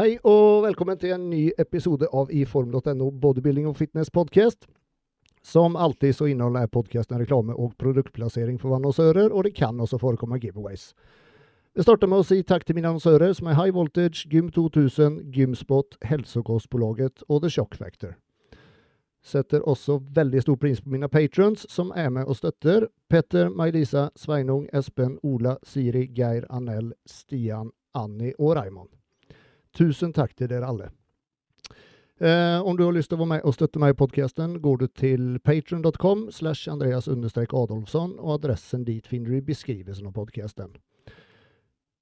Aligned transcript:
Hei 0.00 0.14
og 0.24 0.62
velkommen 0.64 0.96
til 0.96 1.10
en 1.12 1.26
ny 1.28 1.50
episode 1.60 2.06
av 2.16 2.30
iform.no 2.32 3.08
bodybuilding 3.20 3.66
og 3.68 3.74
fitness 3.76 4.08
podcast. 4.08 4.62
Som 5.44 5.74
alltid 5.76 6.14
så 6.16 6.28
inneholder 6.30 6.70
podkasten 6.72 7.18
reklame 7.20 7.52
og 7.52 7.74
produktplassering 7.76 8.56
for 8.62 8.72
annonsører, 8.78 9.28
og 9.28 9.44
det 9.44 9.52
kan 9.58 9.76
også 9.76 9.98
forekomme 10.00 10.38
giveaways. 10.40 10.94
Vi 11.76 11.84
starter 11.84 12.08
med 12.08 12.22
å 12.22 12.24
si 12.24 12.38
takk 12.40 12.64
til 12.64 12.78
mine 12.78 12.88
annonsører, 12.88 13.34
som 13.36 13.50
er 13.50 13.58
High 13.58 13.74
Voltage, 13.76 14.24
Gym 14.32 14.48
2000, 14.48 15.18
Gymspot, 15.34 15.98
Hälsokostbolaget 16.00 17.20
og 17.28 17.42
The 17.42 17.50
Shock 17.58 17.76
Factor. 17.76 18.14
Setter 19.20 19.66
også 19.68 19.98
veldig 20.16 20.46
stor 20.46 20.56
pris 20.62 20.80
på 20.80 20.94
mine 20.94 21.10
patrons, 21.12 21.66
som 21.68 21.92
er 21.92 22.08
med 22.08 22.24
og 22.24 22.38
støtter. 22.40 22.88
Petter, 23.10 23.52
May-Lisa, 23.52 24.08
Sveinung, 24.16 24.64
Espen, 24.72 25.18
Ola, 25.20 25.58
Siri, 25.60 26.06
Geir, 26.16 26.48
Anel, 26.48 26.94
Stian, 27.04 27.74
Annie 27.92 28.32
og 28.38 28.56
Raymond. 28.56 28.94
Tusen 29.76 30.12
takk 30.12 30.34
til 30.36 30.50
dere 30.50 30.66
alle. 30.66 30.90
Eh, 32.20 32.60
om 32.66 32.76
du 32.76 32.84
har 32.84 32.92
lyst 32.92 33.08
til 33.08 33.16
å 33.16 33.22
være 33.22 33.30
med 33.30 33.46
og 33.48 33.54
støtte 33.56 33.80
meg 33.80 33.94
i 33.94 33.96
podkasten, 33.96 34.58
går 34.60 34.82
du 34.82 34.86
til 34.92 35.38
patron.com 35.40 36.26
slash 36.34 36.68
Andreas 36.68 37.08
Adolfsson, 37.08 38.18
og 38.18 38.34
adressen 38.34 38.84
dit 38.84 39.06
finner 39.06 39.32
du 39.32 39.38
i 39.38 39.46
beskrivelsen 39.46 40.10
av 40.10 40.12
podkasten. 40.18 40.74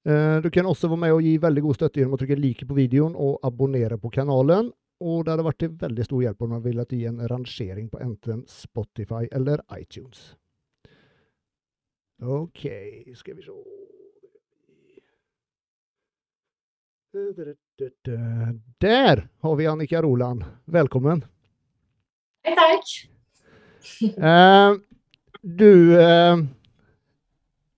Eh, 0.08 0.40
du 0.42 0.50
kan 0.50 0.66
også 0.66 0.90
være 0.90 1.04
med 1.04 1.14
og 1.14 1.22
gi 1.22 1.36
veldig 1.38 1.62
god 1.68 1.78
støtte 1.78 2.00
gjennom 2.00 2.18
å 2.18 2.20
trykke 2.24 2.40
like 2.40 2.66
på 2.66 2.78
videoen 2.80 3.14
og 3.14 3.38
abonnere 3.46 3.98
på 3.98 4.10
kanalen. 4.10 4.72
Og 4.98 5.22
det 5.22 5.36
hadde 5.36 5.46
vært 5.46 5.62
til 5.62 5.74
veldig 5.78 6.04
stor 6.08 6.22
hjelp 6.24 6.42
om 6.42 6.54
man 6.56 6.66
ville 6.66 6.86
gi 6.90 7.04
en 7.06 7.22
rangering 7.30 7.86
på 7.92 8.02
enten 8.02 8.42
Spotify 8.50 9.28
eller 9.30 9.62
iTunes. 9.78 10.32
OK, 12.18 12.64
skal 13.14 13.38
vi 13.38 13.46
se 13.46 13.77
Der 18.78 19.28
har 19.40 19.56
vi 19.56 19.66
Annika 19.66 20.02
Roland. 20.02 20.44
Velkommen. 20.64 21.24
Hei, 22.44 22.54
takk. 22.54 22.90
Eh, 24.18 24.72
du 25.42 26.00
eh, 26.00 26.36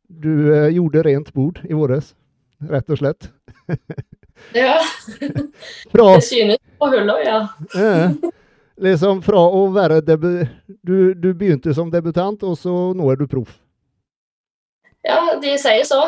Du 0.07 0.55
eh, 0.57 0.69
gjorde 0.75 1.03
rent 1.03 1.33
bord 1.33 1.61
i 1.65 1.73
våres, 1.73 2.15
rett 2.59 2.91
og 2.91 2.99
slett. 2.99 3.31
Ja. 4.57 4.81
Fra, 5.93 6.15
Det 6.15 6.23
synes 6.25 6.59
på 6.79 6.87
hullet, 6.89 7.27
ja. 7.27 7.49
liksom 8.81 9.21
fra 9.23 9.43
å 9.53 9.67
være 9.75 9.99
debu 10.01 10.47
du, 10.81 11.13
du 11.13 11.35
begynte 11.35 11.75
som 11.77 11.91
debutant, 11.93 12.41
og 12.49 12.57
så 12.59 12.73
nå 12.97 13.11
er 13.13 13.21
du 13.21 13.27
proff. 13.29 13.59
Ja, 15.05 15.37
de 15.43 15.53
sier 15.61 15.85
så. 15.85 16.01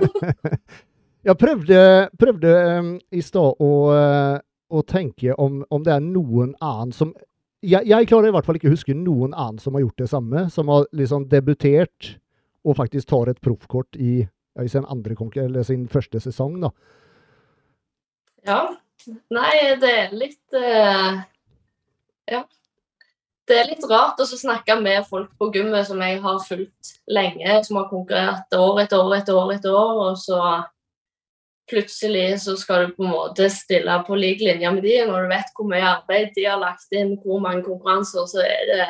Jeg 1.24 1.40
prøvde, 1.40 1.78
prøvde 2.20 2.50
um, 2.78 2.90
i 3.12 3.22
stad 3.24 3.62
å, 3.64 3.70
uh, 3.88 4.36
å 4.68 4.82
tenke 4.84 5.32
om, 5.40 5.62
om 5.72 5.84
det 5.84 5.94
er 5.94 6.04
noen 6.04 6.52
annen 6.60 6.92
som 6.92 7.14
jeg, 7.64 7.80
jeg 7.88 8.08
klarer 8.10 8.28
i 8.28 8.34
hvert 8.34 8.44
fall 8.44 8.58
ikke 8.58 8.68
å 8.68 8.74
huske 8.74 8.96
noen 8.96 9.32
annen 9.32 9.60
som 9.62 9.76
har 9.76 9.86
gjort 9.86 10.02
det 10.02 10.10
samme, 10.10 10.42
som 10.52 10.68
har 10.68 10.84
liksom 10.92 11.28
debutert 11.30 12.10
og 12.64 12.76
faktisk 12.76 13.08
tar 13.08 13.30
et 13.32 13.40
proffkort 13.44 13.96
i, 13.96 14.24
i 14.60 14.68
sin, 14.68 14.84
sin 15.64 15.86
første 15.88 16.20
sesong. 16.20 16.58
da. 16.60 16.72
Ja. 18.44 18.60
Nei, 19.32 19.54
det 19.80 19.94
er 20.00 20.12
litt 20.16 20.56
uh, 20.56 21.22
Ja. 22.30 22.44
Det 23.44 23.56
er 23.60 23.66
litt 23.68 23.82
rart 23.90 24.20
å 24.20 24.24
snakke 24.24 24.78
med 24.80 25.04
folk 25.04 25.34
på 25.36 25.50
gymmet 25.52 25.84
som 25.84 26.00
jeg 26.00 26.20
har 26.22 26.38
fulgt 26.40 26.94
lenge, 27.12 27.58
som 27.66 27.76
har 27.76 27.90
konkurrert 27.90 28.56
år 28.56 28.80
etter 28.80 29.02
år 29.04 29.18
etter 29.18 29.36
år 29.36 29.52
etter 29.52 29.76
år, 29.76 29.98
og 30.06 30.16
så 30.16 30.38
plutselig 31.70 32.42
så 32.42 32.56
skal 32.60 32.86
du 32.86 32.94
på 32.96 33.04
en 33.06 33.12
måte 33.14 33.48
stille 33.52 33.96
på 34.06 34.16
lik 34.18 34.42
linje 34.44 34.70
med 34.74 34.84
de, 34.84 34.94
når 35.08 35.24
du 35.24 35.32
vet 35.32 35.56
hvor 35.56 35.68
mye 35.70 35.88
arbeid 35.88 36.32
de 36.36 36.46
har 36.48 36.60
lagt 36.60 36.92
inn, 36.96 37.16
hvor 37.22 37.42
mange 37.44 37.64
konkurranser, 37.66 38.26
så 38.30 38.44
er 38.44 38.64
det 38.70 38.86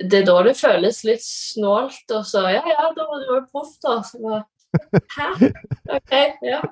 det 0.00 0.20
er 0.20 0.26
da 0.26 0.40
det 0.42 0.56
føles 0.58 1.02
litt 1.06 1.22
snålt. 1.22 2.06
Og 2.10 2.24
så 2.26 2.48
Ja, 2.50 2.62
ja, 2.66 2.88
da 2.96 3.06
var 3.08 3.20
du 3.20 3.28
jo 3.30 3.40
proff, 3.52 3.76
da. 3.82 4.00
Så 4.02 4.18
bare, 4.22 4.44
Hæ? 5.14 5.50
OK, 5.98 6.14
ja. 6.42 6.62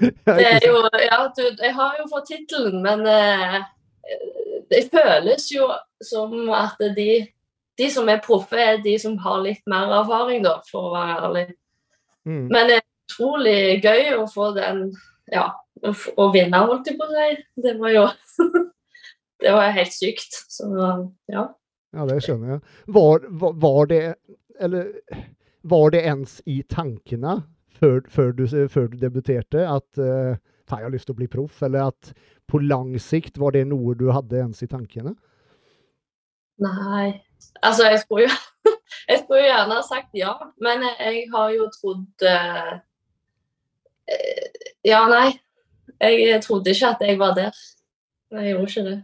Det 0.40 0.46
er 0.46 0.64
jo 0.66 0.80
Ja, 0.98 1.28
du, 1.36 1.42
jeg 1.62 1.74
har 1.74 1.96
jo 1.98 2.08
fått 2.10 2.30
tittelen, 2.30 2.82
men 2.82 3.06
eh, 3.06 3.60
det 4.70 4.88
føles 4.90 5.50
jo 5.52 5.68
som 6.02 6.32
at 6.54 6.78
de, 6.96 7.26
de 7.78 7.90
som 7.90 8.08
er 8.08 8.22
proffe, 8.24 8.56
er 8.56 8.80
de 8.82 8.96
som 8.98 9.18
har 9.18 9.42
litt 9.44 9.62
mer 9.66 9.92
erfaring, 10.00 10.42
da, 10.46 10.60
for 10.70 10.88
å 10.88 10.94
være 10.94 11.16
ærlig. 11.26 11.44
Mm. 12.24 12.46
Men 12.48 12.72
er 12.76 12.86
utrolig 13.10 13.80
gøy 13.84 14.14
å 14.18 14.26
få 14.30 14.52
den 14.56 14.90
Ja, 15.30 15.50
å, 15.82 16.24
vinne, 16.34 16.64
holdt 16.66 16.88
jeg 16.90 16.98
på 16.98 17.06
å 17.06 17.12
si. 17.14 17.42
Det 17.62 17.76
var 17.78 17.94
jo 17.94 18.06
Det 19.40 19.52
var 19.56 19.72
helt 19.72 19.94
sykt. 19.94 20.34
Så 20.52 20.68
ja. 21.30 21.46
Ja, 21.96 22.06
det 22.06 22.20
skjønner 22.22 22.56
jeg. 22.56 22.60
Var, 22.92 23.24
var, 23.40 23.54
var 23.62 23.86
det 23.90 24.02
Eller 24.60 24.92
var 25.62 25.90
det 25.94 26.04
ens 26.08 26.40
i 26.46 26.60
tankene 26.68 27.40
før, 27.80 28.02
før, 28.08 28.32
du, 28.36 28.46
før 28.68 28.86
du 28.92 28.98
debuterte 29.00 29.64
at 29.64 30.00
uh, 30.00 30.36
jeg 30.70 30.84
har 30.84 30.92
lyst 30.92 31.08
til 31.08 31.16
å 31.16 31.18
bli 31.18 31.28
proff, 31.30 31.62
eller 31.66 31.90
at 31.90 32.12
på 32.50 32.60
lang 32.62 32.92
sikt 33.02 33.40
var 33.40 33.56
det 33.56 33.64
noe 33.70 33.96
du 33.98 34.10
hadde 34.14 34.38
ens 34.44 34.62
i 34.62 34.68
tankene? 34.70 35.14
Nei. 36.60 37.20
Altså, 37.64 37.88
jeg 37.88 38.02
skulle 38.04 38.28
jo 38.28 38.36
Jeg 39.10 39.22
skulle 39.22 39.46
gjerne 39.46 39.76
ha 39.78 39.82
sagt 39.86 40.16
ja, 40.18 40.34
men 40.62 40.82
jeg 40.84 41.24
har 41.32 41.52
jo 41.54 41.68
trodd 41.72 42.24
eh, 42.26 42.72
Ja, 44.84 45.04
nei. 45.10 45.38
Jeg 46.00 46.40
trodde 46.44 46.72
ikke 46.72 46.94
at 46.94 47.02
jeg 47.04 47.18
var 47.20 47.34
der. 47.36 47.56
Jeg 48.32 48.52
gjorde 48.52 48.68
ikke 48.68 48.84
det. 48.86 48.98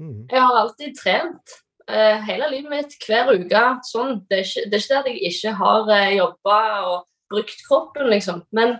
Mm. 0.00 0.22
Jeg 0.30 0.40
har 0.40 0.56
alltid 0.60 0.94
trent 0.96 1.58
uh, 1.90 2.16
hele 2.26 2.48
livet 2.50 2.70
mitt, 2.72 2.96
hver 3.06 3.34
uke. 3.34 3.64
Sånn. 3.86 4.22
Det 4.30 4.40
er 4.40 4.48
ikke 4.48 4.64
det 4.70 4.78
er 4.78 4.86
ikke 4.86 5.02
at 5.02 5.10
jeg 5.10 5.20
ikke 5.30 5.52
har 5.60 5.90
uh, 5.90 6.14
jobba 6.16 6.60
og 6.90 6.96
brukt 7.30 7.62
kroppen, 7.68 8.08
liksom. 8.10 8.42
Men 8.56 8.78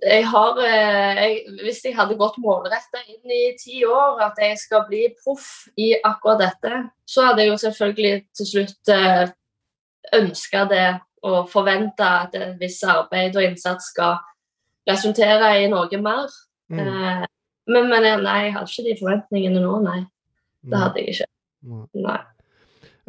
jeg 0.00 0.24
har 0.32 0.56
eh, 0.64 1.18
jeg, 1.18 1.34
Hvis 1.60 1.82
jeg 1.84 1.92
hadde 1.92 2.16
gått 2.16 2.38
målretta 2.40 3.02
inn 3.04 3.34
i 3.36 3.50
ti 3.60 3.82
år 3.84 4.22
at 4.24 4.38
jeg 4.40 4.56
skal 4.56 4.86
bli 4.88 5.02
proff 5.18 5.66
i 5.76 5.92
akkurat 5.98 6.40
dette, 6.40 6.78
så 7.04 7.26
hadde 7.28 7.44
jeg 7.44 7.50
jo 7.50 7.58
selvfølgelig 7.60 8.14
til 8.38 8.48
slutt 8.48 8.92
uh, 8.94 9.26
ønska 10.16 10.64
det 10.70 10.88
og 11.28 11.50
forventa 11.52 12.08
at 12.22 12.36
et 12.38 12.56
visst 12.60 12.86
arbeid 12.88 13.36
og 13.36 13.44
innsats 13.44 13.90
skal 13.92 14.16
resultere 14.88 15.50
i 15.64 15.68
noe 15.70 16.00
mer. 16.02 16.28
Mm. 16.70 16.78
Eh, 16.80 17.26
men, 17.70 17.88
men 17.90 18.02
jeg- 18.04 18.22
nei, 18.22 18.38
jeg 18.44 18.52
hadde 18.54 18.70
ikke 18.72 18.86
de 18.88 18.96
forventningene 19.00 19.60
nå, 19.62 19.76
nei. 19.84 20.00
Det 20.62 20.78
hadde 20.78 21.00
jeg 21.02 21.14
ikke. 21.14 21.26
Nei. 21.70 21.86
Nei. 21.94 22.18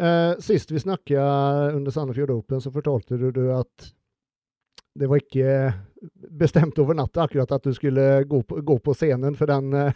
Eh, 0.02 0.34
sist 0.40 0.72
vi 0.72 0.80
snakka 0.80 1.24
under 1.76 1.92
Sandefjord 1.92 2.32
Open, 2.32 2.62
så 2.62 2.72
fortalte 2.74 3.18
du, 3.20 3.30
du 3.32 3.52
at 3.54 3.92
det 4.98 5.08
var 5.08 5.22
ikke 5.22 5.74
bestemt 6.36 6.80
over 6.82 6.94
natta 6.98 7.24
akkurat 7.24 7.52
at 7.56 7.64
du 7.64 7.74
skulle 7.74 8.24
gå 8.28 8.42
på, 8.44 8.60
gå 8.66 8.78
på 8.84 8.94
scenen, 8.98 9.36
for 9.40 9.46
den, 9.48 9.74
eh, 9.74 9.94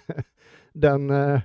den 0.73 1.09
eh, 1.11 1.41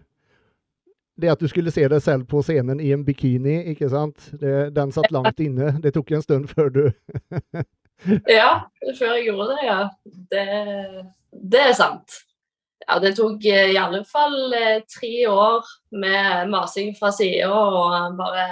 Det 1.21 1.29
at 1.29 1.41
du 1.43 1.49
skulle 1.49 1.71
se 1.71 1.83
deg 1.89 2.01
selv 2.01 2.25
på 2.31 2.41
scenen 2.43 2.79
i 2.81 2.93
en 2.95 3.03
bikini, 3.05 3.59
ikke 3.75 3.91
sant? 3.93 4.31
Det, 4.41 4.71
den 4.73 4.93
satt 4.93 5.11
langt 5.13 5.41
inne. 5.45 5.75
Det 5.83 5.91
tok 5.93 6.13
en 6.17 6.23
stund 6.25 6.47
før 6.49 6.71
du 6.73 6.85
Ja, 8.39 8.51
før 8.99 9.15
jeg 9.17 9.29
gjorde 9.29 9.55
det, 9.55 9.63
ja. 9.67 9.81
Det, 10.33 10.47
det 11.53 11.63
er 11.69 11.77
sant. 11.77 12.21
Ja, 12.87 12.99
det 13.03 13.13
tok 13.19 13.45
eh, 13.47 13.75
i 13.75 13.79
alle 13.79 14.03
fall 14.09 14.55
eh, 14.57 14.81
tre 14.91 15.13
år 15.31 15.69
med 15.95 16.51
masing 16.51 16.95
fra 16.99 17.13
sida 17.15 17.51
og 17.53 18.17
bare 18.19 18.47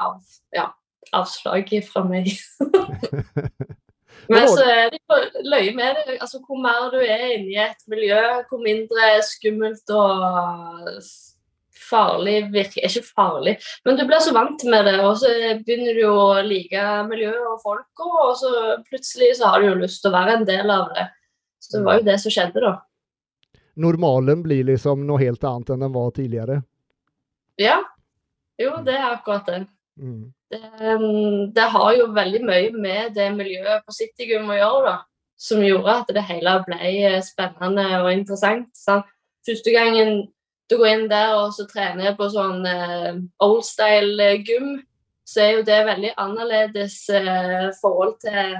av, 0.00 0.20
ja, 0.54 0.70
avslag 1.12 1.68
fra 1.88 2.04
meg. 2.06 2.30
Men 4.30 4.46
så 4.48 4.62
er 4.64 4.92
det 4.92 5.00
jo 5.02 5.18
løye 5.50 5.74
med 5.76 5.98
det. 5.98 6.16
Altså, 6.22 6.38
hvor 6.46 6.60
mer 6.62 6.88
du 6.94 7.00
er 7.02 7.34
inni 7.34 7.58
et 7.58 7.82
miljø, 7.90 8.20
hvor 8.48 8.62
mindre 8.62 9.16
skummelt 9.26 9.90
og 9.90 11.02
farlig 11.92 12.36
virker 12.52 12.86
Ikke 12.88 13.04
farlig, 13.06 13.56
men 13.86 13.98
du 13.98 14.04
blir 14.08 14.22
så 14.24 14.34
vant 14.34 14.64
med 14.68 14.88
det, 14.88 14.96
og 15.04 15.18
så 15.20 15.32
begynner 15.60 15.98
du 15.98 16.06
å 16.08 16.40
like 16.46 16.86
miljøet 17.10 17.50
og 17.50 17.60
folka, 17.62 18.08
og 18.26 18.32
så 18.40 18.52
plutselig 18.88 19.36
så 19.38 19.52
har 19.52 19.62
du 19.62 19.70
jo 19.70 19.80
lyst 19.84 20.02
til 20.02 20.12
å 20.12 20.16
være 20.16 20.40
en 20.40 20.48
del 20.48 20.72
av 20.72 20.88
det. 20.96 21.06
Så 21.62 21.76
det 21.76 21.84
var 21.86 22.00
jo 22.00 22.08
det 22.08 22.18
som 22.18 22.34
skjedde, 22.34 22.64
da. 22.64 22.74
Normalen 23.82 24.42
blir 24.44 24.66
liksom 24.68 25.06
noe 25.08 25.22
helt 25.22 25.44
annet 25.48 25.72
enn 25.72 25.86
den 25.86 25.94
var 25.94 26.10
tidligere. 26.16 26.58
Ja. 27.60 27.78
Jo, 28.60 28.76
det 28.84 28.96
er 28.98 29.12
akkurat 29.14 29.48
det. 29.48 29.62
Mm. 30.00 30.32
Det, 30.52 30.60
um, 31.00 31.52
det 31.54 31.68
har 31.74 31.94
jo 31.96 32.10
veldig 32.12 32.42
mye 32.44 32.68
med 32.74 33.14
det 33.16 33.30
miljøet 33.36 33.86
på 33.86 33.94
Citygym 33.96 34.50
å 34.50 34.58
gjøre, 34.58 34.90
da. 34.90 34.98
Som 35.42 35.64
gjorde 35.64 35.94
at 36.02 36.12
det 36.14 36.22
hele 36.28 36.58
ble 36.66 37.16
spennende 37.26 37.86
og 38.02 38.12
interessant. 38.12 38.68
Sant? 38.78 39.08
Første 39.42 39.72
gangen 39.74 40.28
du 40.72 40.78
går 40.80 40.88
inn 40.88 41.06
der 41.10 41.36
og 41.36 41.52
så 41.56 41.66
trener 41.68 42.16
på 42.16 42.30
sånn 42.32 42.64
eh, 42.68 43.20
old 43.44 43.64
style 43.66 44.28
eh, 44.32 44.42
gym, 44.46 44.78
så 45.28 45.44
er 45.44 45.50
jo 45.58 45.64
det 45.66 45.80
veldig 45.86 46.12
annerledes 46.20 46.96
eh, 47.12 47.70
forhold 47.80 48.18
til 48.24 48.56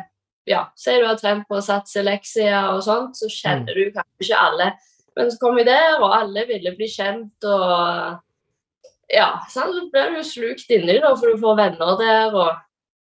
ja, 0.49 0.65
Si 0.75 0.95
du 0.99 1.07
har 1.07 1.19
trent 1.21 1.47
på 1.47 1.61
Sats 1.63 1.95
Elexia 2.01 2.65
og 2.73 2.83
sånt, 2.83 3.15
så 3.15 3.29
kjenner 3.31 3.77
du 3.79 3.93
kanskje 3.95 4.27
ikke 4.27 4.41
alle. 4.43 4.73
Men 5.15 5.31
så 5.31 5.39
kom 5.39 5.55
vi 5.55 5.65
der, 5.69 6.01
og 6.01 6.17
alle 6.17 6.43
ville 6.49 6.73
bli 6.75 6.89
kjent, 6.91 7.47
og 7.47 8.19
ja, 9.13 9.29
sant? 9.53 9.77
så 9.77 9.85
blir 9.93 10.17
du 10.17 10.27
slukt 10.27 10.73
inni 10.75 10.99
da, 10.99 11.13
for 11.15 11.31
du 11.31 11.39
får 11.39 11.59
venner 11.61 11.95
der. 12.01 12.35
og 12.35 12.59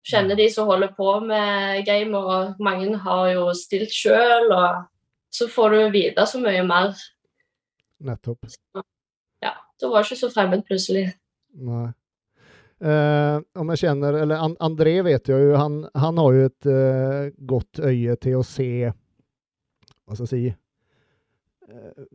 kjenner 0.06 0.36
de 0.36 0.48
som 0.52 0.68
holder 0.68 0.92
på 0.96 1.14
med 1.24 1.84
gamer, 1.86 2.28
og 2.34 2.62
mange 2.62 2.92
har 3.04 3.32
jo 3.34 3.48
stilt 3.56 3.92
sjøl. 3.94 4.52
Og 4.52 4.84
så 5.32 5.48
får 5.48 5.76
du 5.76 5.80
vite 5.94 6.26
så 6.26 6.40
mye 6.42 6.64
mer. 6.66 6.92
Nettopp. 8.04 8.48
Ja, 8.74 8.84
det 9.80 9.90
var 9.90 10.04
ikke 10.04 10.20
så 10.20 10.30
fremmed 10.32 10.62
plutselig. 10.68 11.08
Nei. 11.60 11.88
Uh, 12.80 13.42
om 13.60 13.68
jeg 13.74 13.82
kjenner 13.82 14.16
Eller 14.22 14.40
An 14.40 14.54
André 14.64 14.94
vet 15.04 15.28
jeg 15.28 15.36
jo, 15.36 15.50
han, 15.60 15.82
han 16.00 16.16
har 16.16 16.32
jo 16.32 16.44
et 16.48 16.68
uh, 16.70 17.26
godt 17.44 17.76
øye 17.84 18.14
til 18.24 18.38
å 18.38 18.44
se 18.46 18.68
Hva 18.88 20.16
skal 20.16 20.22
jeg 20.24 20.30
si 20.30 20.46
uh, 21.68 22.06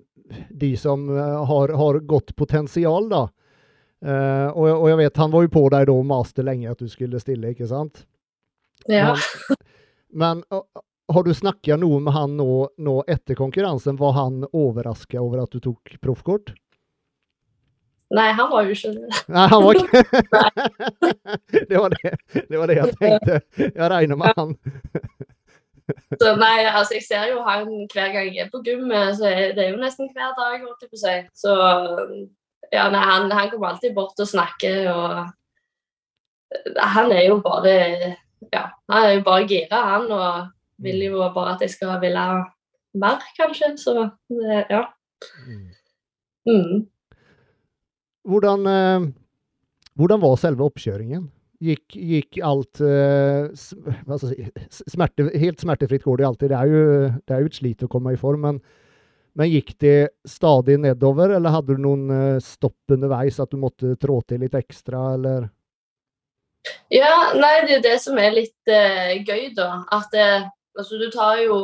De 0.50 0.72
som 0.82 1.04
har, 1.12 1.76
har 1.78 2.00
godt 2.10 2.34
potensial, 2.34 3.12
da. 3.12 3.28
Og, 4.02 4.66
og, 4.66 4.88
jeg 4.90 4.98
vet, 5.04 5.22
han 5.22 5.32
var 5.34 5.46
jo 5.46 5.52
på 5.54 5.62
deg 5.74 5.86
da 5.92 5.94
maste 6.06 6.44
lenge 6.46 6.72
at 6.72 6.82
du 6.82 6.90
skulle 6.90 7.22
stille, 7.22 7.54
ikke 7.54 7.70
sant? 7.70 8.02
Ja. 8.90 9.14
Men, 10.10 10.42
men 10.42 10.44
har 11.14 11.24
du 11.26 11.34
snakka 11.34 11.78
noe 11.78 12.02
med 12.02 12.14
han 12.18 12.36
nå, 12.38 12.50
nå 12.78 12.96
etter 13.08 13.38
konkurransen? 13.38 14.02
Var 14.02 14.14
han 14.18 14.44
overraska 14.50 15.22
over 15.22 15.46
at 15.46 15.54
du 15.54 15.62
tok 15.62 15.96
proffkort? 16.02 16.56
Nei, 18.14 18.28
han 18.38 18.50
var 18.52 18.68
jo 18.68 18.76
ikke 18.76 18.92
det. 18.94 19.22
Nei, 19.34 19.46
han 19.50 19.64
var 19.64 19.80
ikke 19.80 20.02
det, 21.70 21.80
var 21.80 21.96
det, 21.96 22.12
det 22.50 22.60
var 22.60 22.70
det 22.70 22.78
jeg 22.78 22.98
tenkte. 23.00 23.40
Jeg 23.66 23.90
regner 23.92 24.20
med 24.20 24.38
han. 24.38 24.54
så 26.22 26.34
nei, 26.38 26.66
altså 26.66 26.98
jeg 26.98 27.06
ser 27.06 27.30
jo 27.32 27.42
han 27.46 27.70
hver 27.94 28.12
gang 28.14 28.30
jeg 28.30 28.46
er 28.46 28.52
på 28.54 28.62
gymmet, 28.66 29.18
så 29.18 29.30
det 29.58 29.62
er 29.66 29.72
jo 29.74 29.82
nesten 29.82 30.10
hver 30.14 30.34
dag, 30.38 30.60
holdt 30.62 30.86
jeg 30.86 30.92
på 30.92 31.00
å 31.00 31.04
si. 31.04 31.16
Så 31.38 31.56
ja, 32.74 32.88
nei, 32.94 33.02
han, 33.02 33.30
han, 33.32 33.50
kommer 33.52 33.74
alltid 33.74 33.96
bort 33.98 34.22
og 34.22 34.30
snakker, 34.30 34.90
og 34.94 35.14
han 36.78 37.12
er 37.12 37.28
jo 37.30 37.40
bare 37.44 37.74
Ja, 38.54 38.68
han 38.92 39.08
er 39.08 39.14
jo 39.16 39.24
bare 39.26 39.48
gira, 39.50 39.80
han, 39.96 40.12
og 40.12 40.84
vil 40.86 41.08
jo 41.08 41.24
bare 41.34 41.56
at 41.56 41.64
jeg 41.64 41.74
skal 41.74 41.98
ville 42.02 42.26
mer, 43.02 43.24
kanskje. 43.38 43.72
Så 43.82 43.96
ja. 44.70 44.84
Mm. 46.46 46.86
Hvordan, 48.26 48.68
eh, 48.70 49.10
hvordan 49.96 50.24
var 50.24 50.40
selve 50.42 50.66
oppkjøringen? 50.66 51.28
Gikk, 51.66 51.96
gikk 51.96 52.40
alt 52.44 52.82
eh, 52.84 53.48
smerte, 53.56 55.30
Helt 55.40 55.62
smertefritt 55.64 56.04
går 56.04 56.20
det 56.20 56.28
alltid. 56.28 56.52
Det 56.52 56.58
er, 56.58 56.74
jo, 56.74 57.14
det 57.24 57.36
er 57.36 57.46
et 57.46 57.62
slit 57.62 57.86
å 57.86 57.92
komme 57.92 58.14
i 58.14 58.20
form, 58.20 58.44
men 58.48 58.60
men 59.36 59.52
gikk 59.52 59.74
det 59.84 59.98
stadig 60.28 60.78
nedover, 60.80 61.34
eller 61.36 61.52
hadde 61.52 61.76
du 61.76 61.82
noen 61.84 62.12
eh, 62.16 62.44
stopp 62.44 62.96
underveis, 62.96 63.40
at 63.44 63.52
du 63.52 63.60
måtte 63.60 63.98
trå 64.00 64.22
til 64.24 64.40
litt 64.46 64.56
ekstra, 64.56 65.02
eller? 65.18 65.50
Ja, 66.94 67.34
nei, 67.36 67.58
det 67.68 67.80
er 67.80 67.84
det 67.84 67.98
som 68.02 68.16
er 68.18 68.32
litt 68.34 68.72
uh, 68.72 69.12
gøy, 69.28 69.50
da. 69.58 69.84
At 69.94 70.16
eh, 70.16 70.48
altså, 70.80 71.02
du 71.02 71.10
tar 71.14 71.44
jo 71.44 71.60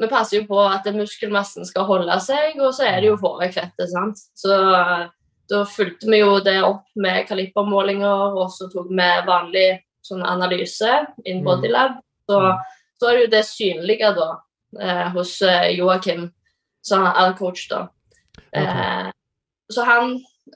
Vi 0.00 0.08
passer 0.10 0.40
jo 0.40 0.46
på 0.48 0.60
at 0.66 0.86
muskelmassen 0.96 1.66
skal 1.68 1.86
holde 1.86 2.16
seg, 2.24 2.60
og 2.60 2.72
så 2.74 2.88
er 2.88 3.00
det 3.00 3.10
jo 3.10 3.18
fårikfettet, 3.20 3.88
sant. 3.92 4.20
Så 4.36 4.52
da 5.52 5.64
fulgte 5.68 6.08
vi 6.10 6.18
jo 6.22 6.40
det 6.44 6.62
opp 6.64 6.86
med 6.96 7.26
kalibermålinger, 7.28 8.36
og 8.40 8.48
så 8.54 8.64
tok 8.72 8.88
vi 8.90 9.08
vanlig 9.26 9.68
sånn 10.06 10.22
analyse 10.26 11.06
in 11.24 11.38
mm. 11.40 11.46
bodylab. 11.46 11.92
Så, 12.26 12.40
mm. 12.40 12.56
så 12.98 13.06
er 13.08 13.12
det 13.14 13.22
jo 13.22 13.34
det 13.34 13.44
synlige 13.48 14.08
da, 14.16 14.28
eh, 14.80 15.08
hos 15.16 15.32
eh, 15.46 15.70
Joakim 15.76 16.22
som 16.82 17.00
er 17.06 17.36
coach, 17.38 17.62
da. 17.70 17.80
Eh, 18.56 19.08
så 19.72 19.80
han 19.86 20.04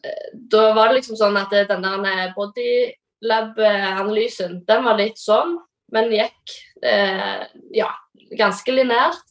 eh, 0.02 0.28
Da 0.50 0.62
var 0.74 0.86
det 0.88 0.94
liksom 0.98 1.16
sånn 1.20 1.36
at 1.38 1.50
den 1.52 1.82
der 1.84 2.34
bodylab-analysen, 2.36 4.52
den 4.66 4.84
var 4.84 4.96
litt 4.98 5.18
sånn, 5.20 5.58
men 5.94 6.14
gikk 6.14 6.42
eh, 6.82 7.42
ja, 7.76 7.90
ganske 8.34 8.72
linært. 8.74 9.22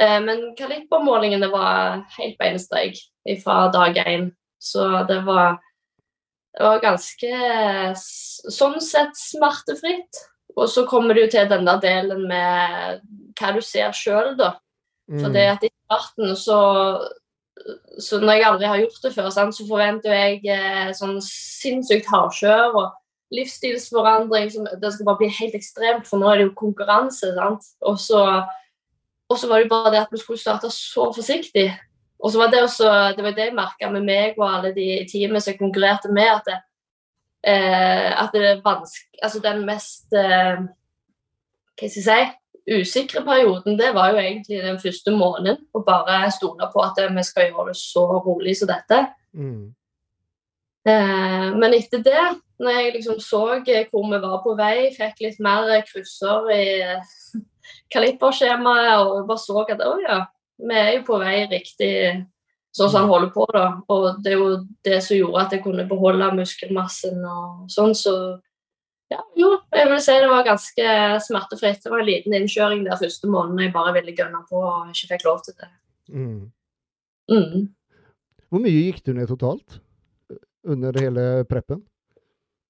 Eh, 0.00 0.20
men 0.24 0.56
kalibermålingene 0.58 1.48
var 1.52 2.02
helt 2.18 2.38
beinsteg 2.40 2.92
fra 3.44 3.70
dag 3.74 3.96
én. 4.02 4.32
Så 4.62 4.86
det 5.08 5.20
var, 5.26 5.56
det 6.54 6.66
var 6.66 6.84
ganske 6.84 7.32
sånn 7.98 8.78
sett 8.84 9.16
smertefritt. 9.18 10.22
Og 10.52 10.68
så 10.68 10.84
kommer 10.86 11.16
det 11.16 11.26
jo 11.26 11.32
til 11.32 11.48
den 11.50 11.66
der 11.66 11.80
delen 11.82 12.26
med 12.28 13.02
hva 13.40 13.54
du 13.56 13.62
ser 13.64 13.94
sjøl, 13.96 14.34
da. 14.38 14.54
For 15.10 15.32
det 15.34 15.48
mm. 15.48 15.54
at 15.56 15.64
i 15.66 15.72
starten 15.72 16.36
så 16.38 16.60
så 18.00 18.18
når 18.20 18.32
jeg 18.38 18.46
aldri 18.48 18.68
har 18.70 18.80
gjort 18.80 19.04
det 19.04 19.12
før, 19.14 19.28
så 19.30 19.66
forventer 19.68 20.14
jeg 20.14 20.40
eh, 20.50 20.90
sånn 20.96 21.18
sinnssykt 21.22 22.08
hardkjør 22.10 22.78
og 22.80 23.36
livsstilsforandring. 23.36 24.50
Det 24.80 24.92
skal 24.94 25.08
bare 25.08 25.20
bli 25.20 25.30
helt 25.38 25.56
ekstremt, 25.58 26.08
for 26.08 26.20
nå 26.20 26.30
er 26.30 26.40
det 26.40 26.48
jo 26.48 26.56
konkurranse. 26.58 27.32
sant? 27.36 27.68
Og 27.86 28.00
så, 28.00 28.22
var 29.30 29.62
det 29.62 29.70
bare 29.70 29.92
det 29.94 30.02
at 30.02 30.12
vi 30.12 30.20
skulle 30.20 30.42
starte 30.42 30.72
så 30.74 31.10
forsiktig. 31.14 31.70
Og 32.22 32.30
så 32.30 32.38
var 32.38 32.52
det 32.52 32.62
også, 32.62 32.90
det 33.16 33.24
var 33.24 33.34
det 33.34 33.48
jeg 33.48 33.56
merka 33.56 33.90
med 33.90 34.06
meg 34.06 34.38
og 34.38 34.46
alle 34.46 34.70
de 34.76 34.84
i 35.00 35.08
teamet 35.10 35.42
som 35.42 35.52
jeg 35.52 35.58
konkurrerte 35.58 36.12
med, 36.14 36.28
at 36.30 36.46
det, 36.46 36.60
eh, 37.50 38.10
at 38.22 38.30
det 38.32 38.62
Altså 39.22 39.40
den 39.42 39.66
mest 39.66 40.12
eh, 40.14 40.62
Hva 40.62 41.88
skal 41.88 41.98
jeg 41.98 42.06
si 42.06 42.30
usikre 42.62 43.24
perioden, 43.26 43.78
det 43.78 43.94
var 43.94 44.12
jo 44.12 44.18
egentlig 44.18 44.62
den 44.62 44.78
første 44.78 45.10
måneden. 45.10 45.56
Å 45.74 45.82
bare 45.82 46.30
stole 46.30 46.68
på 46.70 46.82
at 46.84 46.98
vi 47.10 47.22
skal 47.26 47.48
gjøre 47.48 47.72
det 47.72 47.78
så 47.80 48.04
rolig 48.22 48.54
som 48.58 48.70
dette. 48.70 49.00
Mm. 49.34 49.74
Eh, 50.86 51.48
men 51.58 51.74
etter 51.74 52.04
det, 52.06 52.22
når 52.62 52.78
jeg 52.78 52.92
liksom 52.96 53.18
så 53.22 53.42
hvor 53.58 54.06
vi 54.12 54.20
var 54.22 54.38
på 54.44 54.54
vei, 54.58 54.92
fikk 54.94 55.24
litt 55.24 55.40
mer 55.42 55.82
krysser 55.88 56.50
i 56.54 56.66
kaliberskjemaet 57.92 59.02
og 59.02 59.26
bare 59.28 59.42
så 59.42 59.64
at 59.64 59.82
å 59.86 59.96
ja, 60.02 60.20
vi 60.62 60.78
er 60.78 60.92
jo 60.96 61.02
på 61.06 61.18
vei 61.20 61.42
riktig 61.50 61.92
sånn 62.72 62.88
som 62.88 63.02
han 63.02 63.10
holder 63.10 63.32
på. 63.34 63.46
da, 63.52 63.66
Og 63.92 64.22
det 64.22 64.32
er 64.32 64.38
jo 64.40 64.48
det 64.86 65.02
som 65.04 65.18
gjorde 65.18 65.44
at 65.44 65.54
jeg 65.56 65.64
kunne 65.64 65.88
beholde 65.90 66.32
muskelmassen 66.38 67.20
og 67.26 67.68
sånn. 67.72 67.94
så 67.98 68.14
ja, 69.12 69.20
jo, 69.36 69.50
jeg 69.76 69.90
vil 69.90 70.00
si 70.00 70.14
det 70.22 70.30
var 70.30 70.46
ganske 70.46 70.88
smertefritt. 71.26 71.82
Det 71.84 71.92
var 71.92 72.00
en 72.00 72.08
liten 72.08 72.34
innkjøring 72.38 72.86
der 72.86 73.00
første 73.00 73.28
måneden 73.28 73.66
jeg 73.66 73.74
bare 73.74 73.92
ville 73.98 74.16
gønne 74.16 74.40
på 74.48 74.62
og 74.62 74.92
ikke 74.94 75.10
fikk 75.14 75.26
lov 75.28 75.42
til 75.44 75.56
det. 75.60 75.68
Mm. 76.08 76.42
Mm. 77.32 77.66
Hvor 78.48 78.62
mye 78.62 78.84
gikk 78.86 79.02
du 79.04 79.12
ned 79.16 79.28
totalt 79.28 79.80
under 80.64 80.96
hele 81.00 81.44
preppen? 81.48 81.82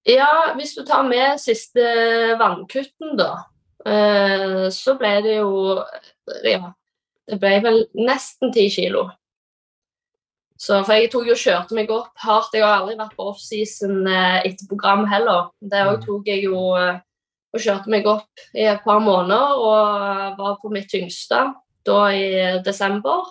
Ja, 0.09 0.51
hvis 0.59 0.75
du 0.75 0.83
tar 0.87 1.07
med 1.07 1.39
siste 1.39 1.83
vannkutten, 2.41 3.15
da, 3.21 3.31
eh, 3.87 4.67
så 4.75 4.97
ble 4.99 5.13
det 5.23 5.37
jo 5.39 5.79
Ja, 6.43 6.73
det 7.31 7.39
ble 7.43 7.59
vel 7.65 7.85
nesten 7.95 8.53
ti 8.55 8.69
kilo. 8.73 9.09
Så, 10.63 10.79
for 10.87 10.95
jeg 10.95 11.11
tok 11.11 11.27
jo 11.27 11.39
kjørte 11.39 11.75
meg 11.75 11.91
opp 11.91 12.13
hardt. 12.23 12.55
Jeg 12.55 12.63
har 12.63 12.83
aldri 12.83 12.95
vært 12.99 13.17
på 13.19 13.27
offseason 13.33 14.07
eh, 14.07 14.45
etter 14.47 14.69
program 14.71 15.09
heller. 15.11 15.49
Det 15.59 15.81
òg 15.83 15.97
mm. 15.97 16.05
tok 16.07 16.29
jeg 16.31 16.45
jo 16.47 16.61
eh, 16.79 17.01
og 17.53 17.61
kjørte 17.61 17.93
meg 17.93 18.07
opp 18.09 18.45
i 18.57 18.65
et 18.71 18.81
par 18.85 19.01
måneder 19.05 19.61
og 19.61 20.39
var 20.39 20.59
på 20.63 20.71
mitt 20.73 20.89
tyngste 20.93 21.45
da 21.87 21.99
i 22.15 22.27
desember. 22.65 23.27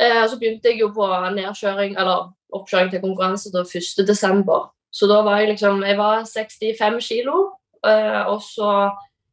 Eh, 0.00 0.24
så 0.28 0.38
begynte 0.40 0.72
jeg 0.72 0.80
jo 0.80 0.88
på 0.94 1.06
nedkjøring, 1.36 1.94
eller 2.00 2.32
oppkjøring 2.56 2.90
til 2.92 3.04
konkurranse 3.04 3.52
da 3.54 3.62
1. 3.62 4.06
desember. 4.08 4.70
Så 4.92 5.08
da 5.08 5.22
var 5.24 5.40
jeg 5.40 5.52
liksom 5.52 5.82
Jeg 5.84 5.98
var 5.98 6.24
65 6.24 7.00
kilo, 7.08 7.52
eh, 7.86 8.22
og 8.26 8.42
så 8.42 8.90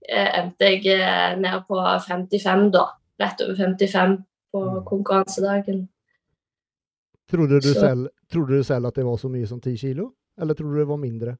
eh, 0.07 0.29
endte 0.39 0.73
jeg 0.75 1.39
ned 1.39 1.65
på 1.67 1.79
55, 1.79 2.71
da. 2.75 2.85
Rett 3.19 3.41
over 3.45 3.55
55 3.55 4.17
på 4.51 4.63
mm. 4.65 4.83
konkurransedagen. 4.88 5.88
Trodde 7.29 7.59
du, 7.61 7.73
selv, 7.73 8.09
trodde 8.31 8.57
du 8.57 8.63
selv 8.63 8.89
at 8.89 8.95
det 8.95 9.05
var 9.05 9.17
så 9.21 9.29
mye 9.29 9.47
som 9.47 9.61
10 9.61 9.77
kilo, 9.77 10.11
eller 10.41 10.57
trodde 10.57 10.73
du 10.73 10.79
det 10.79 10.89
var 10.89 10.97
mindre? 10.97 11.35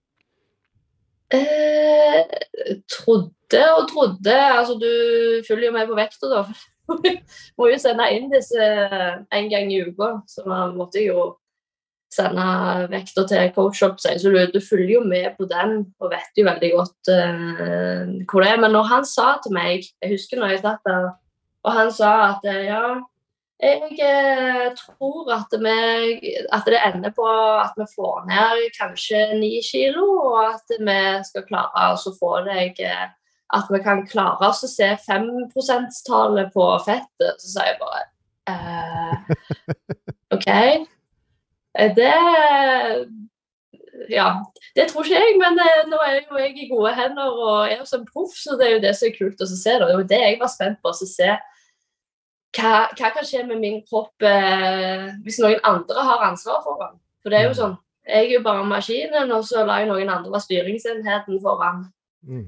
Eh, 1.34 2.22
trodde 2.90 3.64
og 3.78 3.88
trodde. 3.90 4.36
Altså, 4.36 4.76
du 4.78 4.92
følger 5.48 5.70
jo 5.70 5.74
med 5.78 5.88
på 5.88 5.98
vekta, 5.98 6.30
da. 6.30 6.44
Må 7.58 7.70
jo 7.70 7.78
sende 7.82 8.10
inn 8.14 8.30
disse 8.34 8.66
en 9.34 9.50
gang 9.50 9.74
i 9.74 9.82
uka, 9.86 10.20
så 10.30 10.46
man 10.46 10.78
måtte 10.78 11.02
jo 11.06 11.32
sende 12.14 12.46
vekta 12.90 13.26
til 13.30 13.52
coach 13.56 13.82
opp 13.86 14.00
seg. 14.02 14.18
Så 14.22 14.34
du, 14.34 14.40
du, 14.54 14.60
følger 14.62 14.96
jo 14.98 15.04
med 15.06 15.36
på 15.38 15.46
den 15.50 15.84
og 16.02 16.14
vet 16.14 16.38
jo 16.38 16.46
veldig 16.48 16.72
godt 16.74 17.12
uh, 17.14 18.14
hvor 18.26 18.46
det 18.46 18.54
er. 18.54 18.62
Men 18.62 18.74
når 18.74 18.90
han 18.94 19.06
sa 19.06 19.36
til 19.44 19.54
meg 19.54 19.86
Jeg 19.86 20.16
husker 20.16 20.42
når 20.42 20.56
jeg 20.56 20.64
satt 20.64 20.90
der, 20.90 21.12
og 21.66 21.74
han 21.76 21.90
sa 21.94 22.12
at 22.30 22.46
ja, 22.66 22.84
jeg 23.60 23.98
eh, 24.00 24.68
tror 24.78 25.32
at, 25.36 25.56
vi, 25.60 26.36
at, 26.48 26.64
det 26.66 26.80
ender 26.80 27.12
på 27.12 27.28
at 27.60 27.76
vi 27.76 27.88
får 27.92 28.22
ned 28.30 28.70
kanskje 28.78 29.26
ni 29.42 29.58
kilo, 29.66 30.06
og 30.32 30.38
at 30.54 30.78
vi 30.80 31.00
skal 31.28 31.48
klare 31.50 31.90
å 31.92 32.14
få 32.16 32.38
deg 32.48 32.80
eh, 32.80 33.10
at 33.50 33.72
vi 33.74 33.82
kan 33.84 34.06
klare 34.08 34.48
oss 34.48 34.64
å 34.64 34.70
se 34.72 34.94
5 35.08 35.28
%-tallet 35.52 36.54
på 36.54 36.70
fettet. 36.86 37.42
Så 37.42 37.52
sa 37.56 37.68
jeg 37.68 37.80
bare 37.82 38.06
eh, 38.54 39.36
OK. 40.36 40.50
Det 42.00 42.16
Ja, 44.08 44.30
det 44.78 44.88
tror 44.90 45.04
ikke 45.04 45.20
jeg, 45.20 45.36
men 45.42 45.60
eh, 45.60 45.82
nå 45.90 46.00
er 46.06 46.20
jo 46.22 46.40
jeg 46.40 46.54
i 46.56 46.70
gode 46.70 46.94
hender 46.96 47.34
og 47.34 47.66
er 47.66 47.82
jo 47.82 47.88
som 47.90 48.06
proff, 48.08 48.36
så 48.38 48.56
det 48.60 48.68
er 48.68 48.76
jo 48.78 48.84
det 48.86 48.94
som 48.96 49.10
er 49.10 49.18
kult 49.18 49.44
å 49.44 49.48
se. 49.50 49.58
Det 49.76 49.88
er 49.90 49.96
jo 49.98 50.08
det 50.08 50.22
jeg 50.22 50.38
var 50.40 50.52
spent 50.54 50.80
på. 50.84 50.94
å 50.94 51.10
se 51.10 51.34
hva, 52.58 52.72
hva 52.96 53.12
kan 53.14 53.28
skje 53.28 53.44
med 53.50 53.60
min 53.62 53.82
kropp 53.86 54.26
eh, 54.26 55.10
hvis 55.26 55.42
noen 55.44 55.60
andre 55.68 56.06
har 56.08 56.26
ansvar 56.30 56.64
for 56.66 56.80
den. 56.82 56.96
For 57.20 57.34
det 57.34 57.42
er 57.42 57.50
jo 57.50 57.58
sånn, 57.58 57.76
jeg 58.08 58.30
er 58.30 58.34
jo 58.38 58.46
bare 58.46 58.66
maskinen, 58.66 59.36
og 59.36 59.44
så 59.46 59.66
lar 59.68 59.84
jeg 59.84 59.92
noen 59.92 60.10
andre 60.10 60.32
være 60.32 60.46
styringsenheten 60.48 61.42
foran. 61.44 61.84
Mm. 62.26 62.48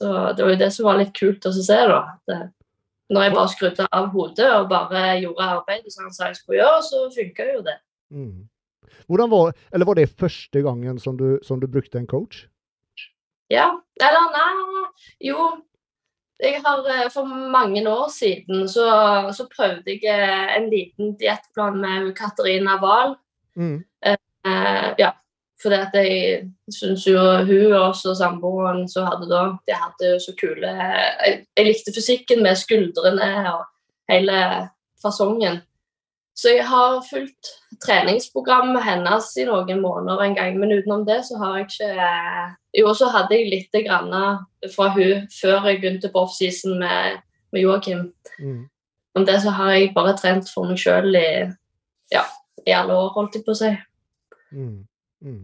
Så 0.00 0.14
det 0.36 0.46
var 0.46 0.54
jo 0.54 0.62
det 0.62 0.70
som 0.72 0.86
var 0.88 1.00
litt 1.02 1.12
kult 1.16 1.44
å 1.44 1.52
se, 1.52 1.76
da. 1.90 2.00
Det, 2.30 2.38
når 3.10 3.26
jeg 3.26 3.34
bare 3.34 3.52
skrudde 3.52 3.86
av 3.90 4.08
hodet 4.14 4.48
og 4.54 4.70
bare 4.70 5.02
gjorde 5.18 5.48
arbeidet 5.56 5.92
som 5.92 6.06
han 6.06 6.14
sa 6.14 6.30
jeg 6.30 6.38
skulle 6.38 6.60
gjøre, 6.62 6.82
så 6.86 7.02
funka 7.12 7.48
jo 7.50 7.62
det. 7.66 7.76
Mm. 8.14 8.36
Hvordan 9.10 9.30
var, 9.32 9.52
eller 9.74 9.88
var 9.88 9.98
det 9.98 10.10
første 10.14 10.62
gangen 10.62 11.00
som 11.02 11.16
du, 11.18 11.40
som 11.42 11.58
du 11.60 11.66
brukte 11.66 11.98
en 11.98 12.06
coach? 12.06 12.44
Ja. 13.50 13.66
Eller 14.00 14.28
nei 14.32 14.84
Jo, 15.26 15.48
jeg 16.40 16.60
har 16.64 16.86
eh, 16.88 17.08
For 17.12 17.26
mange 17.26 17.82
år 17.90 18.08
siden 18.14 18.68
så, 18.68 18.86
så 19.34 19.48
prøvde 19.50 19.96
jeg 19.96 20.04
eh, 20.06 20.52
en 20.56 20.70
liten 20.70 21.16
diettplan 21.20 21.80
med 21.82 22.12
Katarina 22.16 22.78
Wahl. 22.82 23.16
Mm. 23.58 23.82
Eh, 24.06 24.94
ja, 24.98 25.10
fordi 25.62 25.76
at 25.76 25.96
jeg 25.98 26.46
syns 26.72 27.04
jo 27.08 27.20
hun 27.44 27.74
og 27.76 27.96
samboeren 27.98 28.86
som 28.88 29.08
hadde 29.10 29.28
da, 29.28 29.42
de 29.68 29.76
hadde 29.76 30.12
jo 30.14 30.20
så 30.22 30.32
kule 30.38 30.70
jeg, 30.70 31.42
jeg, 31.58 31.66
likte 31.66 31.92
fysikken 31.92 32.40
med 32.46 32.56
skuldrene 32.56 33.30
og 33.52 33.66
hele 34.08 34.38
fasongen. 35.02 35.60
Så 36.38 36.54
jeg 36.54 36.64
har 36.68 37.00
fulgt 37.04 37.50
treningsprogrammet 37.84 38.84
hennes 38.84 39.28
i 39.40 39.44
noen 39.48 39.80
måneder 39.82 40.22
en 40.24 40.36
gang, 40.38 40.58
men 40.60 40.72
utenom 40.72 41.02
det 41.08 41.20
så 41.28 41.38
har 41.40 41.58
jeg 41.58 41.68
ikke 41.68 42.08
Jo, 42.80 42.92
så 42.94 43.10
hadde 43.10 43.34
jeg 43.34 43.50
litt 43.50 43.78
grann 43.86 44.12
fra 44.70 44.90
hun 44.94 45.26
før 45.34 45.66
jeg 45.68 45.80
begynte 45.80 46.10
på 46.12 46.22
offseason 46.22 46.78
med, 46.78 47.18
med 47.50 47.64
Joakim. 47.64 48.04
Mm. 48.38 48.68
Om 49.18 49.26
det 49.26 49.40
så 49.42 49.50
har 49.50 49.72
jeg 49.74 49.90
bare 49.94 50.14
trent 50.16 50.46
for 50.54 50.70
meg 50.70 50.78
sjøl 50.78 51.10
i, 51.18 51.30
ja, 52.14 52.22
i 52.62 52.76
alle 52.76 52.94
år, 52.94 53.10
holdt 53.16 53.40
jeg 53.40 53.46
på 53.46 53.56
å 53.56 53.58
si. 53.58 53.72
Mm. 54.54 54.76
Mm. 55.26 55.42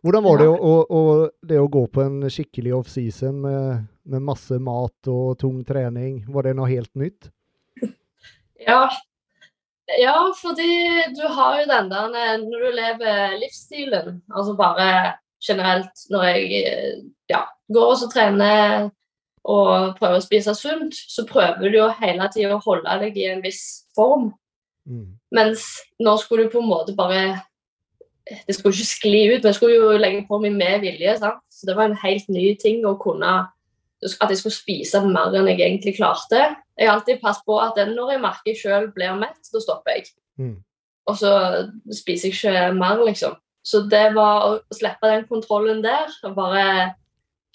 Hvordan 0.00 0.24
var 0.24 0.40
det 0.40 0.48
å, 0.48 0.56
å, 0.56 0.72
å, 0.88 1.02
det 1.44 1.60
å, 1.60 1.68
gå 1.68 1.84
på 1.92 2.02
en 2.06 2.24
skikkelig 2.32 2.72
offseason 2.78 3.42
med, 3.44 3.84
med 4.08 4.24
masse 4.24 4.56
mat 4.56 5.12
og 5.12 5.36
tung 5.42 5.60
trening? 5.68 6.22
Var 6.32 6.48
det 6.48 6.56
noe 6.56 6.70
helt 6.72 6.92
nytt? 6.96 7.30
Ja. 8.60 8.90
Ja, 9.98 10.14
fordi 10.38 10.70
du 11.16 11.24
har 11.26 11.60
jo 11.60 11.66
den 11.70 11.90
der 11.90 12.38
når 12.44 12.62
du 12.62 12.70
lever 12.76 13.36
livsstilen, 13.40 14.22
altså 14.30 14.54
bare 14.58 15.16
generelt 15.40 16.04
når 16.10 16.24
jeg 16.24 16.62
ja, 17.30 17.44
går 17.72 17.92
og 17.94 18.12
trener 18.12 18.90
og 19.44 19.96
prøver 19.96 20.18
å 20.18 20.24
spise 20.24 20.54
sunt, 20.54 20.94
så 20.94 21.24
prøver 21.28 21.70
du 21.70 21.78
jo 21.78 21.88
hele 22.00 22.28
tida 22.32 22.56
å 22.56 22.64
holde 22.64 22.98
deg 23.02 23.16
i 23.16 23.30
en 23.32 23.42
viss 23.44 23.86
form. 23.96 24.30
Mm. 24.84 25.16
Mens 25.32 25.64
nå 26.02 26.16
skulle 26.20 26.46
du 26.46 26.52
på 26.52 26.60
en 26.60 26.68
måte 26.70 26.96
bare 26.96 27.40
det 28.46 28.54
skulle 28.54 28.76
ikke 28.76 28.86
skli 28.86 29.22
ut, 29.32 29.40
men 29.40 29.48
jeg 29.48 29.56
skulle 29.56 29.78
jo 29.78 29.96
legge 29.98 30.26
på 30.28 30.38
meg 30.42 30.54
med 30.54 30.84
vilje. 30.84 31.16
Sant? 31.18 31.40
Så 31.50 31.66
det 31.66 31.74
var 31.78 31.88
en 31.88 31.98
helt 32.02 32.28
ny 32.30 32.52
ting 32.60 32.84
å 32.86 32.94
kunne 33.00 33.32
At 34.00 34.32
jeg 34.32 34.40
skulle 34.40 34.56
spise 34.56 35.02
mer 35.04 35.34
enn 35.36 35.48
jeg 35.50 35.60
egentlig 35.60 35.96
klarte. 35.98 36.40
Jeg 36.78 36.88
har 36.88 36.96
alltid 36.96 37.20
passet 37.20 37.44
på 37.48 37.58
at 37.60 37.76
når 37.90 38.14
jeg 38.14 38.22
merker 38.22 38.52
jeg 38.52 38.60
sjøl 38.62 38.88
blir 38.94 39.18
mett, 39.18 39.40
da 39.52 39.60
stopper 39.60 39.98
jeg. 39.98 40.08
Mm. 40.40 40.56
Og 41.10 41.18
så 41.20 41.32
spiser 41.92 42.30
jeg 42.30 42.38
ikke 42.38 42.78
mer, 42.78 43.02
liksom. 43.04 43.36
Så 43.66 43.82
det 43.92 44.06
var 44.16 44.46
å 44.46 44.54
slippe 44.72 45.10
den 45.10 45.26
kontrollen 45.28 45.82
der, 45.84 46.08
og 46.24 46.36
bare 46.38 46.64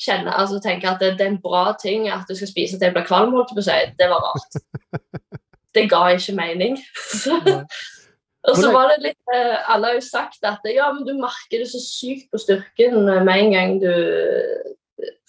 kjenne, 0.01 0.33
altså 0.35 0.59
tenke 0.61 0.89
at 0.89 1.01
det, 1.01 1.15
det 1.17 1.25
er 1.25 1.33
en 1.33 1.41
bra 1.41 1.69
ting 1.79 2.09
at 2.11 2.27
du 2.29 2.35
skal 2.35 2.51
spise 2.51 2.77
til 2.77 2.89
jeg 2.89 2.95
blir 2.95 3.07
kvalm, 3.07 3.33
holdt 3.33 3.53
på 3.55 3.63
å 3.63 3.65
si, 3.65 3.77
det 3.97 4.11
var 4.11 4.23
rart. 4.29 4.59
Det 5.75 5.89
ga 5.91 6.05
ikke 6.15 6.31
mening. 6.37 6.77
Og 8.47 8.55
så 8.55 8.69
var 8.71 8.93
det 8.93 9.01
litt 9.03 9.33
eh, 9.35 9.55
Alle 9.73 9.89
har 9.89 9.97
jo 9.97 10.03
sagt 10.05 10.45
at 10.47 10.63
ja, 10.69 10.85
men 10.93 11.03
du 11.03 11.11
merker 11.17 11.59
det 11.59 11.67
så 11.67 11.81
sykt 11.81 12.29
på 12.31 12.39
styrken 12.39 13.01
med 13.03 13.31
en 13.33 13.51
gang 13.51 13.73
du 13.81 13.89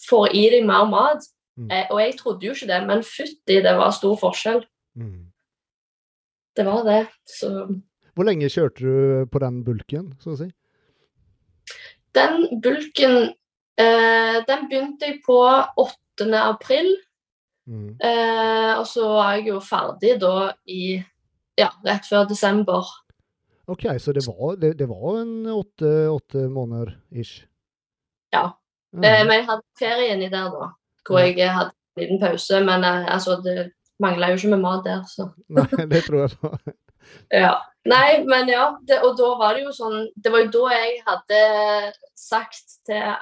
får 0.09 0.35
i 0.35 0.45
deg 0.55 0.67
mer 0.69 0.87
mat. 0.91 1.25
Mm. 1.57 1.71
Eh, 1.73 1.87
og 1.91 2.01
jeg 2.03 2.19
trodde 2.19 2.47
jo 2.47 2.55
ikke 2.57 2.69
det, 2.69 2.83
men 2.89 3.05
fytti, 3.07 3.61
det 3.65 3.75
var 3.79 3.95
stor 3.97 4.17
forskjell. 4.21 4.61
Mm. 4.99 5.33
Det 6.57 6.67
var 6.67 6.85
det. 6.85 7.03
Så 7.29 7.51
Hvor 8.17 8.29
lenge 8.29 8.49
kjørte 8.53 8.85
du 8.85 9.27
på 9.33 9.41
den 9.43 9.63
bulken, 9.65 10.13
så 10.21 10.35
å 10.35 10.39
si? 10.41 10.51
Den 12.17 12.47
bulken 12.65 13.17
eh, 13.77 14.39
Den 14.49 14.69
begynte 14.71 15.11
jeg 15.11 15.21
på 15.27 15.37
8. 15.77 16.29
april. 16.41 16.95
Mm. 17.67 17.97
Eh, 17.99 18.73
og 18.79 18.87
så 18.89 19.09
var 19.11 19.35
jeg 19.37 19.51
jo 19.51 19.59
ferdig 19.61 20.15
da 20.23 20.53
i 20.71 20.97
ja, 21.59 21.73
rett 21.85 22.07
før 22.09 22.29
desember. 22.29 22.87
OK, 23.67 23.89
så 23.99 24.13
det 24.15 24.23
var, 24.29 24.55
det, 24.63 24.77
det 24.79 24.87
var 24.89 25.21
en 25.25 25.49
åtte, 25.51 26.45
måneder 26.53 26.93
ish? 27.11 27.43
Ja. 28.35 28.53
Mm. 28.97 29.29
men 29.29 29.35
jeg 29.35 29.47
hadde 29.51 29.79
ferie 29.79 30.13
inni 30.15 30.29
der 30.33 30.49
da, 30.49 30.71
hvor 31.05 31.21
jeg 31.21 31.53
hadde 31.53 31.71
en 31.71 32.03
liten 32.03 32.21
pause. 32.21 32.61
Men 32.65 32.85
eh, 32.85 33.07
altså, 33.13 33.37
det 33.45 33.71
mangla 34.03 34.31
jo 34.31 34.41
ikke 34.41 34.53
med 34.55 34.63
mat 34.65 34.85
der, 34.87 35.03
så. 35.11 35.29
Nei, 35.57 35.89
det 35.93 36.05
tror 36.07 36.23
jeg 36.25 36.39
på. 36.41 36.53
ja. 37.45 37.55
Nei, 37.87 38.25
men 38.27 38.49
ja. 38.51 38.71
Det, 38.89 38.99
og 39.07 39.15
da 39.19 39.31
var 39.39 39.55
det 39.55 39.63
jo 39.63 39.73
sånn 39.75 40.09
Det 40.19 40.33
var 40.35 40.43
jo 40.43 40.49
da 40.57 40.71
jeg 40.75 40.97
hadde 41.07 41.43
sagt 42.19 42.81
til 42.89 43.13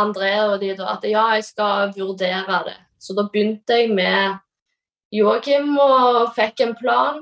André 0.00 0.30
og 0.46 0.54
de 0.62 0.70
da 0.78 0.94
at 0.94 1.04
ja, 1.04 1.26
jeg 1.36 1.44
skal 1.50 1.92
vurdere 1.92 2.62
det. 2.70 2.78
Så 3.02 3.12
da 3.18 3.26
begynte 3.28 3.76
jeg 3.82 3.90
med 3.92 4.38
Joakim 5.12 5.74
og 5.76 6.32
fikk 6.38 6.62
en 6.64 6.72
plan 6.78 7.20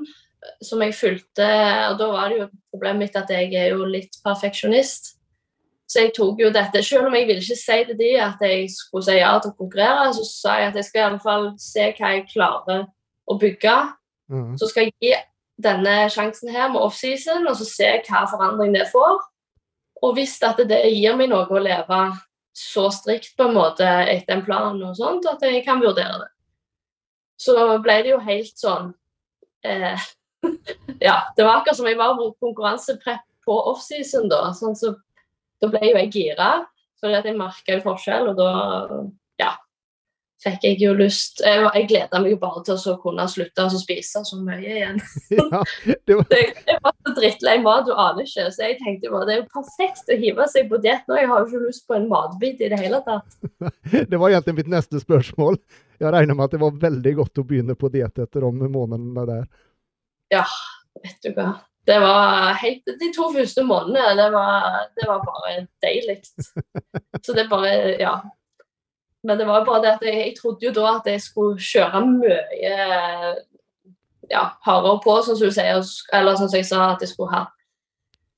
som 0.63 0.81
jeg 0.81 0.95
fulgte 0.97 1.47
Og 1.91 1.97
da 1.99 2.07
var 2.13 2.31
det 2.31 2.37
jo 2.39 2.47
problemet 2.71 3.03
mitt 3.03 3.17
at 3.19 3.29
jeg 3.33 3.51
er 3.51 3.75
jo 3.75 3.89
litt 3.89 4.15
perfeksjonist. 4.23 5.17
Så 5.91 6.05
jeg 6.05 6.13
tok 6.15 6.39
jo 6.39 6.51
dette, 6.55 6.83
Selv 6.87 7.09
om 7.09 7.15
jeg 7.17 7.27
ville 7.27 7.43
ikke 7.43 7.57
si 7.59 7.79
til 7.87 7.97
de 7.99 8.11
at 8.23 8.39
jeg 8.45 8.69
skulle 8.71 9.03
si 9.03 9.17
ja 9.17 9.33
til 9.39 9.51
å 9.51 9.57
konkurrere, 9.57 10.13
så 10.15 10.23
sa 10.27 10.53
jeg 10.61 10.71
at 10.71 10.79
jeg 10.79 10.87
skal 10.87 11.01
i 11.01 11.07
alle 11.09 11.23
fall 11.23 11.49
se 11.59 11.89
hva 11.97 12.13
jeg 12.15 12.29
klarer 12.31 12.85
å 13.27 13.37
bygge. 13.41 13.75
Mm. 14.31 14.53
Så 14.59 14.69
skal 14.71 14.87
jeg 14.87 14.95
gi 15.03 15.11
denne 15.61 15.95
sjansen 16.13 16.53
her 16.53 16.71
med 16.71 16.79
offseason, 16.81 17.43
og 17.49 17.59
så 17.59 17.67
se 17.67 17.91
hva 18.07 18.23
forandring 18.31 18.71
det 18.77 18.87
får. 18.93 19.19
Og 20.01 20.15
hvis 20.15 20.37
at 20.47 20.61
det 20.69 20.79
gir 20.95 21.17
meg 21.19 21.29
noe 21.33 21.45
å 21.45 21.61
leve 21.61 21.99
så 22.57 22.87
strikt 22.91 23.35
på 23.37 23.49
en 23.49 23.55
måte 23.55 23.85
etter 23.85 24.37
en 24.37 24.45
plan, 24.47 24.79
og 24.79 24.95
sånt, 24.97 25.27
at 25.27 25.43
jeg 25.43 25.63
kan 25.67 25.83
vurdere 25.83 26.23
det. 26.23 26.31
Så 27.41 27.55
ble 27.83 27.99
det 28.05 28.13
jo 28.13 28.23
helt 28.23 28.57
sånn 28.59 28.91
eh, 29.65 30.07
ja, 31.07 31.15
det 31.35 31.45
var 31.45 31.59
akkurat 31.59 31.77
som 31.77 31.87
jeg 31.89 31.99
var 31.99 32.15
på 32.17 32.31
konkurranseprepp 32.43 33.23
på 33.45 33.55
offseason 33.71 34.29
da. 34.29 34.49
Sånn 34.57 34.77
så, 34.77 34.93
da 35.61 35.69
ble 35.71 35.81
jo 35.85 35.97
jeg 35.97 36.13
gira, 36.13 36.51
for 37.01 37.13
jeg 37.13 37.35
merka 37.37 37.75
en 37.75 37.83
forskjell, 37.83 38.31
og 38.31 38.39
da 38.39 38.51
ja, 39.41 39.51
fikk 40.41 40.65
jeg 40.65 40.79
jo 40.81 40.93
lyst 40.97 41.41
Jeg, 41.45 41.63
jeg 41.75 41.87
gleda 41.89 42.21
meg 42.21 42.33
jo 42.33 42.39
bare 42.41 42.63
til 42.65 42.79
å 42.91 42.95
kunne 43.01 43.25
slutte 43.29 43.65
å 43.65 43.81
spise 43.81 44.23
så 44.27 44.39
mye 44.41 44.59
igjen. 44.61 44.99
Ja, 45.37 45.61
det 46.07 46.17
var... 46.17 46.25
jeg 46.71 46.79
var 46.83 46.95
så 46.97 47.15
drittlei 47.17 47.55
mat, 47.63 47.85
du 47.87 47.93
aner 47.93 48.25
ikke. 48.25 48.47
Så 48.53 48.65
jeg 48.65 48.79
tenkte 48.81 49.13
bare 49.13 49.27
det 49.29 49.35
er 49.35 49.41
jo 49.41 49.47
perfekt 49.53 50.11
å 50.11 50.19
hive 50.21 50.47
seg 50.51 50.69
på 50.71 50.81
diett 50.83 51.07
nå. 51.09 51.17
Jeg 51.19 51.31
har 51.31 51.41
jo 51.41 51.49
ikke 51.49 51.63
lyst 51.67 51.87
på 51.89 51.97
en 51.97 52.09
matbit 52.11 52.61
i 52.61 52.69
det 52.73 52.81
hele 52.81 53.01
tatt. 53.07 53.39
det 54.11 54.17
var 54.17 54.29
egentlig 54.29 54.59
mitt 54.61 54.71
neste 54.73 55.01
spørsmål. 55.03 55.59
Jeg 56.01 56.13
regner 56.15 56.37
med 56.37 56.47
at 56.47 56.55
det 56.55 56.61
var 56.63 56.79
veldig 56.85 57.17
godt 57.21 57.41
å 57.41 57.47
begynne 57.47 57.77
på 57.77 57.91
diett 57.93 58.23
etter 58.23 58.45
om 58.47 58.63
månedene 58.63 59.27
der. 59.29 59.43
Ja, 60.33 60.45
vet 61.03 61.19
du 61.25 61.33
hva. 61.35 61.53
Det 61.87 61.97
var 61.99 62.53
helt, 62.61 62.85
De 62.85 63.09
to 63.15 63.31
første 63.33 63.63
månedene, 63.65 64.17
det 64.19 64.27
var, 64.33 64.67
det 64.97 65.07
var 65.09 65.23
bare 65.25 65.65
deilig. 65.81 66.19
Så 67.25 67.33
det 67.33 67.49
bare 67.49 67.97
Ja. 67.99 68.19
Men 69.23 69.37
det 69.37 69.45
var 69.45 69.65
bare 69.65 69.81
det 69.81 69.89
at 69.89 70.01
jeg, 70.01 70.15
jeg, 70.17 70.35
trodde 70.41 70.65
jo 70.65 70.71
da 70.73 70.95
at 70.95 71.05
jeg 71.05 71.21
skulle 71.21 71.61
kjøre 71.61 71.99
mye 72.07 72.77
ja, 74.31 74.45
hardere 74.65 74.97
på, 75.03 75.17
sånn 75.21 75.37
som 75.37 75.51
du 75.51 75.53
sier. 75.53 75.81
Eller 76.17 76.39
sånn 76.39 76.49
som 76.49 76.57
jeg 76.57 76.65
sa, 76.65 76.87
at 76.95 77.03
jeg 77.05 77.11
skulle 77.11 77.29
ha, 77.35 77.43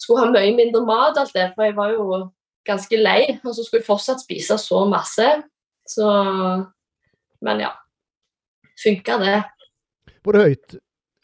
skulle 0.01 0.25
ha 0.25 0.33
mye 0.33 0.51
mindre 0.57 0.83
mat. 0.83 1.19
alt 1.21 1.31
det, 1.35 1.53
For 1.55 1.69
jeg 1.69 1.77
var 1.77 1.93
jo 1.95 2.19
ganske 2.67 2.99
lei, 2.99 3.21
og 3.45 3.55
så 3.55 3.63
skulle 3.63 3.79
jeg 3.79 3.87
fortsatt 3.87 4.23
spise 4.25 4.59
så 4.59 4.83
masse. 4.91 5.29
Så 5.87 6.09
Men 7.43 7.63
ja. 7.63 7.71
Funka 8.83 9.17
det. 9.21 9.39
Det 10.23 10.39
høyt 10.39 10.75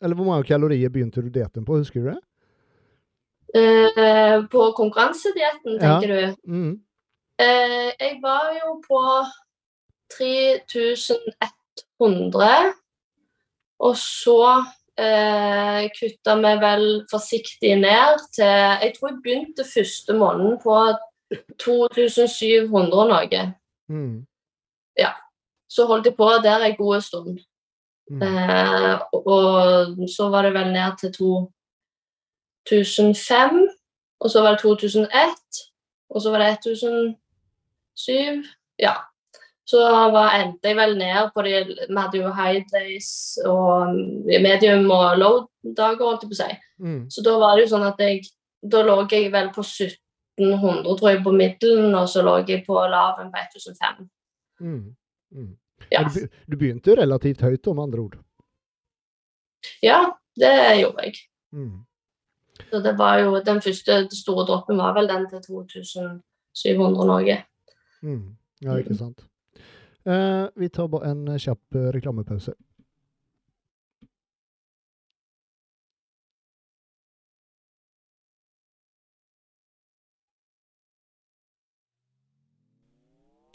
eller 0.02 0.16
hvor 0.16 0.26
mange 0.30 0.48
kalorier 0.48 0.90
begynte 0.90 1.22
du 1.22 1.30
dietten 1.34 1.66
på, 1.66 1.78
husker 1.78 2.02
du 2.02 2.08
det? 2.12 2.22
Uh, 3.50 4.48
på 4.52 4.72
konkurransedietten, 4.78 5.80
tenker 5.82 6.10
ja. 6.14 6.16
du? 6.16 6.22
Mm. 6.46 6.84
Uh, 7.40 7.90
jeg 8.00 8.20
var 8.24 8.46
jo 8.60 8.82
på 8.86 9.02
3100. 10.18 12.74
Og 13.80 13.96
så 13.96 14.64
eh, 15.00 15.88
kutta 15.96 16.36
vi 16.36 16.52
vel 16.60 17.08
forsiktig 17.08 17.80
ned 17.80 18.20
til 18.36 18.44
Jeg 18.44 18.92
tror 18.98 19.08
jeg 19.08 19.24
begynte 19.24 19.64
første 19.64 20.12
måneden 20.20 20.60
på 20.60 20.76
2700 21.64 22.92
og 22.92 23.08
noe. 23.08 23.56
Mm. 23.88 24.28
Så 25.70 25.86
holdt 25.86 26.10
jeg 26.10 26.18
på 26.18 26.30
der 26.44 26.66
en 26.66 26.78
god 26.78 27.02
stund. 27.02 27.40
Mm. 28.10 28.22
Eh, 28.22 29.02
og, 29.14 30.10
så 30.10 30.30
var 30.34 30.42
det 30.48 30.54
vel 30.54 30.72
ned 30.74 30.98
til 31.00 31.14
2005. 32.70 33.70
Og 34.20 34.30
så 34.30 34.42
var 34.42 34.50
det 34.52 34.60
2001. 34.60 35.10
Og 36.10 36.22
så 36.22 36.32
var 36.32 36.40
det 36.44 36.52
1007. 36.52 38.44
Ja. 38.80 38.94
Så 39.70 39.78
var, 40.14 40.34
endte 40.42 40.68
jeg 40.72 40.78
vel 40.78 40.98
ned 40.98 41.30
på 41.36 41.42
de 41.46 41.52
Vi 41.70 41.96
hadde 41.98 42.18
jo 42.18 42.34
high 42.34 42.64
days 42.74 43.38
og 43.46 43.94
medium 44.26 44.92
og 44.92 45.18
low 45.18 45.36
dager, 45.78 46.06
holdt 46.06 46.24
jeg 46.26 46.32
på 46.32 46.38
å 46.38 46.42
si. 46.42 46.52
Mm. 46.82 47.04
Så 47.12 47.22
da 47.26 47.36
var 47.38 47.56
det 47.56 47.68
jo 47.68 47.74
sånn 47.76 47.86
at 47.86 48.02
jeg 48.02 48.24
Da 48.72 48.82
lå 48.84 48.96
jeg 49.12 49.30
vel 49.32 49.54
på 49.56 49.62
1700, 49.64 50.98
tror 51.00 51.10
jeg, 51.10 51.22
på 51.24 51.32
middelen, 51.32 51.94
og 51.96 52.10
så 52.12 52.20
lå 52.26 52.34
jeg 52.44 52.66
på 52.66 52.76
laven 52.92 53.30
på 53.32 53.40
1005. 53.40 54.10
Mm. 54.60 54.96
Mm. 55.32 55.54
Ja. 55.92 56.04
Du, 56.06 56.56
begynte 56.58 56.92
jo 56.92 56.98
relativt 57.00 57.42
høyt, 57.42 57.68
om 57.68 57.80
andre 57.80 58.02
ord. 58.02 58.18
ja, 59.84 60.00
det 60.40 60.54
gjorde 60.80 61.06
jeg. 61.08 61.16
Mm. 61.52 61.86
Så 62.70 62.82
det 62.84 62.94
var 63.00 63.20
jo 63.24 63.40
den 63.46 63.62
første 63.64 64.02
store 64.14 64.46
droppen 64.46 64.78
var 64.78 64.94
vel 64.98 65.08
den 65.10 65.26
til 65.32 65.42
2700 65.48 67.08
Norge. 67.08 67.38
Mm. 68.02 68.36
Ja, 68.62 68.78
ikke 68.78 68.96
sant. 69.00 69.26
Eh, 70.06 70.46
vi 70.56 70.70
tar 70.70 70.88
bare 70.92 71.12
en 71.12 71.26
kjapp 71.40 71.76
eh, 71.76 71.90
reklamepause. 71.96 72.54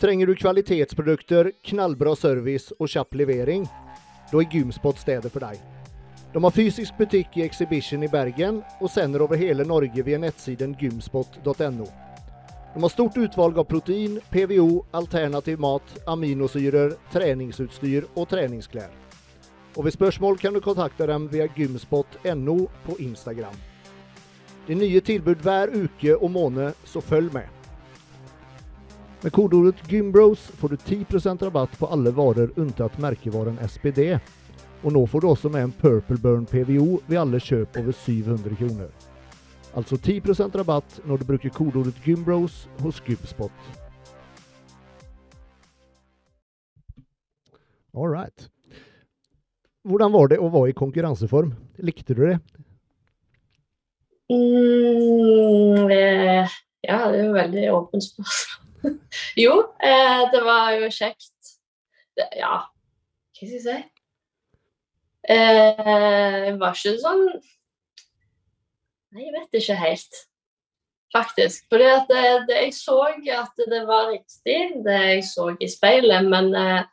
Trenger 0.04 0.26
du 0.26 0.34
kvalitetsprodukter, 0.34 1.52
knallbra 1.62 2.10
service 2.16 2.74
og 2.76 2.90
kjapp 2.92 3.14
levering? 3.16 3.62
Da 4.28 4.42
er 4.42 4.50
Gymspot 4.52 4.98
stedet 5.00 5.30
for 5.32 5.40
deg. 5.40 5.62
De 6.34 6.42
har 6.44 6.52
fysisk 6.52 6.98
butikk 6.98 7.38
i 7.38 7.44
Exhibition 7.46 8.04
i 8.04 8.10
Bergen 8.12 8.58
og 8.82 8.92
sender 8.92 9.24
over 9.24 9.40
hele 9.40 9.64
Norge 9.64 10.04
via 10.04 10.18
nettsiden 10.20 10.74
gymspot.no. 10.76 11.88
De 12.74 12.84
har 12.84 12.92
stort 12.92 13.16
utvalg 13.16 13.62
av 13.64 13.64
protein, 13.72 14.20
PVO, 14.28 14.84
alternativ 14.92 15.64
mat, 15.64 15.96
aminosyrer, 16.04 16.98
treningsutstyr 17.16 18.10
og 18.12 18.28
treningsklær. 18.28 18.92
Og 19.72 19.88
ved 19.88 19.96
spørsmål 19.96 20.36
kan 20.36 20.52
du 20.52 20.60
kontakte 20.60 21.08
dem 21.08 21.30
via 21.32 21.48
gymspot.no 21.56 22.60
på 22.84 23.00
Instagram. 23.08 23.56
Det 24.66 24.76
er 24.76 24.84
nye 24.84 25.00
tilbud 25.00 25.40
hver 25.40 25.72
uke 25.72 26.20
og 26.20 26.36
måned, 26.36 26.76
så 26.84 27.00
følg 27.00 27.32
med. 27.32 27.53
Med 29.24 29.32
kodeordet 29.32 29.88
GYMBROS 29.88 30.38
får 30.38 30.68
du 30.68 30.76
10% 30.76 31.42
rabatt 31.44 31.78
på 31.78 31.86
alle 31.86 32.10
varer 32.10 32.50
unntatt 32.60 32.98
merkevaren 33.00 33.56
SPD. 33.68 34.18
Og 34.84 34.92
nå 34.92 35.00
får 35.08 35.22
du 35.22 35.28
også 35.30 35.48
med 35.48 35.62
en 35.64 35.70
Purple 35.72 36.18
Burn 36.20 36.42
PVO 36.44 36.98
ved 37.06 37.16
alle 37.16 37.38
kjøp 37.40 37.78
over 37.80 37.96
700 37.96 38.58
kroner. 38.58 38.90
Altså 39.72 39.96
10% 39.96 40.58
rabatt 40.60 40.98
når 41.08 41.22
du 41.22 41.24
bruker 41.30 41.54
kodeordet 41.56 41.96
GYMBROS 42.04 42.58
hos 42.82 43.00
Gymspot. 43.06 43.70
All 47.96 48.12
right. 48.12 48.50
Hvordan 49.88 50.12
var 50.12 50.28
det 50.34 50.38
å 50.42 50.50
være 50.52 50.74
i 50.74 50.76
konkurranseform? 50.76 51.54
Likte 51.80 52.12
du 52.12 52.26
det? 52.26 52.36
Mm, 54.28 55.88
ja, 55.88 57.00
det 57.08 57.22
er 57.22 57.24
jo 57.24 57.32
veldig 57.38 57.64
åpent 57.72 58.06
spørsmål. 58.10 58.63
jo, 59.44 59.58
eh, 59.82 60.22
det 60.32 60.44
var 60.44 60.74
jo 60.78 60.90
kjekt. 60.92 61.56
Det, 62.14 62.28
ja, 62.38 62.60
hva 62.64 63.34
skal 63.34 63.50
jeg 63.56 63.64
si? 63.64 63.80
Eh, 65.24 66.46
jeg 66.46 66.56
var 66.60 66.76
ikke 66.76 66.98
sånn 67.00 67.22
Nei, 69.14 69.22
jeg 69.22 69.32
vet 69.32 69.56
ikke 69.60 69.76
helt, 69.78 70.16
faktisk. 71.14 71.68
Fordi 71.70 71.86
at 71.86 72.08
det, 72.10 72.22
det, 72.48 72.56
jeg 72.64 72.72
så 72.74 72.96
at 73.06 73.62
det 73.70 73.84
var 73.86 74.08
riktig, 74.10 74.56
det 74.82 74.96
jeg 74.98 75.22
så 75.28 75.52
i 75.54 75.68
speilet, 75.70 76.26
men 76.26 76.50
eh, 76.58 76.88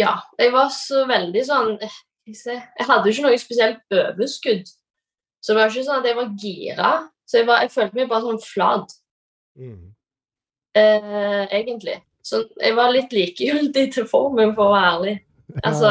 ja, 0.00 0.14
jeg 0.40 0.54
var 0.54 0.72
så 0.72 1.04
veldig 1.10 1.42
sånn 1.44 1.74
eh, 1.76 1.98
jeg, 2.24 2.86
hadde 2.88 3.04
jo 3.04 3.12
ikke 3.12 3.26
noe 3.26 3.40
spesielt 3.40 3.96
overskudd. 3.98 4.64
Så 5.42 5.52
det 5.52 5.58
var 5.58 5.72
ikke 5.72 5.84
sånn 5.84 6.00
at 6.00 6.08
jeg 6.08 6.18
var 6.18 6.34
gira. 6.40 6.90
Så 7.28 7.40
jeg, 7.40 7.48
var, 7.50 7.64
jeg 7.66 7.74
følte 7.74 7.98
meg 7.98 8.10
bare 8.10 8.24
sånn 8.24 8.42
flat, 8.44 8.96
eh, 10.78 11.44
egentlig. 11.50 11.98
Så 12.22 12.44
jeg 12.60 12.76
var 12.78 12.92
litt 12.94 13.12
likegyldig 13.12 13.86
til 13.94 14.06
formen, 14.08 14.54
for 14.56 14.70
å 14.70 14.74
være 14.76 14.90
ærlig. 14.92 15.14
Altså, 15.66 15.90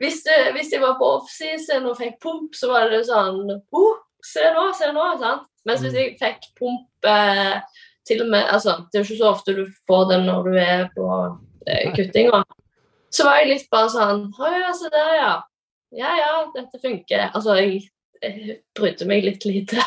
hvis, 0.00 0.22
det, 0.24 0.38
hvis 0.56 0.70
jeg 0.72 0.82
var 0.82 0.96
på 1.00 1.08
offseason 1.18 1.88
og 1.90 1.98
fikk 1.98 2.20
pump, 2.22 2.54
så 2.56 2.70
var 2.70 2.88
det 2.92 3.02
sånn 3.10 3.42
oh, 3.50 3.98
Se 4.24 4.42
nå, 4.52 4.66
se 4.76 4.90
nå! 4.92 5.04
sant? 5.20 5.46
Mens 5.68 5.82
hvis 5.84 5.96
jeg 5.96 6.16
fikk 6.20 6.50
pump 6.56 7.08
eh, 7.08 7.60
til 8.08 8.22
og 8.24 8.30
med, 8.32 8.46
altså, 8.52 8.78
Det 8.88 8.98
er 8.98 9.02
jo 9.02 9.08
ikke 9.08 9.20
så 9.20 9.30
ofte 9.32 9.54
du 9.56 9.62
får 9.88 10.08
den 10.12 10.26
når 10.28 10.48
du 10.48 10.56
er 10.60 10.82
på 10.94 11.06
eh, 11.66 11.90
kuttinga. 11.96 12.42
Så 13.12 13.26
var 13.26 13.40
jeg 13.40 13.50
litt 13.50 13.70
bare 13.72 13.90
sånn 13.92 14.26
Å 14.36 14.52
ja, 14.54 14.74
se 14.76 14.92
der, 14.92 15.14
ja. 15.18 15.32
Ja 15.96 16.10
ja, 16.14 16.34
dette 16.54 16.78
funker. 16.78 17.30
Altså, 17.34 17.56
jeg, 17.58 17.88
jeg 18.22 18.60
brydde 18.78 19.08
meg 19.10 19.24
litt 19.26 19.48
lite. 19.48 19.82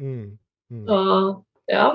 Mm. 0.00 0.38
Mm. 0.72 0.84
Så 0.86 1.00
ja. 1.68 1.88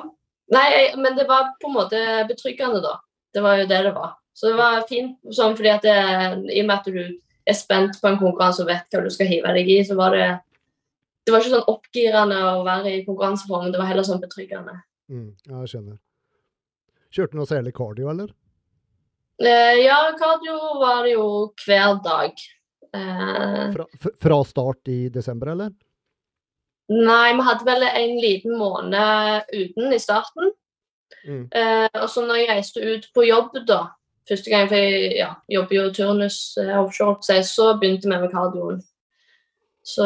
Nei, 0.54 0.94
men 1.02 1.16
det 1.18 1.26
var 1.30 1.54
på 1.62 1.70
en 1.72 1.78
måte 1.80 2.00
betryggende, 2.30 2.82
da. 2.84 3.00
Det 3.34 3.42
var 3.42 3.58
jo 3.62 3.68
det 3.70 3.80
det 3.88 3.94
var. 3.96 4.12
Så 4.36 4.52
det 4.52 4.58
var 4.60 4.84
fint 4.90 5.16
sånn 5.34 5.56
fordi 5.58 5.72
at 5.72 5.86
det, 5.86 5.96
i 6.54 6.62
og 6.62 6.68
med 6.68 6.76
at 6.76 6.90
du 6.92 7.00
er 7.46 7.56
spent 7.58 7.98
på 8.02 8.10
en 8.10 8.20
konkurranse 8.20 8.62
og 8.64 8.70
vet 8.70 8.92
hva 8.94 9.04
du 9.06 9.10
skal 9.14 9.30
hive 9.30 9.54
deg 9.58 9.70
i, 9.72 9.80
så 9.88 9.96
var 9.98 10.16
det 10.16 10.28
Det 11.26 11.34
var 11.34 11.42
ikke 11.42 11.56
sånn 11.56 11.72
oppgirende 11.72 12.36
å 12.52 12.64
være 12.68 12.92
i 13.00 13.06
konkurranseformen, 13.08 13.72
det 13.74 13.80
var 13.82 13.88
heller 13.90 14.06
sånn 14.06 14.22
betryggende. 14.22 14.76
Mm. 15.10 15.32
Ja, 15.50 15.64
jeg 15.64 15.72
skjønner. 15.72 15.96
Kjørte 17.16 17.34
du 17.34 17.40
noe 17.40 17.50
særlig 17.50 17.74
cardio, 17.74 18.12
eller? 18.12 18.30
Eh, 19.42 19.80
ja, 19.82 19.98
cardio 20.20 20.60
var 20.84 21.02
det 21.08 21.16
jo 21.16 21.26
hver 21.66 21.98
dag. 22.06 22.44
Eh, 22.94 23.74
Fra, 23.74 23.88
fra 24.22 24.38
start 24.46 24.92
i 24.94 25.00
desember, 25.10 25.56
eller? 25.56 25.74
Nei, 26.92 27.34
vi 27.38 27.46
hadde 27.48 27.68
vel 27.68 27.86
en 27.88 28.16
liten 28.22 28.58
måned 28.60 29.52
uten 29.54 29.94
i 29.94 30.00
starten. 30.02 30.52
Mm. 31.26 31.46
Eh, 31.52 32.02
og 32.02 32.10
så 32.10 32.26
når 32.26 32.42
jeg 32.42 32.50
reiste 32.52 32.84
ut 32.86 33.08
på 33.16 33.26
jobb, 33.26 33.56
da, 33.68 33.80
første 34.30 34.52
gang, 34.52 34.68
for 34.70 34.78
jeg 34.78 35.16
ja, 35.20 35.32
jobber 35.52 35.78
jo 35.78 35.86
turnus 35.94 36.40
eh, 36.62 36.74
offshore, 36.78 37.42
så, 37.44 37.72
begynte 37.82 38.10
vi 38.10 38.18
med 38.18 38.32
kardioen. 38.34 38.84
Så, 39.86 40.06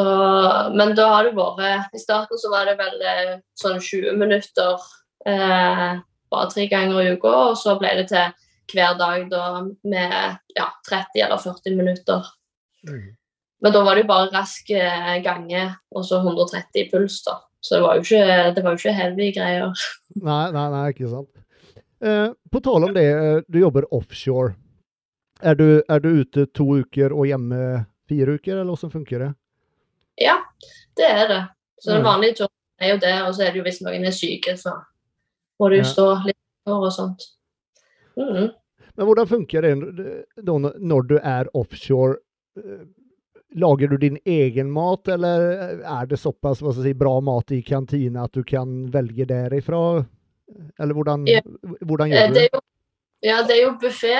men 0.75 0.91
da 0.95 1.05
har 1.07 1.29
det 1.29 1.37
vært 1.37 1.93
I 1.95 2.01
starten 2.01 2.39
så 2.39 2.49
var 2.51 2.67
det 2.67 2.75
vel 2.81 2.97
eh, 2.99 3.35
sånn 3.55 3.79
20 3.79 4.17
minutter 4.19 4.75
eh, 5.23 6.01
bare 6.29 6.49
tre 6.51 6.65
ganger 6.67 6.99
i 6.99 7.13
uka, 7.15 7.31
og 7.51 7.55
så 7.59 7.77
ble 7.79 7.93
det 8.01 8.09
til 8.11 8.35
hver 8.69 8.97
dag 8.99 9.29
da 9.31 9.45
med 9.63 10.11
ja, 10.57 10.67
30 10.89 11.23
eller 11.25 11.39
40 11.41 11.79
minutter. 11.79 12.27
Mm. 12.87 13.15
Men 13.61 13.75
da 13.75 13.83
var 13.83 13.95
det 13.97 14.05
jo 14.05 14.11
bare 14.11 14.31
rask 14.31 14.69
eh, 14.71 15.15
gange 15.23 15.65
og 15.91 16.05
så 16.07 16.21
130 16.21 16.79
i 16.79 16.85
puls, 16.91 17.19
da. 17.25 17.39
Så 17.59 17.75
det 17.75 17.81
var 17.83 17.97
jo 17.97 18.05
ikke, 18.05 18.53
det 18.55 18.63
var 18.63 18.75
jo 18.75 18.79
ikke 18.79 18.95
heavy 18.95 19.31
greier. 19.35 19.85
Nei, 20.15 20.45
nei, 20.55 20.65
nei, 20.71 20.83
ikke 20.93 21.09
sant. 21.11 21.31
Eh, 21.99 22.29
på 22.51 22.61
tale 22.63 22.87
om 22.87 22.95
det, 22.95 23.07
eh, 23.11 23.41
du 23.47 23.59
jobber 23.59 23.87
offshore. 23.93 24.53
Er 25.43 25.55
du, 25.59 25.81
er 25.87 25.99
du 26.03 26.09
ute 26.21 26.45
to 26.55 26.67
uker 26.79 27.15
og 27.15 27.27
hjemme 27.27 27.85
fire 28.09 28.37
uker, 28.39 28.55
eller 28.55 28.71
hvordan 28.71 28.93
funker 28.93 29.25
det? 29.25 29.33
Ja, 30.23 30.37
det 30.99 31.07
er 31.07 31.27
det. 31.27 31.41
Så 31.79 31.93
den 31.95 32.03
vanlige 32.03 32.41
turen 32.41 32.55
er 32.79 32.93
jo 32.93 33.01
det, 33.03 33.13
og 33.23 33.35
så 33.35 33.43
er 33.43 33.51
det 33.51 33.61
jo 33.61 33.67
hvis 33.67 33.81
noen 33.83 34.07
er 34.07 34.15
syke, 34.15 34.55
så 34.59 34.73
må 35.59 35.69
du 35.71 35.77
jo 35.79 35.85
stå 35.87 36.07
litt 36.25 36.39
for 36.67 36.87
og 36.87 36.95
sånt. 36.95 37.27
Mm. 38.19 38.49
Men 38.99 39.07
hvordan 39.07 39.29
funker 39.29 39.63
det 39.63 39.75
når 40.43 41.07
du 41.07 41.15
er 41.19 41.47
offshore? 41.55 42.19
Eh, 43.51 43.59
Lager 43.59 43.87
du 43.87 43.97
din 43.97 44.17
egen 44.25 44.71
mat, 44.71 45.07
eller 45.07 45.81
er 45.81 46.05
det 46.05 46.17
såpass 46.19 46.59
si, 46.59 46.93
bra 46.93 47.19
mat 47.19 47.51
i 47.51 47.61
kantina 47.61 48.23
at 48.23 48.33
du 48.33 48.43
kan 48.43 48.91
velge 48.91 49.25
derifra? 49.25 50.05
Eller 50.79 50.93
hvordan, 50.93 51.27
Ja. 51.27 51.41
hvordan 51.85 52.11
Eh, 52.11 52.15
gjør 52.15 52.27
du 52.27 52.33
Det 52.33 52.49
jo, 52.53 52.59
ja, 53.21 53.41
det 53.43 53.51
er 53.57 53.63
jo 53.65 53.71
buffé, 53.81 54.15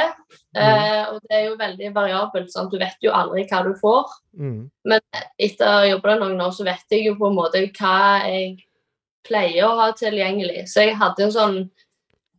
eh, 0.55 1.05
og 1.09 1.21
det 1.21 1.31
er 1.31 1.45
jo 1.49 1.55
veldig 1.55 1.93
variabelt. 1.93 2.51
Sant? 2.51 2.71
Du 2.71 2.77
vet 2.77 2.97
jo 3.01 3.11
aldri 3.11 3.47
hva 3.47 3.63
du 3.63 3.73
får. 3.79 4.05
Mm. 4.37 4.69
Etter 5.39 5.65
å 5.65 5.71
ha 5.71 5.85
jobba 5.87 6.19
noen 6.19 6.41
år, 6.41 6.51
så 6.51 6.63
vet 6.65 6.83
jeg 6.91 7.05
jo 7.05 7.15
på 7.15 7.29
en 7.29 7.35
måte 7.35 7.71
hva 7.71 8.25
jeg 8.27 8.57
pleier 9.23 9.63
å 9.65 9.77
ha 9.79 9.91
tilgjengelig. 9.93 10.67
Så 10.67 10.85
jeg 10.85 10.95
hadde 10.95 11.23
en 11.23 11.31
sånn 11.31 11.69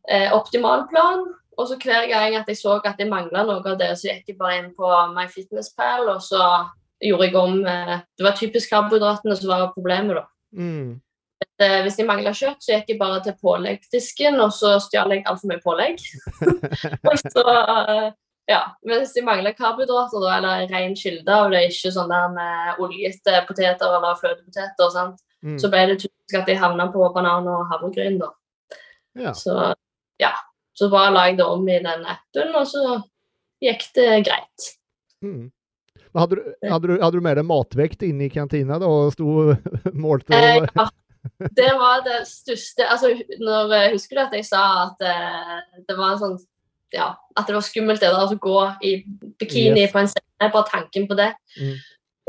eh, 0.09 0.31
optimal 0.33 0.89
plan 0.89 1.35
Og 1.59 1.69
så 1.69 1.77
hver 1.77 2.09
gang 2.09 2.35
at 2.37 2.47
jeg 2.49 2.57
så 2.57 2.81
at 2.83 2.97
jeg 2.99 3.09
mangla 3.11 3.43
noe 3.45 3.61
av 3.61 3.77
det, 3.79 3.91
så 3.99 4.09
gikk 4.09 4.29
jeg 4.29 4.39
bare 4.39 4.59
inn 4.59 4.71
på 4.75 4.87
MyFitnessPal, 5.15 6.09
og 6.09 6.23
så 6.23 6.71
gjorde 7.01 7.29
jeg 7.29 7.37
om 7.41 7.61
eh, 7.67 8.01
Det 8.19 8.27
var 8.27 8.37
typisk 8.39 8.73
karbohydratene 8.73 9.37
som 9.37 9.53
var 9.53 9.71
problemet, 9.75 10.21
da. 10.21 10.25
Mm. 10.57 11.01
Eh, 11.61 11.77
Hvis 11.85 11.99
jeg 12.01 12.09
mangla 12.09 12.33
kjøtt, 12.37 12.61
så 12.65 12.75
gikk 12.75 12.95
jeg 12.95 13.01
bare 13.01 13.21
til 13.25 13.37
påleggsdisken, 13.41 14.41
og 14.45 14.53
så 14.57 14.77
stjal 14.85 15.15
jeg 15.15 15.25
altfor 15.29 15.53
mye 15.53 15.63
pålegg. 15.65 16.03
så, 17.35 17.45
eh, 17.47 18.11
ja, 18.51 18.63
Hvis 18.87 19.17
jeg 19.17 19.27
mangla 19.27 19.55
karbohydrater, 19.57 20.25
da, 20.25 20.37
eller 20.39 20.67
ren 20.73 20.97
kilde 20.99 21.41
og 21.45 21.55
det, 21.55 21.63
er 21.63 21.75
ikke 21.75 21.95
sånn 21.97 22.13
der 22.13 22.33
med 22.35 22.85
oljete 22.85 23.45
poteter 23.49 23.99
eller 23.99 24.19
fløtepoteter. 24.21 25.17
Mm. 25.41 25.55
så 25.57 25.71
ble 25.73 25.87
det 25.89 25.95
typisk 26.03 26.35
at 26.37 26.49
jeg 26.53 26.61
havna 26.61 26.85
på 26.93 27.07
banan 27.15 27.47
og 27.49 27.63
havregryn. 27.71 28.19
da. 28.21 28.29
Ja. 29.17 29.33
Så 29.33 29.55
ja. 30.21 30.35
Så 30.77 30.89
bare 30.93 31.13
la 31.13 31.23
jeg 31.29 31.39
det 31.39 31.47
om 31.49 31.65
i 31.69 31.79
den 31.83 32.05
appen, 32.09 32.53
og 32.57 32.67
så 32.69 33.01
gikk 33.61 33.83
det 33.97 34.07
greit. 34.29 34.69
Mm. 35.25 35.51
Hadde, 36.17 36.41
du, 36.41 36.55
hadde, 36.67 36.89
du, 36.89 36.95
hadde 36.99 37.19
du 37.19 37.25
med 37.25 37.39
deg 37.39 37.47
matvekt 37.47 38.03
inn 38.03 38.23
i 38.25 38.31
kantina 38.33 38.81
da, 38.83 38.89
og 38.91 39.13
sto 39.15 39.55
målte 40.07 40.35
Eh, 40.35 40.65
ja. 40.67 40.89
Det 41.53 41.69
var 41.77 42.01
det 42.07 42.23
største 42.25 42.87
altså, 42.89 43.11
når, 43.43 43.75
eh, 43.77 43.91
Husker 43.93 44.17
du 44.17 44.23
at 44.23 44.35
jeg 44.39 44.47
sa 44.49 44.63
at 44.87 45.05
eh, 45.05 45.83
det 45.85 45.97
var 45.99 46.15
en 46.15 46.23
sånn 46.23 46.39
ja, 46.91 47.13
at 47.39 47.47
det 47.47 47.55
var 47.55 47.63
skummelt 47.63 48.03
det 48.03 48.11
å 48.11 48.39
gå 48.41 48.61
i 48.83 48.97
bikini 49.39 49.85
Yes. 49.85 49.93
på 49.93 50.01
en 50.01 50.09
scene, 50.11 50.49
bare 50.51 50.67
tanken 50.67 51.05
på 51.07 51.15
det. 51.15 51.29
Mm. 51.61 51.77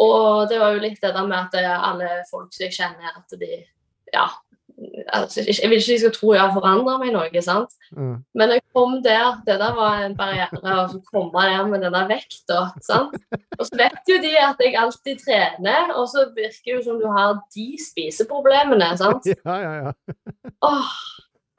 Og 0.06 0.50
det 0.52 0.60
var 0.62 0.76
jo 0.76 0.84
litt 0.84 1.02
det 1.02 1.14
der 1.16 1.26
med 1.26 1.38
at 1.40 1.58
eh, 1.58 1.88
alle 1.90 2.10
folk 2.30 2.54
som 2.54 2.68
jeg 2.68 2.76
kjenner, 2.78 3.16
at 3.18 3.40
de 3.42 3.64
Ja. 4.14 4.28
Altså, 5.14 5.44
jeg 5.46 5.70
vil 5.70 5.78
ikke 5.78 5.94
de 5.94 6.00
skal 6.00 6.14
tro 6.16 6.34
jeg 6.34 6.42
har 6.42 6.54
forandra 6.56 6.96
meg 7.02 7.12
noe, 7.14 7.44
sant. 7.46 7.74
Mm. 7.94 8.16
Men 8.38 8.54
jeg 8.56 8.64
kom 8.74 8.98
der, 9.06 9.38
det 9.46 9.58
der 9.62 9.76
var 9.78 10.06
en 10.06 10.16
barriere, 10.18 10.88
så 10.90 11.02
komme 11.12 11.44
der 11.46 11.68
med 11.70 11.86
den 11.86 11.94
der 11.94 12.10
vekta. 12.10 12.60
sant? 12.86 13.16
Og 13.60 13.66
så 13.68 13.78
vet 13.78 14.10
jo 14.10 14.18
de 14.24 14.34
at 14.42 14.64
jeg 14.64 14.78
alltid 14.80 15.22
trener, 15.26 15.94
og 15.94 16.10
så 16.10 16.26
virker 16.36 16.72
det 16.72 16.78
jo 16.80 16.84
som 16.88 17.00
du 17.02 17.08
har 17.12 17.38
de 17.56 17.68
spiseproblemene. 17.86 18.92
sant? 18.98 19.30
ja, 19.46 19.58
ja, 19.68 19.74
ja. 19.86 19.96
Åh, 20.66 20.92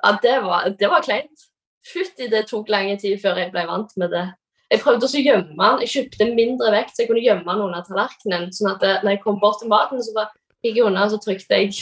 ja, 0.03 0.15
det 0.23 0.37
var, 0.47 0.69
det 0.79 0.91
var 0.91 1.07
kleint. 1.07 1.49
Fytti, 1.93 2.29
det 2.31 2.47
tok 2.51 2.71
lang 2.71 2.93
tid 2.99 3.19
før 3.23 3.43
jeg 3.43 3.53
ble 3.55 3.67
vant 3.67 3.97
med 3.99 4.15
det. 4.15 4.29
Jeg 4.73 4.81
prøvde 4.81 5.05
også 5.05 5.19
å 5.21 5.27
gjemme 5.27 5.53
den. 5.53 5.83
Jeg 5.85 5.91
kjøpte 5.93 6.29
mindre 6.33 6.71
vekt, 6.73 6.95
så 6.95 7.03
jeg 7.03 7.11
kunne 7.11 7.25
gjemme 7.25 7.45
den 7.45 7.65
under 7.67 7.83
tallerkenen. 7.85 8.53
sånn 8.57 8.71
at 8.73 9.05
når 9.05 9.17
jeg 9.17 9.23
kom 9.25 9.41
bort 9.43 9.61
til 9.61 9.69
maten, 9.69 10.01
så 10.01 10.15
bare 10.17 10.33
gikk 10.63 10.79
jeg 10.79 10.87
unna, 10.87 11.07
og 11.07 11.15
så 11.15 11.21
trykte 11.23 11.59
jeg. 11.59 11.75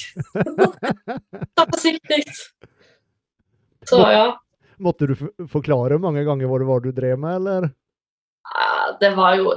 Ta 1.57 1.67
forsiktig. 1.69 2.23
Så 3.89 4.01
ja. 4.13 4.25
Måtte 4.81 5.11
du 5.11 5.15
forklare 5.53 5.99
mange 6.01 6.25
ganger 6.25 6.49
hva 6.49 6.61
det 6.61 6.69
var 6.69 6.83
du 6.85 6.91
drev 6.97 7.21
med, 7.21 7.37
eller? 7.41 7.69
Ja, 8.51 8.97
det 9.01 9.11
var 9.17 9.37
jo 9.37 9.51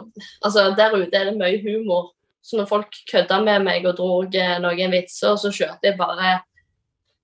Altså, 0.44 0.74
der 0.78 0.96
ute 0.96 1.18
er 1.18 1.32
det 1.32 1.38
mye 1.40 1.62
humor. 1.64 2.12
Så 2.44 2.60
når 2.60 2.68
folk 2.68 2.96
kødda 3.12 3.40
med 3.44 3.64
meg 3.64 3.86
og 3.88 3.96
dro 3.98 4.10
eh, 4.28 4.58
noen 4.60 4.92
vitser, 4.92 5.38
så 5.40 5.52
kjørte 5.52 5.88
jeg 5.88 5.98
bare 6.00 6.42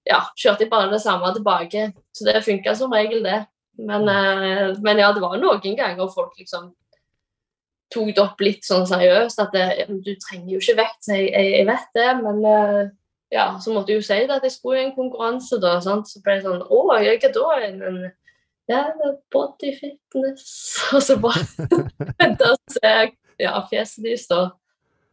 Ja, 0.07 0.23
kjørte 0.39 0.63
jeg 0.63 0.71
bare 0.71 0.91
det 0.93 1.01
samme 1.03 1.33
tilbake. 1.35 1.89
Så 2.15 2.25
det 2.25 2.45
funka 2.45 2.75
som 2.75 2.95
regel, 2.95 3.23
det. 3.23 3.43
Men, 3.77 4.07
eh, 4.07 4.77
men 4.79 5.01
ja, 5.03 5.11
det 5.13 5.21
var 5.23 5.35
noen 5.37 5.75
ganger 5.75 6.07
folk 6.15 6.39
liksom 6.39 6.71
tok 7.93 8.13
det 8.15 8.23
opp 8.23 8.41
litt 8.43 8.65
sånn 8.67 8.87
seriøst. 8.89 9.41
At 9.43 9.55
det, 9.55 9.87
du 9.89 10.13
trenger 10.21 10.55
jo 10.55 10.61
ikke 10.61 10.79
vekt, 10.81 11.01
så 11.05 11.17
jeg, 11.17 11.29
jeg, 11.33 11.51
jeg 11.57 11.69
vet 11.69 11.91
det, 11.97 12.09
men 12.21 12.41
uh, 12.45 12.81
ja, 13.33 13.49
så 13.61 13.73
måtte 13.73 13.93
jeg 13.93 14.01
jo 14.01 14.07
si 14.07 14.19
det 14.25 14.37
at 14.39 14.45
jeg 14.45 14.55
skulle 14.55 14.79
i 14.81 14.87
en 14.87 14.95
konkurranse, 14.95 15.59
da. 15.61 15.75
Sant? 15.83 16.09
Så 16.09 16.21
ble 16.25 16.39
det 16.39 16.47
sånn 16.47 16.63
Å, 16.65 16.79
ja, 17.03 17.17
hva 17.21 17.33
da? 17.35 17.59
Men, 17.79 17.99
ja, 18.69 18.83
body 19.33 19.73
fitness. 19.77 20.47
Og 20.95 21.03
så 21.05 21.17
bare 21.21 21.45
Da 22.41 22.53
ser 22.73 22.89
jeg 22.89 23.13
ja, 23.39 23.53
fjeset 23.69 24.05
deres, 24.05 24.25
da. 24.29 24.49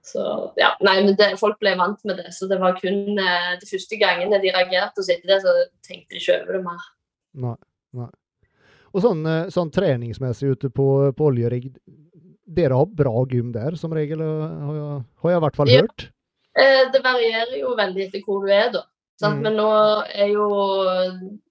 Så 0.07 0.23
ja, 0.59 0.71
nei, 0.87 1.01
men 1.03 1.17
det, 1.19 1.33
Folk 1.41 1.59
ble 1.63 1.75
vant 1.79 2.03
med 2.07 2.21
det, 2.21 2.31
så 2.35 2.49
det 2.51 2.61
var 2.63 2.77
kun 2.79 3.19
eh, 3.19 3.55
de 3.59 3.69
første 3.69 3.99
gangene 3.99 4.39
de 4.43 4.53
reagerte, 4.55 5.01
og 5.01 5.07
så 5.07 5.17
etter 5.17 5.33
det 5.33 5.41
så 5.43 5.55
tenkte 5.87 6.15
de 6.15 6.21
ikke 6.23 6.37
over 6.43 6.59
det 6.59 6.63
mer. 6.67 6.85
Nei. 7.43 7.57
nei. 7.99 8.11
Og 8.95 9.03
sånn, 9.03 9.25
eh, 9.29 9.49
sånn 9.53 9.73
treningsmessig 9.75 10.53
ute 10.55 10.71
på, 10.75 10.87
på 11.17 11.27
oljerigg, 11.31 11.73
dere 12.47 12.79
har 12.79 12.87
bra 12.87 13.25
gym 13.31 13.53
der, 13.55 13.77
som 13.77 13.93
regel, 13.93 14.21
eh, 14.23 14.67
har 14.67 14.75
jeg, 14.77 15.05
har 15.23 15.31
jeg 15.31 15.41
i 15.41 15.45
hvert 15.45 15.57
fall 15.57 15.69
Ja. 15.73 15.81
hørt. 15.83 16.11
Eh, 16.57 16.91
det 16.93 17.03
varierer 17.05 17.59
jo 17.61 17.75
veldig 17.77 18.07
etter 18.07 18.23
hvor 18.25 18.47
du 18.47 18.53
er, 18.53 18.71
da. 18.73 18.85
Mm. 19.23 19.41
Men 19.41 19.55
nå 19.57 19.69
er 20.13 20.29
jo 20.29 20.47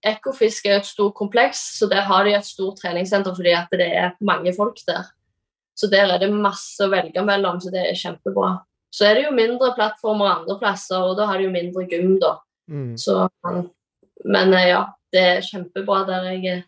Ekofisk 0.05 0.67
er 0.67 0.77
et 0.77 0.86
stort 0.86 1.15
kompleks, 1.15 1.79
så 1.79 1.89
der 1.89 2.01
har 2.05 2.23
de 2.23 2.36
et 2.38 2.45
stort 2.45 2.77
treningssenter 2.77 3.34
fordi 3.36 3.53
at 3.58 3.71
det 3.71 3.88
er 3.89 4.12
mange 4.21 4.53
folk 4.53 4.77
der. 4.88 5.03
Så 5.75 5.89
der 5.89 6.13
er 6.13 6.19
det 6.19 6.31
masse 6.31 6.79
å 6.86 6.91
velge 6.91 7.23
mellom, 7.25 7.60
så 7.60 7.71
det 7.73 7.89
er 7.89 7.97
kjempebra. 7.97 8.62
Så 8.93 9.05
er 9.10 9.15
det 9.15 9.25
jo 9.25 9.31
mindre 9.36 9.73
plattformer 9.75 10.29
andre 10.29 10.60
plasser, 10.60 11.01
og 11.01 11.17
da 11.17 11.25
har 11.25 11.38
de 11.38 11.49
jo 11.49 11.51
mindre 11.51 11.88
gym, 11.89 12.19
da. 12.21 12.38
Mm. 12.69 12.93
Så, 12.97 13.27
men 14.23 14.53
eh, 14.53 14.69
ja, 14.69 14.86
det 15.12 15.25
er 15.34 15.41
kjempebra 15.41 16.05
der 16.08 16.29
jeg 16.31 16.45
er. 16.53 16.63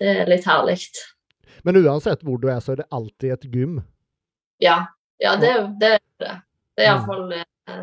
Det 0.00 0.16
er 0.22 0.30
litt 0.32 0.46
herlig. 0.48 0.78
Men 1.64 1.76
uansett 1.84 2.22
hvor 2.26 2.38
du 2.40 2.48
er, 2.48 2.60
så 2.64 2.72
er 2.72 2.82
det 2.82 2.88
alltid 2.90 3.32
et 3.36 3.46
gym. 3.52 3.80
Ja, 4.62 4.86
ja 5.22 5.34
det, 5.40 5.52
det 5.80 5.92
er 5.96 6.00
det. 6.20 6.34
Det 6.76 6.86
er 6.86 6.96
Mm. 6.96 7.00
iallfall 7.00 7.32
eh, 7.36 7.80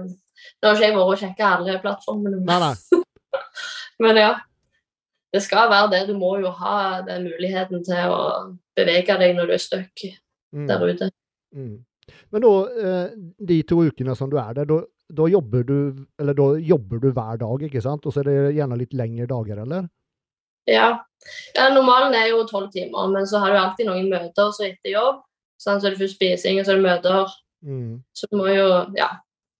Nå 0.61 0.67
har 0.69 0.75
ikke 0.75 0.85
jeg 0.87 0.93
vært 0.95 1.11
og 1.11 1.17
sjekka 1.21 1.47
alle 1.57 1.79
plattformene, 1.81 2.39
Nei, 2.45 2.59
nei. 2.61 3.01
men 4.03 4.15
ja. 4.21 4.31
Det 5.33 5.41
skal 5.43 5.69
være 5.69 5.89
det. 5.91 5.99
Du 6.07 6.13
må 6.17 6.37
jo 6.41 6.49
ha 6.55 7.01
den 7.05 7.25
muligheten 7.27 7.83
til 7.85 8.13
å 8.13 8.19
bevege 8.77 9.17
deg 9.19 9.35
når 9.37 9.49
du 9.51 9.53
er 9.57 9.61
stuck 9.65 10.05
Mm. 10.55 10.63
der 10.69 10.79
ute. 10.87 11.09
Mm. 11.53 11.83
Men 12.31 12.41
da, 12.41 12.51
eh, 12.79 13.09
de 13.49 13.57
to 13.67 13.81
ukene 13.83 14.13
som 14.15 14.29
du 14.31 14.37
er 14.39 14.53
der, 14.55 14.65
da, 14.69 14.77
da 15.11 15.25
jobber 15.27 15.65
du 15.67 16.05
eller 16.19 16.33
da 16.33 16.45
jobber 16.55 17.01
du 17.03 17.09
hver 17.11 17.37
dag, 17.41 17.65
ikke 17.67 17.81
sant? 17.83 18.05
Og 18.07 18.13
så 18.15 18.21
er 18.23 18.29
det 18.29 18.55
gjerne 18.55 18.77
litt 18.79 18.93
lengre 18.95 19.27
dager, 19.27 19.59
eller? 19.65 19.89
Ja. 20.67 20.87
ja, 21.55 21.69
normalen 21.73 22.13
er 22.15 22.27
jo 22.29 22.43
tolv 22.47 22.71
timer, 22.73 23.07
men 23.13 23.27
så 23.27 23.39
har 23.39 23.51
du 23.53 23.57
alltid 23.59 23.87
noen 23.87 24.09
møter 24.11 24.51
så 24.51 24.65
etter 24.67 24.91
jobb. 24.93 25.21
Sånn, 25.59 25.79
Så 25.81 25.87
er 25.87 25.95
det 25.95 25.99
først 26.01 26.15
spising, 26.19 26.59
og 26.59 26.65
så 26.67 26.71
er 26.75 26.75
det 26.81 26.83
møter. 26.85 27.31
Mm. 27.65 28.03
Så 28.13 28.27
du 28.31 28.37
må 28.37 28.47
jo, 28.53 28.67
ja, 28.95 29.07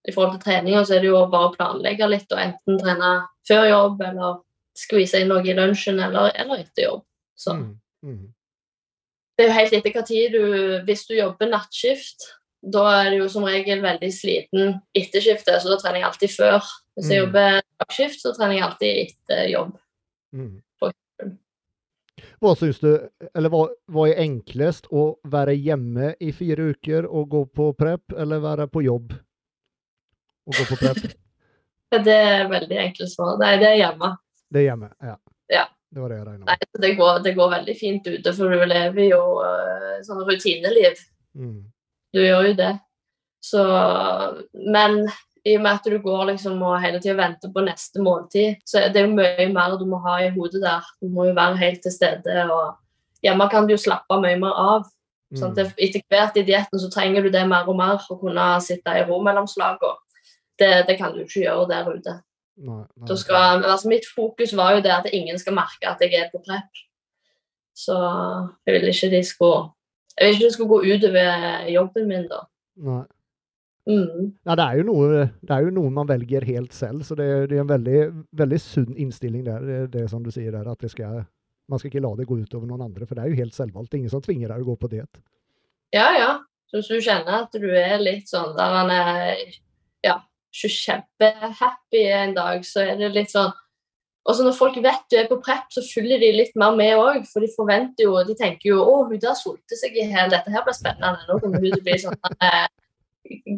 i 0.06 0.12
forhold 0.14 0.36
til 0.38 0.44
treninga, 0.46 0.84
så 0.86 0.94
er 0.96 1.00
det 1.02 1.08
jo 1.10 1.26
bare 1.26 1.48
å 1.48 1.54
planlegge 1.56 2.08
litt, 2.08 2.30
og 2.32 2.38
enten 2.38 2.78
trene 2.78 3.12
før 3.48 3.64
jobb, 3.68 4.00
eller 4.06 4.36
skvise 4.78 5.20
inn 5.20 5.28
noe 5.32 5.42
i 5.42 5.54
lunsjen, 5.58 5.98
eller, 6.00 6.30
eller 6.38 6.62
etter 6.62 6.84
jobb. 6.84 7.02
Så 7.36 7.54
Mm. 7.56 7.80
Mm. 8.04 8.28
det 9.36 9.44
er 9.44 9.48
jo 9.48 9.58
helt 9.58 9.72
etter 9.72 9.92
hva 9.92 10.02
tid 10.06 10.32
du 10.32 10.82
Hvis 10.86 11.06
du 11.08 11.14
jobber 11.16 11.48
nattskift, 11.50 12.34
da 12.62 12.84
er 13.06 13.10
du 13.10 13.16
jo 13.18 13.28
som 13.28 13.44
regel 13.44 13.80
veldig 13.82 14.10
sliten 14.12 14.80
etter 14.94 15.20
skiftet, 15.20 15.60
så 15.62 15.68
da 15.70 15.76
trener 15.78 16.00
jeg 16.00 16.08
alltid 16.08 16.30
før. 16.36 16.62
Hvis 16.96 17.10
jeg 17.10 17.18
Mm. 17.22 17.26
jobber 17.26 17.60
dagskift, 17.80 18.20
så 18.22 18.32
trener 18.36 18.54
jeg 18.54 18.62
alltid 18.62 19.08
etter 19.08 19.48
jobb. 19.50 19.78
Mm. 20.34 20.62
Hva 22.42 22.54
syns 22.58 22.80
du, 22.82 22.90
eller 23.34 23.52
hva, 23.52 23.64
hva 23.92 24.04
er 24.10 24.20
enklest, 24.24 24.90
å 24.90 25.10
være 25.28 25.56
hjemme 25.56 26.12
i 26.20 26.32
fire 26.36 26.70
uker 26.74 27.08
og 27.08 27.30
gå 27.32 27.42
på 27.60 27.70
prep, 27.78 28.14
eller 28.16 28.44
være 28.44 28.68
på 28.72 28.84
jobb 28.86 29.16
og 30.48 30.54
gå 30.60 30.68
på 30.72 30.78
prep? 30.82 31.02
Det 31.88 32.12
er 32.12 32.50
veldig 32.50 32.76
enkelt 32.82 33.08
svar. 33.08 33.38
Nei, 33.40 33.54
det 33.56 33.64
er 33.70 33.78
hjemme. 33.78 34.10
Det 34.52 34.60
er 34.60 34.64
hjemme, 34.66 34.90
ja. 35.00 35.14
Ja. 35.48 35.62
Det 35.88 36.02
var 36.02 36.12
det 36.12 36.18
jeg 36.18 36.26
regna 36.26 36.50
Nei, 36.50 36.56
det 36.84 36.90
går, 36.98 37.20
det 37.24 37.32
går 37.38 37.52
veldig 37.54 37.74
fint 37.78 38.10
ute, 38.10 38.32
for 38.36 38.52
du 38.52 38.64
lever 38.68 39.06
jo 39.06 39.20
uh, 39.40 39.94
sånn 40.04 40.20
rutineliv. 40.28 41.00
Mm. 41.32 41.62
Du 42.12 42.20
gjør 42.20 42.50
jo 42.50 42.58
det. 42.58 42.74
Så 43.44 43.62
Men 44.52 45.06
i 45.46 45.54
og 45.56 45.62
med 45.64 45.70
at 45.70 45.86
du 45.86 45.98
går 46.02 46.24
liksom 46.32 46.62
og 46.62 46.80
hele 46.82 47.00
tida 47.02 47.16
venter 47.18 47.52
på 47.54 47.64
neste 47.66 48.02
måltid, 48.02 48.58
så 48.66 48.82
er 48.82 48.92
det 48.94 49.04
jo 49.04 49.14
mye 49.14 49.48
mer 49.52 49.76
du 49.78 49.86
må 49.88 50.00
ha 50.04 50.18
i 50.24 50.30
hodet 50.34 50.62
der. 50.64 50.86
Du 51.02 51.10
må 51.12 51.28
jo 51.28 51.34
være 51.36 51.58
helt 51.60 51.82
til 51.84 51.94
stede. 51.94 52.44
og 52.52 52.76
Hjemme 53.22 53.48
kan 53.50 53.66
du 53.66 53.74
jo 53.74 53.80
slappe 53.82 54.20
mye 54.22 54.38
mer 54.40 54.58
av. 54.58 54.88
Sant? 55.36 55.58
Mm. 55.58 55.74
Etter 55.84 56.04
hvert 56.08 56.36
i 56.40 56.44
dietten 56.46 56.80
så 56.80 56.90
trenger 56.92 57.26
du 57.26 57.32
det 57.32 57.44
mer 57.48 57.68
og 57.68 57.76
mer 57.76 57.98
for 58.04 58.16
å 58.16 58.22
kunne 58.22 58.46
sitte 58.64 58.94
i 58.96 59.04
ro 59.08 59.20
mellom 59.24 59.48
slagene. 59.50 59.98
Det, 60.58 60.70
det 60.88 60.96
kan 60.98 61.12
du 61.14 61.22
ikke 61.22 61.44
gjøre 61.44 61.68
der 61.70 61.90
ute. 61.92 62.14
Nei, 62.58 62.80
nei. 62.98 63.16
Skal, 63.20 63.62
altså 63.62 63.90
mitt 63.90 64.06
fokus 64.10 64.54
var 64.58 64.74
jo 64.74 64.82
det 64.82 64.90
at 64.90 65.06
ingen 65.14 65.38
skal 65.38 65.54
merke 65.54 65.86
at 65.86 66.00
jeg 66.02 66.16
er 66.18 66.32
på 66.32 66.40
prep. 66.42 66.80
Så 67.78 67.94
jeg 68.66 68.74
ville 68.74 68.90
ikke 68.90 69.12
de 69.12 69.20
skulle 69.22 69.68
Jeg 70.18 70.26
ville 70.26 70.34
ikke 70.34 70.48
det 70.48 70.54
skulle 70.56 70.68
gå 70.72 70.78
utover 70.82 71.68
jobben 71.70 72.08
min, 72.08 72.26
da. 72.26 72.40
Nei. 72.82 73.04
Mm. 73.88 74.34
Ja, 74.44 74.54
det, 74.58 74.64
er 74.66 74.84
noe, 74.84 75.22
det 75.40 75.54
er 75.54 75.64
jo 75.64 75.72
noe 75.72 75.90
man 75.94 76.08
velger 76.10 76.44
helt 76.44 76.74
selv, 76.76 77.06
så 77.08 77.16
det, 77.16 77.28
det 77.48 77.56
er 77.56 77.64
en 77.64 77.70
veldig, 77.70 78.00
veldig 78.36 78.60
sunn 78.60 78.92
innstilling 79.00 79.46
der. 79.46 79.64
Det, 79.64 79.78
det 79.94 80.04
som 80.12 80.24
du 80.24 80.28
sier 80.34 80.52
der, 80.52 80.68
at 80.68 80.84
det 80.84 80.90
skal, 80.92 81.22
man 81.72 81.80
skal 81.80 81.92
ikke 81.92 82.04
la 82.04 82.12
det 82.18 82.28
gå 82.28 82.36
utover 82.42 82.68
noen 82.68 82.84
andre, 82.84 83.08
for 83.08 83.16
det 83.16 83.24
er 83.24 83.32
jo 83.32 83.40
helt 83.40 83.56
selvvalgt. 83.56 83.96
Ingen 83.96 84.12
som 84.12 84.24
tvinger 84.24 84.52
deg 84.52 84.64
å 84.64 84.68
gå 84.68 84.76
på 84.82 84.92
diett. 84.92 85.22
Ja, 85.96 86.10
ja. 86.18 86.32
Så 86.68 86.82
hvis 86.82 86.90
du 86.92 87.00
kjenner 87.00 87.46
at 87.46 87.56
du 87.56 87.70
er 87.72 87.96
litt 88.02 88.28
sånn 88.28 88.52
der 88.58 88.74
man 88.74 88.92
er 88.92 89.38
ja, 90.04 90.18
kjempehappy 90.52 92.02
en 92.12 92.34
dag, 92.36 92.60
så 92.68 92.84
er 92.84 93.00
det 93.00 93.14
litt 93.14 93.32
sånn 93.32 93.54
Og 94.28 94.36
så 94.36 94.44
når 94.44 94.56
folk 94.58 94.74
vet 94.84 95.06
du 95.08 95.16
er 95.16 95.28
på 95.30 95.38
prep, 95.40 95.70
så 95.72 95.80
følger 95.80 96.20
de 96.20 96.28
litt 96.34 96.58
mer 96.60 96.74
med 96.76 96.98
òg. 97.00 97.22
For 97.30 97.40
de 97.40 97.48
forventer 97.54 98.04
jo, 98.04 98.18
de 98.28 98.34
tenker 98.36 98.74
jo 98.74 98.82
å, 98.84 98.98
hun 99.08 99.22
der 99.22 99.32
solte 99.32 99.78
seg 99.80 99.96
i 99.96 100.04
hjel. 100.04 100.28
dette 100.28 100.52
her 100.52 100.66
blir 100.66 100.76
spennende. 100.76 101.24
Nå 101.30 101.38
kommer 101.40 101.62
hun 101.62 101.70
til 101.72 101.80
å 101.80 101.86
bli 101.86 101.94
sånn 102.02 102.18
eh, 102.44 102.66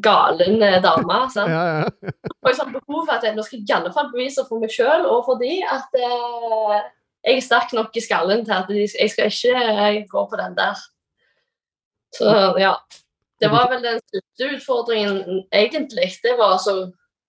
galen 0.03 0.63
eh, 0.63 0.79
dame. 0.83 1.19
sant? 1.35 1.51
Ja, 1.51 1.83
ja. 1.83 2.15
Og 2.41 2.49
jeg 2.51 2.61
har 2.61 2.73
behov 2.73 3.05
for 3.05 3.17
at 3.17 3.27
jeg 3.27 3.37
nå 3.37 3.45
skal 3.47 3.61
i 3.61 3.77
alle 3.77 3.93
fall 3.95 4.09
bevise 4.15 4.47
for 4.49 4.63
meg 4.63 4.73
sjøl 4.75 5.07
og 5.09 5.27
for 5.29 5.41
de 5.43 5.59
at 5.67 6.01
eh, 6.01 6.79
jeg 7.27 7.37
er 7.37 7.45
sterk 7.45 7.75
nok 7.77 7.97
i 7.97 8.05
skallen 8.05 8.47
til 8.47 8.57
at 8.57 8.71
de, 8.71 8.87
jeg 8.87 9.13
skal 9.13 9.29
ikke 9.29 9.65
eh, 9.75 10.01
gå 10.09 10.25
på 10.31 10.41
den 10.41 10.57
der. 10.57 10.81
Så 12.17 12.33
ja. 12.59 12.75
Det 13.41 13.49
var 13.49 13.71
vel 13.71 13.85
den 13.85 14.01
største 14.05 14.49
utfordringen 14.57 15.45
egentlig. 15.49 16.11
Det 16.21 16.35
var 16.37 16.59
å 16.59 16.75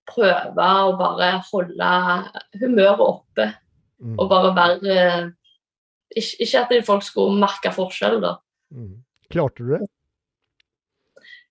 prøve 0.09 0.65
å 0.83 0.95
bare 0.99 1.29
holde 1.47 1.91
humøret 2.59 3.03
oppe. 3.05 3.45
Mm. 4.01 4.17
Og 4.17 4.27
bare 4.31 4.51
være 4.57 4.95
Ikke, 6.11 6.43
ikke 6.43 6.61
at 6.65 6.85
folk 6.85 7.03
skulle 7.07 7.39
merke 7.39 7.71
forskjell, 7.71 8.17
da. 8.19 8.33
Mm. 8.75 8.97
Klarte 9.31 9.63
du 9.63 9.69
det? 9.77 9.85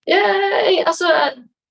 Ja, 0.08 0.20
jeg, 0.64 0.84
altså, 0.88 1.10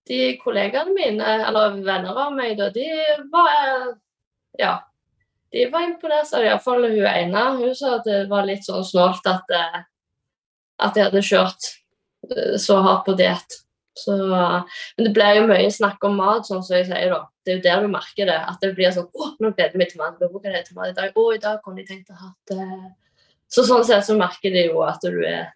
de 0.10 0.20
kollegaene 0.44 0.94
mine, 0.96 1.32
eller 1.48 1.80
venner 1.86 2.18
av 2.18 2.36
meg, 2.36 2.58
da, 2.60 2.70
de 2.74 2.86
var 3.32 3.98
Ja. 4.60 4.78
De 5.50 5.66
var 5.74 5.82
imponert. 5.82 6.30
Iallfall 6.38 6.86
hun 6.86 7.08
ene. 7.10 7.44
Hun 7.58 7.74
sa 7.74 7.96
at 7.98 8.06
det 8.06 8.28
var 8.30 8.46
litt 8.46 8.68
sånn 8.68 8.84
snålt 8.86 9.26
at, 9.26 9.50
eh, 9.50 9.80
at 10.86 10.98
jeg 10.98 11.08
hadde 11.08 11.24
kjørt 11.26 11.70
eh, 12.30 12.54
så 12.62 12.78
hardt 12.86 13.08
på 13.08 13.16
diett. 13.18 13.58
Så, 13.98 14.14
men 14.14 15.08
det 15.08 15.12
blir 15.16 15.40
jo 15.40 15.48
mye 15.50 15.72
snakk 15.74 16.06
om 16.08 16.20
mat, 16.22 16.46
sånn 16.48 16.62
som 16.64 16.78
jeg 16.78 16.88
sier 16.88 17.10
da. 17.12 17.24
Det 17.44 17.52
er 17.52 17.58
jo 17.58 17.64
der 17.66 17.82
du 17.84 17.92
merker 17.92 18.30
det. 18.30 18.38
At 18.38 18.62
det 18.62 18.76
blir 18.78 18.94
sånn 18.96 19.10
Å, 19.10 19.32
nå 19.42 19.52
gleder 19.58 19.74
jeg 19.74 19.82
meg 19.82 19.92
til 19.92 20.04
mat. 20.04 20.22
Hva 20.22 20.44
kan 20.44 20.56
jeg 20.56 20.68
til 20.68 20.78
mat 20.78 20.94
i 20.94 20.98
dag? 21.02 21.18
Å, 21.18 21.26
i 21.34 21.42
dag 21.44 21.62
kunne 21.66 21.82
jeg 21.82 21.90
tenkt 21.90 22.14
å 22.14 22.20
ha 22.22 22.32
det. 22.52 22.70
Så 23.50 23.66
sånn 23.66 23.86
sett 23.88 24.06
så 24.06 24.16
merker 24.18 24.54
de 24.54 24.68
jo 24.70 24.84
at 24.86 25.02
du 25.02 25.18
er 25.26 25.50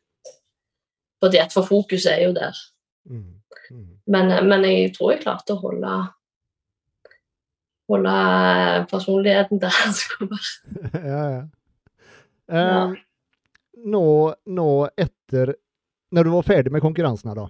på 1.24 1.32
diett, 1.32 1.56
for 1.56 1.68
fokuset 1.68 2.12
er 2.18 2.28
jo 2.28 2.36
der. 2.36 2.60
Mm. 3.08 3.24
Mm. 3.72 3.88
Men, 4.12 4.36
men 4.50 4.68
jeg 4.68 4.92
tror 4.98 5.14
jeg 5.14 5.24
klarte 5.24 5.56
å 5.56 5.62
holde 5.64 5.96
holde 7.92 8.14
personligheten 8.92 9.60
der 9.62 9.82
den 9.84 9.98
skulle 9.98 10.30
være. 10.36 11.02
ja, 11.14 11.24
ja. 11.38 11.44
Eh, 12.54 12.96
nå, 13.88 14.08
nå 14.46 14.70
etter 15.00 15.56
Når 16.14 16.28
du 16.28 16.30
var 16.36 16.44
ferdig 16.46 16.72
med 16.76 16.84
konkurransene, 16.84 17.34
da. 17.34 17.48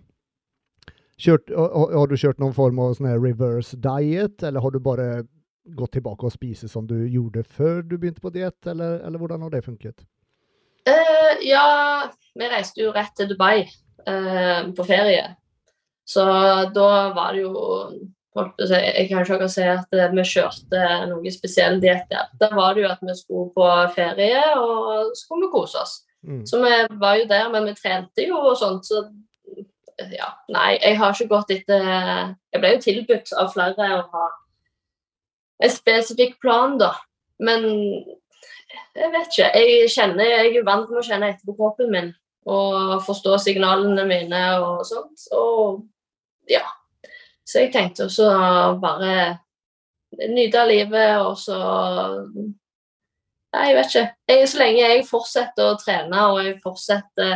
Kjørt, 1.20 1.50
har, 1.52 1.90
har 1.98 2.08
du 2.08 2.14
kjørt 2.16 2.40
noen 2.40 2.54
form 2.56 2.80
av 2.80 2.94
sånn 2.96 3.10
reverse 3.18 3.76
diet, 3.76 4.44
eller 4.46 4.64
har 4.64 4.72
du 4.72 4.80
bare 4.80 5.08
gått 5.76 5.98
tilbake 5.98 6.30
og 6.30 6.32
spise 6.32 6.70
som 6.72 6.88
du 6.88 6.96
gjorde 7.12 7.44
før 7.44 7.82
du 7.84 7.98
begynte 7.98 8.24
på 8.24 8.32
diett, 8.32 8.60
eller, 8.68 9.02
eller 9.04 9.20
hvordan 9.20 9.44
har 9.44 9.52
det 9.52 9.66
funket? 9.66 10.06
Eh, 10.86 11.48
ja, 11.48 12.12
vi 12.36 12.50
reiste 12.52 12.84
jo 12.84 12.92
rett 12.96 13.14
til 13.16 13.30
Dubai 13.32 13.64
uh, 13.64 14.72
på 14.76 14.86
ferie. 14.88 15.30
Så 16.06 16.26
da 16.76 16.90
var 17.16 17.32
det 17.34 17.46
jo 17.46 17.54
Jeg 18.34 19.06
kan 19.08 19.22
ikke 19.22 19.48
si 19.48 19.62
at 19.62 19.92
eh, 19.94 20.10
vi 20.10 20.24
kjørte 20.26 20.80
noe 21.06 21.32
spesiell 21.32 21.78
diett 21.80 22.08
der. 22.10 22.32
Da 22.42 22.50
var 22.52 22.74
det 22.74 22.82
jo 22.82 22.90
at 22.90 23.04
vi 23.06 23.14
skulle 23.14 23.54
på 23.54 23.68
ferie 23.94 24.42
og 24.58 25.12
skulle 25.16 25.46
vi 25.46 25.52
kose 25.54 25.78
oss. 25.78 26.00
Mm. 26.26 26.42
Så 26.50 26.58
vi 26.64 26.72
var 26.98 27.20
jo 27.20 27.28
der, 27.30 27.52
men 27.54 27.68
vi 27.70 27.76
trente 27.78 28.26
jo 28.26 28.40
og 28.42 28.58
sånt, 28.58 28.90
så 28.90 29.06
ja. 30.10 30.32
Nei, 30.50 30.80
jeg 30.82 30.98
har 30.98 31.14
ikke 31.14 31.30
gått 31.30 31.52
etter 31.54 31.84
Jeg 31.86 32.62
ble 32.64 32.72
jo 32.74 32.82
tilbudt 32.82 33.34
av 33.38 33.52
flere 33.54 33.90
å 34.00 34.02
ha 34.16 34.26
en 35.64 35.72
spesifikk 35.72 36.40
plan, 36.42 36.80
da. 36.82 36.96
Men 37.38 37.68
jeg 38.96 39.12
vet 39.14 39.32
ikke. 39.32 39.50
Jeg 39.58 39.90
kjenner, 39.94 40.30
jeg 40.30 40.58
er 40.58 40.68
vant 40.68 40.90
med 40.90 41.02
å 41.02 41.06
kjenne 41.06 41.32
etterpå 41.34 41.56
kroppen 41.58 41.92
min 41.94 42.12
og 42.44 42.98
forstå 43.06 43.38
signalene 43.40 44.04
mine 44.08 44.42
og 44.60 44.82
sånt. 44.88 45.28
Og 45.32 45.84
ja. 46.52 46.66
Så 47.48 47.64
jeg 47.64 47.74
tenkte 47.74 48.08
også 48.08 48.28
bare 48.82 49.38
nyte 50.32 50.60
av 50.62 50.70
livet 50.70 51.24
og 51.24 51.38
så 51.40 51.60
Nei, 53.54 53.68
jeg 53.70 53.76
vet 53.78 53.92
ikke. 53.92 54.06
Jeg, 54.32 54.46
så 54.50 54.60
lenge 54.64 54.80
jeg 54.82 55.02
fortsetter 55.06 55.68
å 55.70 55.78
trene 55.78 56.22
og 56.32 56.40
jeg 56.42 56.56
fortsetter 56.64 57.36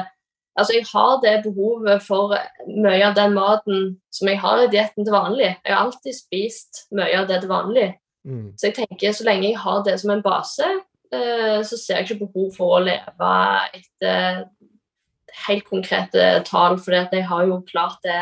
Altså, 0.58 0.74
jeg 0.74 0.88
har 0.90 1.20
det 1.22 1.36
behovet 1.44 2.02
for 2.02 2.34
mye 2.66 3.04
av 3.06 3.14
den 3.14 3.36
maten 3.36 3.84
som 4.10 4.26
jeg 4.26 4.40
har 4.42 4.64
i 4.64 4.70
dietten 4.74 5.06
til 5.06 5.14
vanlig. 5.14 5.52
Jeg 5.62 5.70
har 5.70 5.84
alltid 5.84 6.16
spist 6.18 6.80
mye 6.98 7.14
av 7.20 7.28
det 7.30 7.44
til 7.44 7.52
vanlig. 7.52 7.92
Mm. 8.26 8.48
Så 8.58 8.72
jeg 8.72 8.76
tenker 8.80 9.14
så 9.14 9.28
lenge 9.28 9.52
jeg 9.52 9.60
har 9.62 9.84
det 9.86 9.94
som 10.02 10.16
en 10.16 10.24
base, 10.26 10.72
så 11.12 11.78
ser 11.78 12.02
jeg 12.02 12.08
ikke 12.08 12.26
behov 12.28 12.50
for 12.58 12.78
å 12.78 12.84
leve 12.84 13.30
etter 13.78 14.44
helt 15.48 15.66
konkrete 15.70 16.44
tall, 16.48 16.78
for 16.82 16.96
jeg 16.98 17.24
har 17.30 17.46
jo 17.46 17.62
klart 17.68 18.00
det 18.04 18.20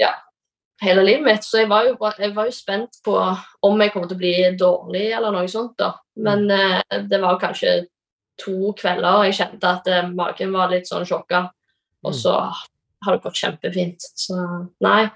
ja, 0.00 0.10
hele 0.82 1.04
livet 1.06 1.24
mitt. 1.24 1.44
Så 1.46 1.62
jeg 1.62 1.70
var, 1.70 1.86
jo, 1.88 1.96
jeg 2.18 2.34
var 2.36 2.50
jo 2.50 2.54
spent 2.54 2.98
på 3.04 3.16
om 3.64 3.80
jeg 3.80 3.92
kom 3.94 4.04
til 4.06 4.16
å 4.16 4.20
bli 4.20 4.34
dårlig 4.60 5.06
eller 5.16 5.32
noe 5.32 5.48
sånt. 5.48 5.76
da. 5.80 5.94
Men 6.16 6.50
eh, 6.52 6.82
det 7.08 7.20
var 7.22 7.40
kanskje 7.40 7.86
to 8.40 8.74
kvelder 8.76 9.24
jeg 9.24 9.38
kjente 9.38 9.70
at 9.78 9.86
eh, 9.88 10.08
magen 10.12 10.52
var 10.52 10.68
litt 10.74 10.88
sånn 10.88 11.06
sjokka. 11.08 11.46
Og 12.04 12.12
Mm. 12.12 12.18
så 12.20 12.32
har 13.04 13.16
det 13.16 13.22
gått 13.24 13.40
kjempefint. 13.40 14.04
Så 14.14 14.36
nei. 14.84 15.08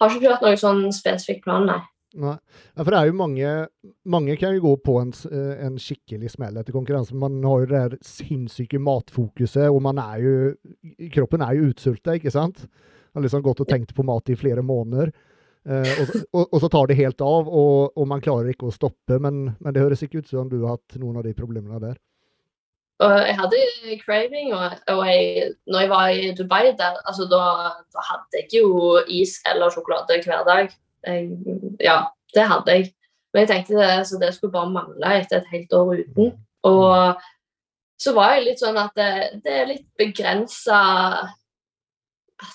Har 0.00 0.10
ikke 0.10 0.26
kjørt 0.26 0.42
noen 0.42 0.58
sånn 0.58 0.82
spesifikk 0.92 1.44
plan, 1.44 1.66
nei. 1.66 1.80
Nei. 2.18 2.34
Ja, 2.74 2.82
for 2.82 2.90
det 2.90 2.98
er 2.98 3.06
jo 3.06 3.14
mange 3.14 3.50
Mange 4.10 4.34
kan 4.38 4.56
jo 4.56 4.64
gå 4.64 4.72
på 4.82 4.96
en, 4.98 5.12
eh, 5.30 5.64
en 5.66 5.76
skikkelig 5.78 6.32
smell 6.32 6.56
etter 6.58 6.74
konkurranse. 6.74 7.14
Man 7.14 7.38
har 7.46 7.62
jo 7.62 7.68
det 7.70 7.82
der 7.84 7.98
sinnssyke 8.02 8.80
matfokuset, 8.82 9.68
og 9.70 9.78
man 9.82 10.00
er 10.02 10.24
jo 10.24 10.34
Kroppen 11.14 11.44
er 11.46 11.54
jo 11.54 11.70
utsulta, 11.70 12.18
ikke 12.18 12.34
sant? 12.34 12.66
Man 13.14 13.22
Har 13.22 13.28
liksom 13.28 13.42
gått 13.46 13.62
og 13.62 13.68
tenkt 13.70 13.94
på 13.94 14.06
mat 14.06 14.30
i 14.30 14.38
flere 14.38 14.62
måneder. 14.62 15.12
Eh, 15.68 16.02
og, 16.02 16.12
og, 16.32 16.44
og 16.52 16.60
så 16.60 16.68
tar 16.72 16.90
det 16.90 16.98
helt 16.98 17.20
av, 17.20 17.48
og, 17.48 17.92
og 17.94 18.06
man 18.08 18.22
klarer 18.22 18.50
ikke 18.50 18.70
å 18.70 18.74
stoppe. 18.74 19.18
Men, 19.22 19.56
men 19.60 19.74
det 19.74 19.82
høres 19.82 20.02
ikke 20.02 20.22
ut 20.22 20.30
som 20.30 20.50
du 20.50 20.60
har 20.64 20.78
hatt 20.78 20.98
noen 20.98 21.20
av 21.20 21.26
de 21.26 21.34
problemene 21.34 21.82
der. 21.82 21.98
Jeg 23.00 23.36
hadde 23.38 23.58
craving, 24.02 24.50
og, 24.52 24.74
og 24.92 25.06
jeg, 25.08 25.52
når 25.66 25.80
jeg 25.80 25.90
var 25.90 26.08
i 26.12 26.32
Dubai, 26.36 26.64
der, 26.76 26.98
altså, 27.08 27.24
da, 27.30 27.44
da 27.94 28.02
hadde 28.10 28.42
jeg 28.42 28.60
jo 28.60 28.98
is 29.08 29.38
eller 29.48 29.72
sjokolade 29.72 30.18
hver 30.26 30.44
dag. 30.44 30.74
Jeg, 31.06 31.58
ja, 31.82 31.98
det 32.34 32.46
hadde 32.50 32.76
jeg. 32.76 32.92
Men 33.32 33.44
jeg 33.44 33.50
tenkte 33.50 33.78
det, 33.78 34.06
så 34.08 34.18
det 34.18 34.32
skulle 34.34 34.54
bare 34.54 34.72
mangle 34.74 35.12
etter 35.20 35.38
et 35.38 35.52
helt 35.52 35.76
år 35.76 35.92
uten. 36.00 36.32
Og 36.66 37.20
så 38.00 38.14
var 38.16 38.34
jeg 38.34 38.46
litt 38.48 38.62
sånn 38.62 38.78
at 38.80 38.96
det, 38.98 39.12
det 39.44 39.54
er 39.60 39.68
litt 39.68 39.86
begrensa 40.00 40.80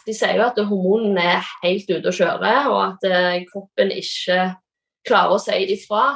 De 0.05 0.13
sier 0.17 0.39
jo 0.39 0.45
at 0.47 0.57
hormonene 0.57 1.23
er 1.37 1.49
helt 1.63 1.89
ute 1.91 2.09
å 2.09 2.17
kjøre, 2.17 2.53
og 2.71 2.79
at 2.81 3.05
eh, 3.05 3.43
kroppen 3.51 3.93
ikke 3.93 4.39
klarer 5.05 5.35
å 5.35 5.41
si 5.41 5.59
det 5.61 5.77
ifra. 5.77 6.07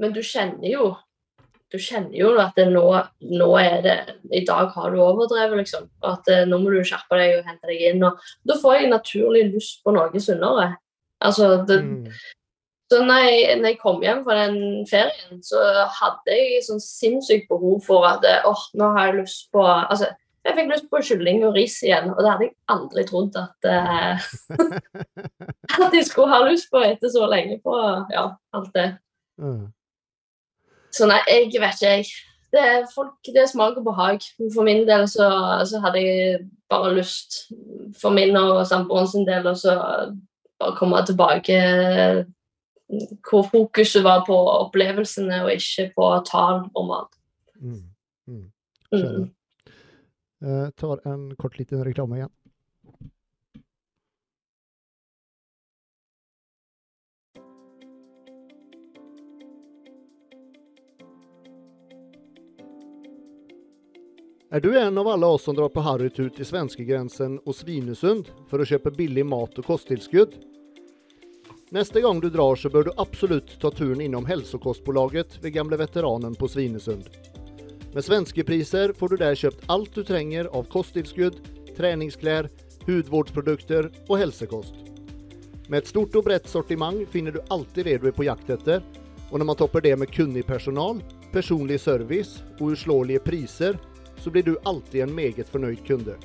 Men 0.00 0.14
du 0.16 0.22
kjenner 0.24 0.68
jo 0.70 0.94
du 1.70 1.78
kjenner 1.78 2.16
jo 2.18 2.32
at 2.42 2.56
nå, 2.66 2.82
nå 3.30 3.48
er 3.60 3.82
det 3.84 3.96
I 4.34 4.42
dag 4.46 4.72
har 4.74 4.90
du 4.90 4.98
overdrevet, 5.04 5.60
liksom. 5.60 5.86
At 6.02 6.26
eh, 6.32 6.42
nå 6.48 6.58
må 6.58 6.72
du 6.72 6.80
skjerpe 6.82 7.18
deg 7.20 7.36
og 7.36 7.46
hente 7.46 7.70
deg 7.70 7.84
inn. 7.92 8.02
Og 8.06 8.18
da 8.48 8.56
får 8.58 8.78
jeg 8.78 8.90
naturlig 8.90 9.44
lyst 9.52 9.84
på 9.84 9.94
noe 9.94 10.22
sunnere. 10.22 10.72
Altså, 11.20 11.64
det, 11.68 11.84
Mm. 11.84 12.06
så 12.90 13.04
når 13.04 13.18
jeg, 13.18 13.56
når 13.60 13.68
jeg 13.68 13.78
kom 13.82 14.02
hjem 14.02 14.24
fra 14.24 14.46
den 14.46 14.86
ferien, 14.90 15.42
så 15.42 15.60
hadde 16.00 16.36
jeg 16.36 16.64
sånn 16.66 16.80
sinnssykt 16.80 17.48
behov 17.48 17.82
for 17.86 18.06
at 18.08 18.24
åh, 18.44 18.50
oh, 18.50 18.64
nå 18.74 18.92
har 18.96 19.10
jeg 19.10 19.20
lyst 19.22 19.50
på 19.52 19.62
Altså, 19.62 20.08
jeg 20.44 20.56
fikk 20.56 20.70
lyst 20.72 20.88
på 20.90 21.02
kylling 21.04 21.44
og 21.44 21.54
ris 21.54 21.76
igjen, 21.84 22.10
og 22.14 22.22
det 22.24 22.30
hadde 22.32 22.46
jeg 22.48 22.54
aldri 22.72 23.04
trodd 23.08 23.36
at 23.36 23.68
eh, 23.68 24.30
At 25.84 25.92
jeg 25.94 26.06
skulle 26.08 26.32
ha 26.32 26.40
lyst 26.48 26.70
på 26.72 26.80
etter 26.84 27.12
så 27.12 27.28
lenge 27.28 27.60
på 27.64 27.76
ja, 28.12 28.24
alt 28.56 28.72
det. 28.74 28.88
Mm. 29.38 29.68
Så 30.90 31.06
nei, 31.06 31.20
jeg 31.28 31.60
vet 31.60 31.76
ikke, 31.78 31.86
jeg. 31.86 32.08
Det 32.50 32.62
er, 32.66 32.86
folk, 32.94 33.14
det 33.26 33.44
er 33.44 33.46
smak 33.46 33.76
og 33.78 33.84
behag. 33.86 34.24
For 34.54 34.66
min 34.66 34.82
del 34.88 35.06
så, 35.08 35.28
så 35.70 35.78
hadde 35.84 36.02
jeg 36.02 36.40
bare 36.70 36.94
lyst, 36.96 37.44
for 38.00 38.10
min 38.10 38.34
og 38.36 38.64
samboeren 38.66 39.06
sin 39.08 39.28
del, 39.28 39.46
og 39.46 39.58
så 39.60 39.76
bare 40.60 40.76
komme 40.78 41.00
tilbake 41.06 41.58
hvor 43.30 43.46
fokuset 43.46 44.02
var 44.02 44.24
på 44.26 44.34
opplevelsene 44.34 45.44
og 45.44 45.52
ikke 45.54 45.90
på 45.94 46.08
tall 46.26 46.64
og 46.74 46.88
mat. 46.88 47.20
Mm. 47.60 47.84
Mm. 48.26 48.42
Mm. 48.42 48.50
Skjønner. 48.90 49.28
Eh, 50.40 50.68
tar 50.80 51.06
en 51.06 51.30
kort 51.36 51.58
liten 51.60 51.84
reklame 51.84 52.16
igjen. 52.18 52.34
Er 64.50 64.58
du 64.60 64.72
en 64.74 64.98
av 64.98 65.06
alle 65.06 65.26
oss 65.26 65.44
som 65.46 65.54
drar 65.54 65.68
på 65.70 65.82
harrytur 65.86 66.32
til 66.34 66.46
svenskegrensen 66.48 67.36
og 67.44 67.54
Svinesund 67.54 68.32
for 68.50 68.58
å 68.58 68.66
kjøpe 68.66 68.90
billig 68.96 69.22
mat 69.22 69.60
og 69.62 69.68
kosttilskudd? 69.68 70.34
Neste 71.72 72.00
gang 72.00 72.20
du 72.20 72.30
drar 72.30 72.56
så 72.56 72.68
bør 72.68 72.84
du 72.84 72.96
absolutt 72.98 73.52
ta 73.62 73.70
turen 73.70 74.00
innom 74.00 74.24
Hälsokostbolaget 74.26 75.38
ved 75.42 75.52
gamle 75.52 75.76
veteranen 75.76 76.34
på 76.34 76.48
Svinesund. 76.48 77.04
Med 77.94 78.04
svenske 78.04 78.42
priser 78.44 78.90
får 78.92 79.08
du 79.08 79.20
der 79.20 79.36
kjøpt 79.38 79.68
alt 79.70 79.94
du 79.94 80.02
trenger 80.02 80.48
av 80.50 80.66
kosttilskudd, 80.72 81.36
treningsklær, 81.76 82.48
hudvårdsprodukter 82.88 83.86
og 84.08 84.18
helsekost. 84.18 84.80
Med 85.68 85.84
et 85.84 85.92
stort 85.92 86.18
og 86.18 86.26
bredt 86.26 86.50
sortiment 86.50 87.04
finner 87.12 87.38
du 87.38 87.38
alltid 87.54 87.86
det 87.86 88.00
du 88.02 88.08
er 88.10 88.18
på 88.18 88.26
jakt 88.26 88.50
etter, 88.50 88.82
og 89.30 89.38
når 89.38 89.50
man 89.52 89.60
topper 89.62 89.86
det 89.86 89.94
med 90.02 90.10
kunnig 90.10 90.42
personal, 90.50 90.98
personlig 91.30 91.78
service 91.78 92.42
og 92.58 92.72
uslåelige 92.72 93.22
priser, 93.22 93.78
så 94.18 94.34
blir 94.34 94.42
du 94.42 94.56
alltid 94.66 95.06
en 95.06 95.14
meget 95.14 95.46
fornøyd 95.46 95.86
kunde. 95.86 96.18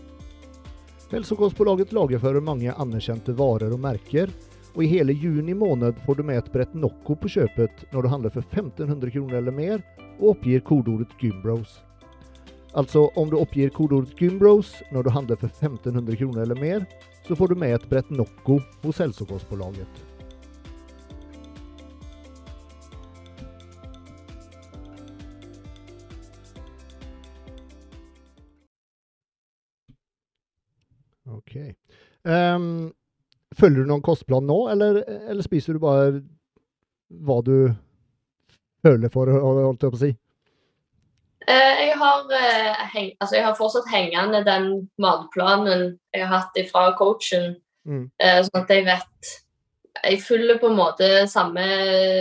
Hälsokostbolaget 1.14 1.94
lagerfører 1.94 2.42
mange 2.42 2.74
anerkjente 2.74 3.38
varer 3.38 3.78
og 3.78 3.86
merker, 3.86 4.34
og 4.76 4.84
i 4.84 4.90
hele 4.92 5.14
juni 5.16 5.54
måned 5.56 5.96
får 6.06 6.20
du 6.20 6.24
med 6.28 6.38
et 6.42 6.52
brett 6.52 6.74
Nocco 6.76 7.16
på 7.16 7.32
kjøpet 7.32 7.86
når 7.94 8.04
du 8.04 8.12
handler 8.12 8.34
for 8.34 8.44
1500 8.44 9.14
kroner 9.14 9.38
eller 9.40 9.56
mer 9.56 9.84
og 10.20 10.34
oppgir 10.34 10.64
kodeordet 10.68 11.16
Gymbros. 11.22 11.78
Altså, 12.76 13.06
om 13.16 13.32
du 13.32 13.38
oppgir 13.40 13.72
kodeordet 13.72 14.18
Gymbros 14.20 14.74
når 14.92 15.08
du 15.08 15.14
handler 15.16 15.40
for 15.40 15.48
1500 15.48 16.20
kroner 16.20 16.44
eller 16.44 16.60
mer, 16.60 16.84
så 17.24 17.36
får 17.40 17.54
du 17.54 17.56
med 17.56 17.78
et 17.78 17.88
brett 17.90 18.12
Nocco 18.12 18.60
hos 18.84 19.00
Hälsokostbolaget. 19.00 20.04
Ok. 31.26 31.56
Um, 32.24 32.92
følger 33.60 33.84
du 33.84 33.90
noen 33.90 34.04
kostplan 34.06 34.46
nå, 34.48 34.60
eller, 34.74 35.02
eller, 35.30 35.44
spiser 35.46 35.76
du 35.76 35.84
bare 35.84 36.22
hva 37.26 37.40
du 37.46 37.58
føler 38.86 39.12
for, 39.14 39.32
holdt 39.32 39.86
jeg 39.86 39.94
på 39.94 40.00
å 40.00 40.04
si? 40.04 40.12
Uh, 41.46 41.74
jeg, 41.78 41.94
har, 42.02 42.24
heng, 42.96 43.12
altså 43.22 43.38
jeg 43.38 43.46
har 43.46 43.58
fortsatt 43.58 43.90
hengende 43.92 44.42
den 44.48 44.70
matplanen 45.02 45.92
jeg 46.16 46.26
har 46.26 46.48
hatt 46.48 46.62
fra 46.72 46.88
coachen, 46.98 47.54
mm. 47.86 48.06
uh, 48.24 48.40
sånn 48.48 48.64
at 48.64 48.74
jeg 48.74 48.88
vet 48.88 49.34
Jeg 50.06 50.20
følger 50.26 50.58
på 50.60 50.68
en 50.68 50.78
måte 50.78 51.08
samme 51.32 51.66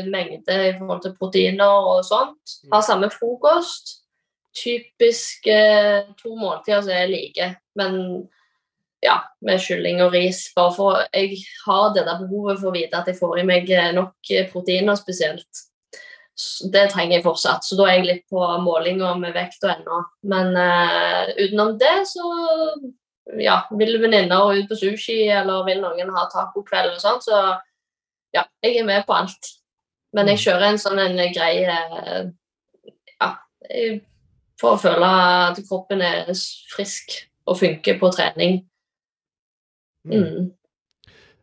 mengde 0.07 0.59
i 0.69 0.75
forhold 0.79 1.01
til 1.03 1.15
proteiner 1.19 1.89
og 1.89 2.05
sånt. 2.07 2.53
Mm. 2.63 2.69
Har 2.73 2.85
samme 2.87 3.09
frokost. 3.11 3.97
Typisk 4.55 5.49
to 6.21 6.37
måltider 6.39 6.85
som 6.87 6.93
er 6.95 7.11
like, 7.11 7.49
men 7.75 7.99
ja, 9.05 9.19
med 9.45 9.61
kylling 9.61 10.01
og 10.05 10.15
ris. 10.15 10.47
Bare 10.57 10.73
for 10.77 11.03
jeg 11.13 11.39
har 11.67 11.93
det 11.95 12.07
der 12.07 12.23
behovet 12.23 12.61
for 12.61 12.71
å 12.71 12.75
vite 12.77 12.99
at 12.99 13.11
jeg 13.11 13.21
får 13.21 13.41
i 13.43 13.47
meg 13.49 13.71
eh, 13.71 13.93
nok 13.97 14.33
eh, 14.33 14.49
proteiner 14.53 14.99
spesielt. 14.99 15.65
Det 16.73 16.89
trenger 16.91 17.19
jeg 17.19 17.27
fortsatt, 17.27 17.63
så 17.63 17.77
da 17.79 17.87
er 17.87 18.01
jeg 18.01 18.07
litt 18.09 18.25
på 18.33 18.43
målinga 18.65 19.13
med 19.21 19.37
vekta 19.37 19.77
ennå. 19.77 20.01
Men 20.27 20.49
uh, 20.59 21.29
utenom 21.39 21.77
det, 21.79 21.93
så 22.11 22.25
ja, 23.39 23.61
vil 23.79 24.01
venninner 24.03 24.59
ut 24.59 24.67
på 24.67 24.79
sushi, 24.81 25.21
eller 25.31 25.63
vil 25.69 25.79
noen 25.85 26.11
ha 26.17 26.25
tacokveld 26.33 26.97
og 26.97 26.99
sånn, 27.05 27.23
så 27.23 27.39
ja, 28.35 28.43
jeg 28.67 28.81
er 28.81 28.89
med 28.89 29.07
på 29.07 29.15
alt. 29.15 29.53
Men 30.11 30.33
jeg 30.33 30.41
mm. 30.41 30.43
kjører 30.49 30.67
en 30.73 30.83
sånn 30.83 31.05
en 31.05 31.23
grei 31.37 31.53
ja, 31.63 33.31
for 34.59 34.75
å 34.75 34.83
føle 34.83 35.15
at 35.53 35.63
kroppen 35.69 36.03
er 36.03 36.35
frisk 36.75 37.21
og 37.47 37.63
funker 37.63 38.03
på 38.03 38.11
trening. 38.19 38.65
Mm. 40.05 40.51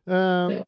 Uh, 0.10 0.62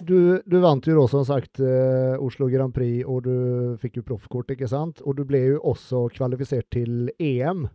du, 0.00 0.42
du, 0.44 0.58
vant 0.60 0.86
jo 0.86 0.98
da 0.98 1.06
som 1.08 1.24
sagt 1.24 1.60
uh, 1.60 2.18
Oslo 2.22 2.48
Grand 2.52 2.74
Prix, 2.74 3.04
og 3.06 3.24
du 3.24 3.76
fikk 3.80 4.00
jo 4.00 4.06
proffkort, 4.12 4.50
ikke 4.52 4.68
sant? 4.70 5.02
Og 5.04 5.16
du 5.16 5.24
ble 5.28 5.44
jo 5.54 5.60
også 5.72 6.06
kvalifisert 6.14 6.68
til 6.74 7.12
EM. 7.18 7.66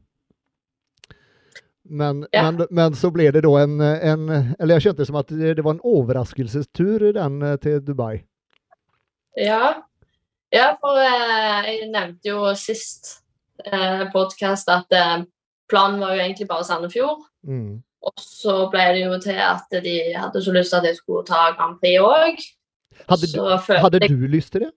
Men, 1.83 2.23
ja. 2.31 2.45
men, 2.51 2.67
men, 2.71 2.95
så 2.95 3.09
ble 3.11 3.27
det 3.35 3.41
da 3.43 3.49
en, 3.59 3.81
en 3.83 4.29
Eller 4.31 4.77
jeg 4.77 4.85
kjente 4.85 5.01
det 5.01 5.07
som 5.09 5.17
at 5.19 5.33
det, 5.35 5.65
var 5.65 5.73
en 5.75 5.81
overraskelsestur 5.83 7.09
den 7.17 7.41
eh, 7.43 7.57
til 7.59 7.81
Dubai. 7.83 8.21
Ja. 9.35 9.81
ja 10.53 10.69
for 10.79 11.01
jeg 11.01 11.89
nevnte 11.91 12.29
jo 12.29 12.53
sist 12.55 13.17
uh, 13.67 14.07
podkast 14.13 14.71
at 14.71 14.95
planen 15.67 15.99
var 15.99 16.15
jo 16.15 16.23
egentlig 16.23 16.47
bare 16.47 16.63
Sandefjord. 16.69 17.25
Mm. 17.43 17.81
Og 18.03 18.19
så 18.19 18.55
ble 18.71 18.87
det 18.95 19.03
jo 19.05 19.17
til 19.23 19.37
at 19.39 19.77
de 19.83 19.95
hadde 20.15 20.41
så 20.43 20.53
lyst 20.55 20.73
til 20.73 20.81
at 20.81 20.89
jeg 20.89 20.99
skulle 20.99 21.23
ta 21.27 21.45
Grand 21.55 21.77
Prix 21.79 22.01
òg. 22.03 22.41
Hadde, 23.09 23.29
du, 23.31 23.39
hadde 23.83 24.01
du 24.07 24.25
lyst 24.29 24.51
til 24.53 24.65
det? 24.65 24.73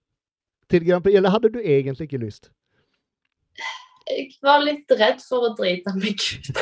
Til 0.70 0.86
Grand 0.86 1.02
Prix, 1.02 1.16
eller 1.18 1.34
hadde 1.34 1.50
du 1.52 1.58
egentlig 1.58 2.06
ikke 2.06 2.22
lyst? 2.22 2.50
Jeg 4.06 4.28
var 4.46 4.60
litt 4.62 4.92
redd 4.94 5.18
for 5.26 5.48
å 5.48 5.54
drite 5.58 5.90
meg 5.98 6.22
ut. 6.22 6.60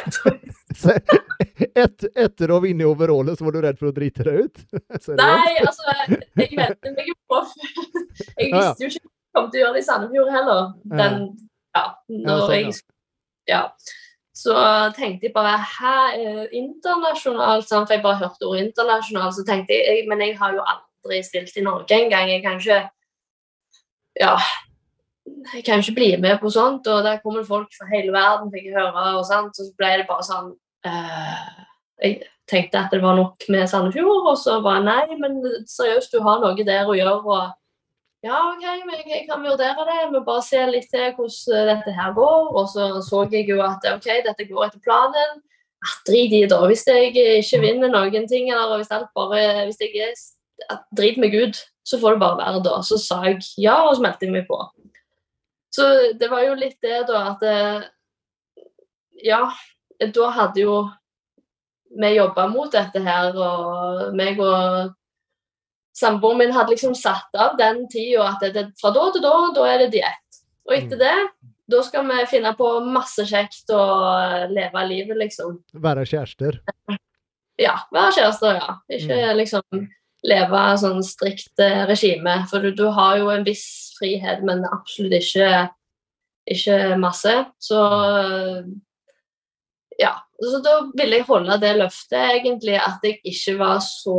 et, 1.85 2.07
etter 2.17 2.55
å 2.55 2.61
vinne 2.65 2.87
overallet, 2.89 3.37
så 3.37 3.45
var 3.45 3.57
du 3.57 3.61
redd 3.67 3.81
for 3.81 3.91
å 3.91 3.97
drite 3.97 4.25
deg 4.25 4.47
ut? 4.47 4.63
Nei, 5.21 5.59
altså, 5.61 5.85
jeg 6.41 6.57
ventet 6.57 6.97
meg 6.97 7.11
jo 7.13 7.19
på 7.29 7.43
Jeg 8.41 8.49
visste 8.55 8.87
jo 8.87 8.89
ikke 8.89 9.05
hva 9.05 9.13
jeg 9.13 9.37
kom 9.37 9.53
til 9.53 9.61
å 9.61 9.65
gjøre 9.65 9.77
det 9.77 9.85
i 9.85 9.87
Sandefjord 9.91 10.33
heller. 10.33 10.65
Den, 10.95 11.21
ja, 11.77 11.85
når 12.09 12.45
sånn, 12.47 12.57
jeg 12.57 12.75
ja 13.51 13.67
så 14.35 14.55
tenkte 14.97 15.29
jeg 15.29 15.35
bare 15.35 15.59
Hæ, 15.59 15.97
internasjonalt? 16.53 17.69
For 17.69 17.93
jeg 17.93 18.03
bare 18.03 18.19
hørte 18.19 18.49
ordet 18.49 18.65
internasjonal, 18.65 19.33
så 19.33 19.45
tenkte 19.47 19.75
jeg 19.75 20.09
Men 20.09 20.21
jeg 20.21 20.39
har 20.39 20.53
jo 20.55 20.63
aldri 20.73 21.23
stilt 21.23 21.57
i 21.57 21.63
Norge 21.63 21.95
engang. 21.95 22.31
Jeg 22.31 22.43
kan 22.43 22.59
ikke 22.59 22.89
Ja. 24.21 24.37
Jeg 25.55 25.65
kan 25.65 25.79
ikke 25.79 25.95
bli 25.95 26.17
med 26.17 26.39
på 26.39 26.51
sånt. 26.51 26.87
Og 26.87 27.05
der 27.05 27.19
kommer 27.23 27.45
folk 27.45 27.69
fra 27.79 27.87
hele 27.97 28.13
verden, 28.13 28.53
fikk 28.53 28.67
jeg 28.67 28.79
høre, 28.79 29.19
og 29.19 29.27
sånt. 29.27 29.57
Så 29.57 29.71
ble 29.79 29.99
det 29.99 30.07
bare 30.09 30.27
sånn 30.27 30.51
uh, 30.87 31.65
Jeg 32.03 32.23
tenkte 32.51 32.79
at 32.79 32.93
det 32.93 33.03
var 33.03 33.17
nok 33.17 33.47
med 33.49 33.69
Sandefjord, 33.69 34.27
og 34.33 34.39
så 34.39 34.61
bare 34.63 34.85
Nei, 34.85 35.17
men 35.19 35.41
seriøst, 35.67 36.13
du 36.13 36.23
har 36.23 36.43
noe 36.43 36.67
der 36.67 36.91
å 36.91 36.99
gjøre. 36.99 37.23
og 37.23 37.53
ja, 38.25 38.39
OK, 38.51 38.63
jeg 39.11 39.27
kan 39.29 39.43
vurdere 39.45 39.85
det. 39.89 39.99
Vi 40.13 40.21
bare 40.25 40.45
se 40.45 40.63
litt 40.71 40.89
til 40.93 41.11
hvordan 41.17 41.69
dette 41.71 41.93
her 41.93 42.15
går. 42.17 42.47
Og 42.57 42.71
så 42.73 42.87
så 43.05 43.27
jeg 43.33 43.51
jo 43.51 43.59
at 43.65 43.85
OK, 43.91 44.09
dette 44.25 44.47
går 44.49 44.69
etter 44.69 44.81
planen. 44.85 45.43
Ah, 45.85 45.99
drit 46.09 46.33
i 46.33 46.47
det, 46.49 46.61
hvis 46.71 46.87
jeg 46.89 47.13
ikke 47.13 47.61
vinner 47.61 47.93
noen 47.93 48.25
ting, 48.29 48.49
eller 48.49 48.79
hvis 48.81 48.93
alt 48.95 49.11
bare 49.17 49.67
hvis 49.67 49.83
jeg 49.83 49.93
er, 50.07 50.15
Drit 50.97 51.19
meg 51.19 51.35
ut, 51.35 51.59
så 51.85 51.99
får 51.99 52.15
det 52.15 52.23
bare 52.23 52.39
være 52.39 52.63
da. 52.65 52.79
Så 52.87 52.97
sa 53.03 53.19
jeg 53.27 53.43
ja, 53.61 53.75
og 53.85 53.97
så 53.97 54.05
meldte 54.05 54.25
jeg 54.25 54.33
meg 54.33 54.47
på. 54.49 54.57
Så 55.75 55.89
det 56.17 56.31
var 56.31 56.45
jo 56.47 56.55
litt 56.57 56.79
det, 56.81 57.03
da, 57.11 57.35
at 57.35 57.43
eh, 57.43 57.89
Ja, 59.25 59.43
da 60.01 60.29
hadde 60.37 60.63
jo 60.63 60.77
vi 61.95 62.11
jobba 62.15 62.47
mot 62.51 62.73
dette 62.73 63.03
her, 63.03 63.37
og 63.37 64.15
meg 64.17 64.41
og 64.43 64.95
samboeren 65.95 66.41
min 66.43 66.55
hadde 66.55 66.75
liksom 66.75 66.95
satt 66.99 67.35
av 67.39 67.57
den 67.59 67.85
tida 67.93 68.29
at 68.33 68.45
det, 68.55 68.69
fra 68.81 68.93
da 68.95 69.09
til 69.15 69.25
da, 69.25 69.35
da 69.57 69.67
er 69.71 69.85
det 69.85 69.93
diett. 69.95 70.41
Og 70.69 70.77
etter 70.77 70.99
mm. 70.99 71.03
det, 71.03 71.51
da 71.71 71.81
skal 71.85 72.07
vi 72.09 72.25
finne 72.29 72.53
på 72.59 72.69
masse 72.93 73.25
kjekt 73.29 73.71
og 73.73 74.51
leve 74.53 74.87
livet, 74.89 75.17
liksom. 75.21 75.59
Være 75.85 76.05
kjærester? 76.09 76.59
Ja, 77.61 77.77
være 77.95 78.17
kjærester, 78.19 78.59
ja. 78.59 78.79
Ikke 78.93 79.21
mm. 79.21 79.37
liksom 79.41 79.87
leve 80.25 80.65
sånn 80.81 81.05
strikt 81.05 81.63
eh, 81.63 81.85
regime. 81.89 82.41
For 82.51 82.65
du, 82.65 82.73
du, 82.77 82.87
har 82.97 83.21
jo 83.21 83.31
en 83.33 83.47
viss 83.47 83.95
frihet, 83.99 84.43
men 84.47 84.65
absolutt 84.73 85.17
ikke, 85.21 85.69
ikke 86.51 86.79
masse. 87.01 87.37
Så 87.63 87.81
ja. 90.01 90.17
Så 90.43 90.59
da 90.65 90.81
ville 90.99 91.21
jeg 91.21 91.29
holde 91.29 91.57
det 91.63 91.77
løftet, 91.79 92.19
egentlig, 92.19 92.75
at 92.83 93.05
jeg 93.07 93.21
ikke 93.23 93.55
var 93.61 93.79
så 93.85 94.19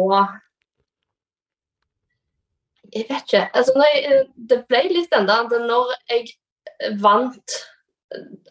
jeg 2.95 3.05
vet 3.09 3.23
ikke. 3.27 3.49
Altså, 3.53 3.85
jeg, 3.93 4.25
det 4.49 4.61
ble 4.69 4.81
litt 4.89 5.11
den 5.11 5.27
der 5.27 5.49
Når 5.67 5.93
jeg 6.09 6.99
vant 7.01 7.55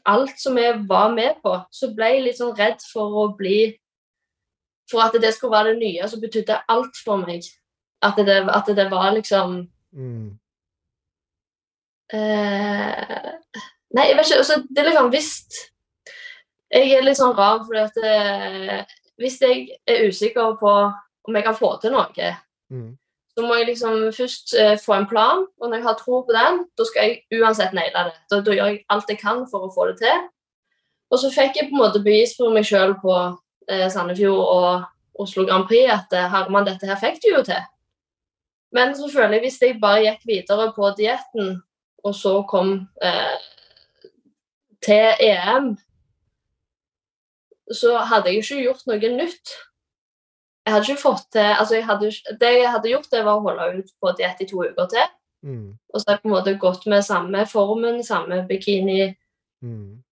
alt 0.05 0.40
som 0.40 0.59
jeg 0.61 0.82
var 0.88 1.12
med 1.14 1.40
på, 1.42 1.57
så 1.72 1.92
ble 1.97 2.11
jeg 2.12 2.24
litt 2.26 2.40
sånn 2.40 2.57
redd 2.59 2.82
for 2.92 3.20
å 3.22 3.26
bli 3.38 3.74
For 4.90 5.07
at 5.07 5.16
det 5.20 5.32
skulle 5.32 5.57
være 5.57 5.72
det 5.72 5.80
nye 5.80 6.09
som 6.09 6.20
betydde 6.20 6.61
alt 6.68 6.99
for 7.05 7.22
meg. 7.24 7.47
At 8.05 8.18
det, 8.20 8.42
at 8.53 8.68
det 8.76 8.84
var 8.90 9.14
liksom 9.16 9.62
mm. 9.97 10.26
uh, 12.12 13.30
Nei, 13.97 14.09
jeg 14.11 14.18
vet 14.18 14.26
ikke. 14.28 14.42
Altså, 14.42 14.59
det 14.68 14.82
er 14.82 14.90
liksom 14.90 15.09
Hvis 15.14 15.30
Jeg 16.74 16.92
er 16.99 17.07
litt 17.07 17.20
sånn 17.20 17.36
rar, 17.38 17.64
fordi 17.64 17.80
at 17.80 17.97
uh, 18.05 19.01
hvis 19.22 19.38
jeg 19.40 19.68
er 19.86 20.09
usikker 20.11 20.57
på 20.59 20.70
om 21.24 21.36
jeg 21.38 21.45
kan 21.47 21.55
få 21.55 21.68
til 21.80 21.92
noe, 21.95 22.30
mm 22.74 22.88
så 23.35 23.43
må 23.43 23.57
jeg 23.59 23.66
liksom 23.72 24.12
først 24.14 24.55
eh, 24.55 24.76
få 24.78 24.95
en 24.95 25.09
plan, 25.11 25.43
og 25.61 25.68
når 25.68 25.80
jeg 25.80 25.87
har 25.89 25.97
tro 25.99 26.20
på 26.22 26.35
den, 26.35 26.61
da 26.78 26.87
skal 26.87 27.09
jeg 27.09 27.41
uansett 27.41 27.74
naile 27.74 28.07
det. 28.09 28.14
Da, 28.30 28.41
da, 28.47 28.55
gjør 28.55 28.70
jeg 28.70 28.85
alt 28.95 29.11
jeg 29.11 29.18
kan 29.18 29.43
for 29.51 29.66
å 29.66 29.72
få 29.74 29.89
det 29.91 29.97
til. 30.05 30.26
Og 31.11 31.18
så 31.18 31.30
fikk 31.35 31.59
jeg 31.59 31.70
på 31.70 31.74
en 31.74 31.82
måte 31.82 32.03
bevis 32.03 32.37
for 32.39 32.55
meg 32.55 32.66
sjøl 32.68 32.95
på 33.03 33.14
eh, 33.70 33.89
Sandefjord 33.91 34.45
og 34.55 35.24
Oslo 35.24 35.47
Grand 35.49 35.66
Prix 35.66 35.91
at 35.91 36.14
eh, 36.14 36.30
Herman, 36.30 36.66
dette 36.68 36.87
her 36.87 37.01
fikk 37.01 37.20
du 37.24 37.32
jo 37.32 37.43
til. 37.47 37.62
Men 38.74 38.95
jeg 38.95 39.41
hvis 39.43 39.61
jeg 39.62 39.80
bare 39.82 40.03
gikk 40.03 40.24
videre 40.26 40.72
på 40.74 40.91
dietten, 40.99 41.61
og 42.05 42.14
så 42.14 42.43
kom 42.51 42.89
eh, 43.03 43.37
til 44.82 45.11
EM, 45.20 45.76
så 47.72 47.99
hadde 47.99 48.30
jeg 48.30 48.43
ikke 48.43 48.62
gjort 48.62 48.87
noe 48.91 49.14
nytt. 49.14 49.55
Jeg 50.65 50.73
hadde 50.73 50.89
ikke 50.89 51.03
fått 51.03 51.27
til 51.35 51.45
altså 51.45 51.77
jeg 51.77 51.85
hadde, 51.85 52.11
Det 52.41 52.53
jeg 52.57 52.71
hadde 52.71 52.89
gjort, 52.89 53.11
det 53.12 53.25
var 53.25 53.37
å 53.37 53.45
holde 53.45 53.83
ut 53.83 53.91
på 54.01 54.12
diett 54.17 54.41
i 54.41 54.49
to 54.49 54.65
uker 54.65 54.89
til. 54.89 55.12
Mm. 55.45 55.77
Og 55.93 56.01
så 56.01 56.09
har 56.09 56.17
jeg 56.17 56.23
på 56.23 56.31
en 56.31 56.35
måte 56.35 56.57
gått 56.61 56.87
med 56.89 57.05
samme 57.05 57.45
formen, 57.47 58.03
samme 58.05 58.47
bikini, 58.49 59.15
Mm. 59.65 60.03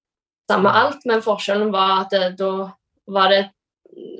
samme 0.50 0.70
alt. 0.70 1.04
Men 1.04 1.22
forskjellen 1.22 1.72
var 1.72 2.04
at 2.04 2.10
det, 2.10 2.38
da 2.38 2.72
var 3.06 3.28
det 3.28 3.50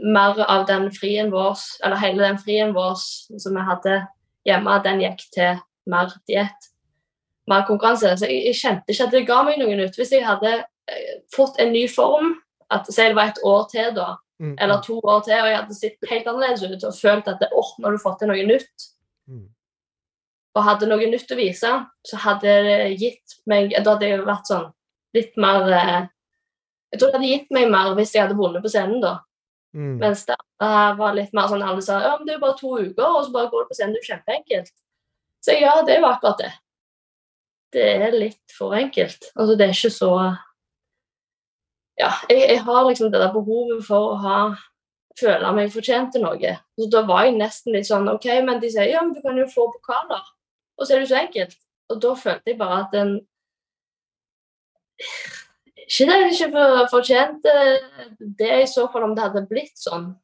mer 0.05 0.41
av 0.45 0.67
den 0.67 0.91
frien 0.93 1.31
vår, 1.33 1.57
eller 1.85 1.97
hele 1.97 2.27
den 2.27 2.39
frien 2.39 2.75
vår 2.75 2.97
som 3.41 3.57
vi 3.57 3.65
hadde 3.65 4.07
hjemme, 4.49 4.83
den 4.85 5.01
gikk 5.01 5.25
til 5.33 5.63
mer 5.87 6.13
diett, 6.29 6.69
mer 7.49 7.65
konkurranse. 7.69 8.17
Så 8.19 8.29
jeg, 8.29 8.45
jeg 8.51 8.61
kjente 8.61 8.93
ikke 8.93 9.07
at 9.09 9.17
det 9.17 9.27
ga 9.27 9.43
meg 9.47 9.61
noen 9.63 9.85
ut. 9.85 9.97
Hvis 9.97 10.13
jeg 10.13 10.27
hadde 10.27 10.53
eh, 10.63 11.15
fått 11.35 11.61
en 11.63 11.73
ny 11.73 11.87
form, 11.89 12.35
at 12.73 12.89
si 12.89 13.03
det 13.03 13.17
var 13.17 13.33
et 13.33 13.43
år 13.45 13.67
til 13.73 13.95
da, 13.97 14.15
Mm. 14.43 14.57
eller 14.59 14.81
to 14.83 14.97
år 14.99 15.21
til, 15.23 15.39
og 15.39 15.47
jeg 15.47 15.57
hadde 15.61 15.75
sett 15.79 16.09
helt 16.11 16.27
annerledes 16.27 16.63
ut 16.67 16.85
og 16.89 16.95
følt 16.99 17.29
at 17.31 17.39
det, 17.39 17.49
åh, 17.55 17.69
nå 17.79 17.87
har 17.87 17.93
du 17.95 18.01
fått 18.03 18.19
til 18.19 18.29
noe 18.33 18.47
nytt, 18.49 18.89
Mm. 19.31 19.45
og 20.57 20.65
hadde 20.67 20.89
noe 20.91 21.07
nytt 21.07 21.31
å 21.31 21.37
vise, 21.39 21.71
så 22.05 22.17
hadde 22.25 22.55
det 22.67 22.99
gitt 22.99 23.37
meg 23.47 23.71
Da 23.71 23.93
hadde 23.95 24.09
jeg 24.09 24.25
vært 24.27 24.51
sånn 24.51 24.73
litt 25.15 25.37
mer 25.39 25.69
eh, 25.71 26.09
Jeg 26.91 26.99
tror 26.99 27.13
det 27.13 27.21
hadde 27.21 27.31
gitt 27.31 27.51
meg 27.55 27.71
mer 27.71 27.95
hvis 27.95 28.13
jeg 28.17 28.25
hadde 28.27 28.35
vunnet 28.37 28.65
på 28.65 28.73
scenen, 28.73 29.01
da. 29.01 29.21
Mm. 29.77 29.99
Mens 30.03 30.27
det 30.27 30.37
var 30.61 31.15
litt 31.15 31.33
mer 31.33 31.47
sånn 31.49 31.63
alle 31.63 31.81
sa 31.81 32.01
ja, 32.03 32.17
men 32.19 32.27
det 32.27 32.35
er 32.35 32.41
jo 32.41 32.47
bare 32.49 32.59
to 32.59 32.73
uker, 32.83 33.07
og 33.07 33.25
så 33.25 33.33
bare 33.33 33.49
går 33.49 33.63
du 33.63 33.69
på 33.71 33.75
scenen. 33.79 33.95
Det 33.95 34.03
er 34.03 34.05
jo 34.05 34.11
kjempeenkelt. 34.13 34.73
Så 35.41 35.55
ja, 35.61 35.83
det 35.87 35.95
er 35.95 36.01
jo 36.03 36.11
akkurat 36.11 36.39
det. 36.43 36.53
Det 37.73 37.87
er 38.05 38.13
litt 38.19 38.53
for 38.59 38.75
enkelt. 38.77 39.31
Altså, 39.37 39.57
det 39.57 39.65
er 39.69 39.73
ikke 39.73 39.95
så 39.95 40.11
Ja, 42.01 42.11
jeg, 42.31 42.41
jeg 42.49 42.61
har 42.65 42.85
liksom 42.89 43.11
det 43.13 43.21
der 43.21 43.33
behovet 43.35 43.83
for 43.87 44.13
å 44.15 44.21
ha 44.23 44.37
føle 45.21 45.51
meg 45.53 45.73
fortjent 45.75 46.15
til 46.15 46.23
noe. 46.25 46.55
Så 46.79 46.87
da 46.91 47.03
var 47.05 47.27
jeg 47.27 47.37
nesten 47.37 47.75
litt 47.77 47.89
sånn 47.89 48.09
OK, 48.09 48.25
men 48.47 48.63
de 48.63 48.71
sier 48.73 48.89
ja, 48.89 49.03
men 49.05 49.13
du 49.13 49.21
kan 49.25 49.37
jo 49.37 49.45
få 49.51 49.67
pokaler. 49.75 50.23
Og 50.79 50.87
så 50.89 50.95
er 50.95 51.03
det 51.03 51.05
jo 51.09 51.11
så 51.13 51.21
enkelt. 51.21 51.59
Og 51.93 52.01
da 52.01 52.15
følte 52.17 52.49
jeg 52.55 52.59
bare 52.63 52.79
at 52.87 52.95
den 52.97 53.13
Ikke 55.83 56.07
det 56.09 56.17
jeg 56.17 56.33
ikke 56.33 56.51
for- 56.55 56.89
fortjente 56.93 57.53
det 58.39 58.53
i 58.63 58.67
så 58.71 58.87
fall 58.93 59.05
om 59.05 59.15
det 59.17 59.25
hadde 59.27 59.47
blitt 59.51 59.77
sånn. 59.77 60.15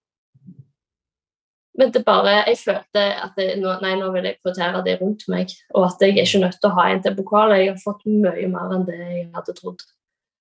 Men 1.78 1.92
det 1.94 2.04
bare, 2.04 2.44
jeg 2.48 2.58
følte 2.58 3.02
at 3.22 3.36
det, 3.36 3.52
nei, 3.60 3.94
nå 4.00 4.08
vil 4.12 4.24
jeg 4.26 4.38
kvotere 4.40 4.80
det 4.82 4.96
rundt 5.00 5.28
meg. 5.28 5.52
Og 5.74 5.84
at 5.86 6.00
jeg 6.02 6.16
er 6.16 6.24
ikke 6.24 6.40
nødt 6.42 6.56
til 6.60 6.70
å 6.70 6.74
ha 6.74 6.88
en 6.90 7.02
til 7.02 7.14
pokal. 7.14 7.52
Jeg 7.54 7.68
har 7.70 7.78
fått 7.84 8.02
mye 8.06 8.48
mer 8.50 8.72
enn 8.74 8.86
det 8.88 8.96
jeg 8.98 9.28
hadde 9.34 9.54
trodd. 9.54 9.84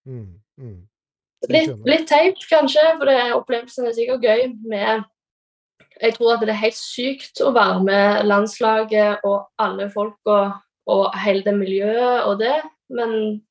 Mm. 0.08 0.40
Mm. 0.58 0.88
Litt, 1.46 1.74
litt 1.86 2.08
teit, 2.10 2.40
kanskje, 2.50 2.82
for 2.98 3.10
det, 3.10 3.18
opplevelsen 3.38 3.86
er 3.88 3.94
sikkert 3.94 4.26
gøy. 4.26 4.48
med 4.66 5.04
Jeg 6.02 6.14
tror 6.16 6.36
at 6.36 6.46
det 6.46 6.54
er 6.54 6.62
helt 6.62 6.78
sykt 6.78 7.42
å 7.46 7.52
være 7.54 7.84
med 7.86 8.26
landslaget 8.30 9.26
og 9.26 9.48
alle 9.62 9.90
folka 9.94 10.40
og 10.88 11.18
hele 11.20 11.44
det 11.44 11.54
miljøet 11.58 12.26
og 12.30 12.40
det, 12.42 12.58
men 12.94 13.42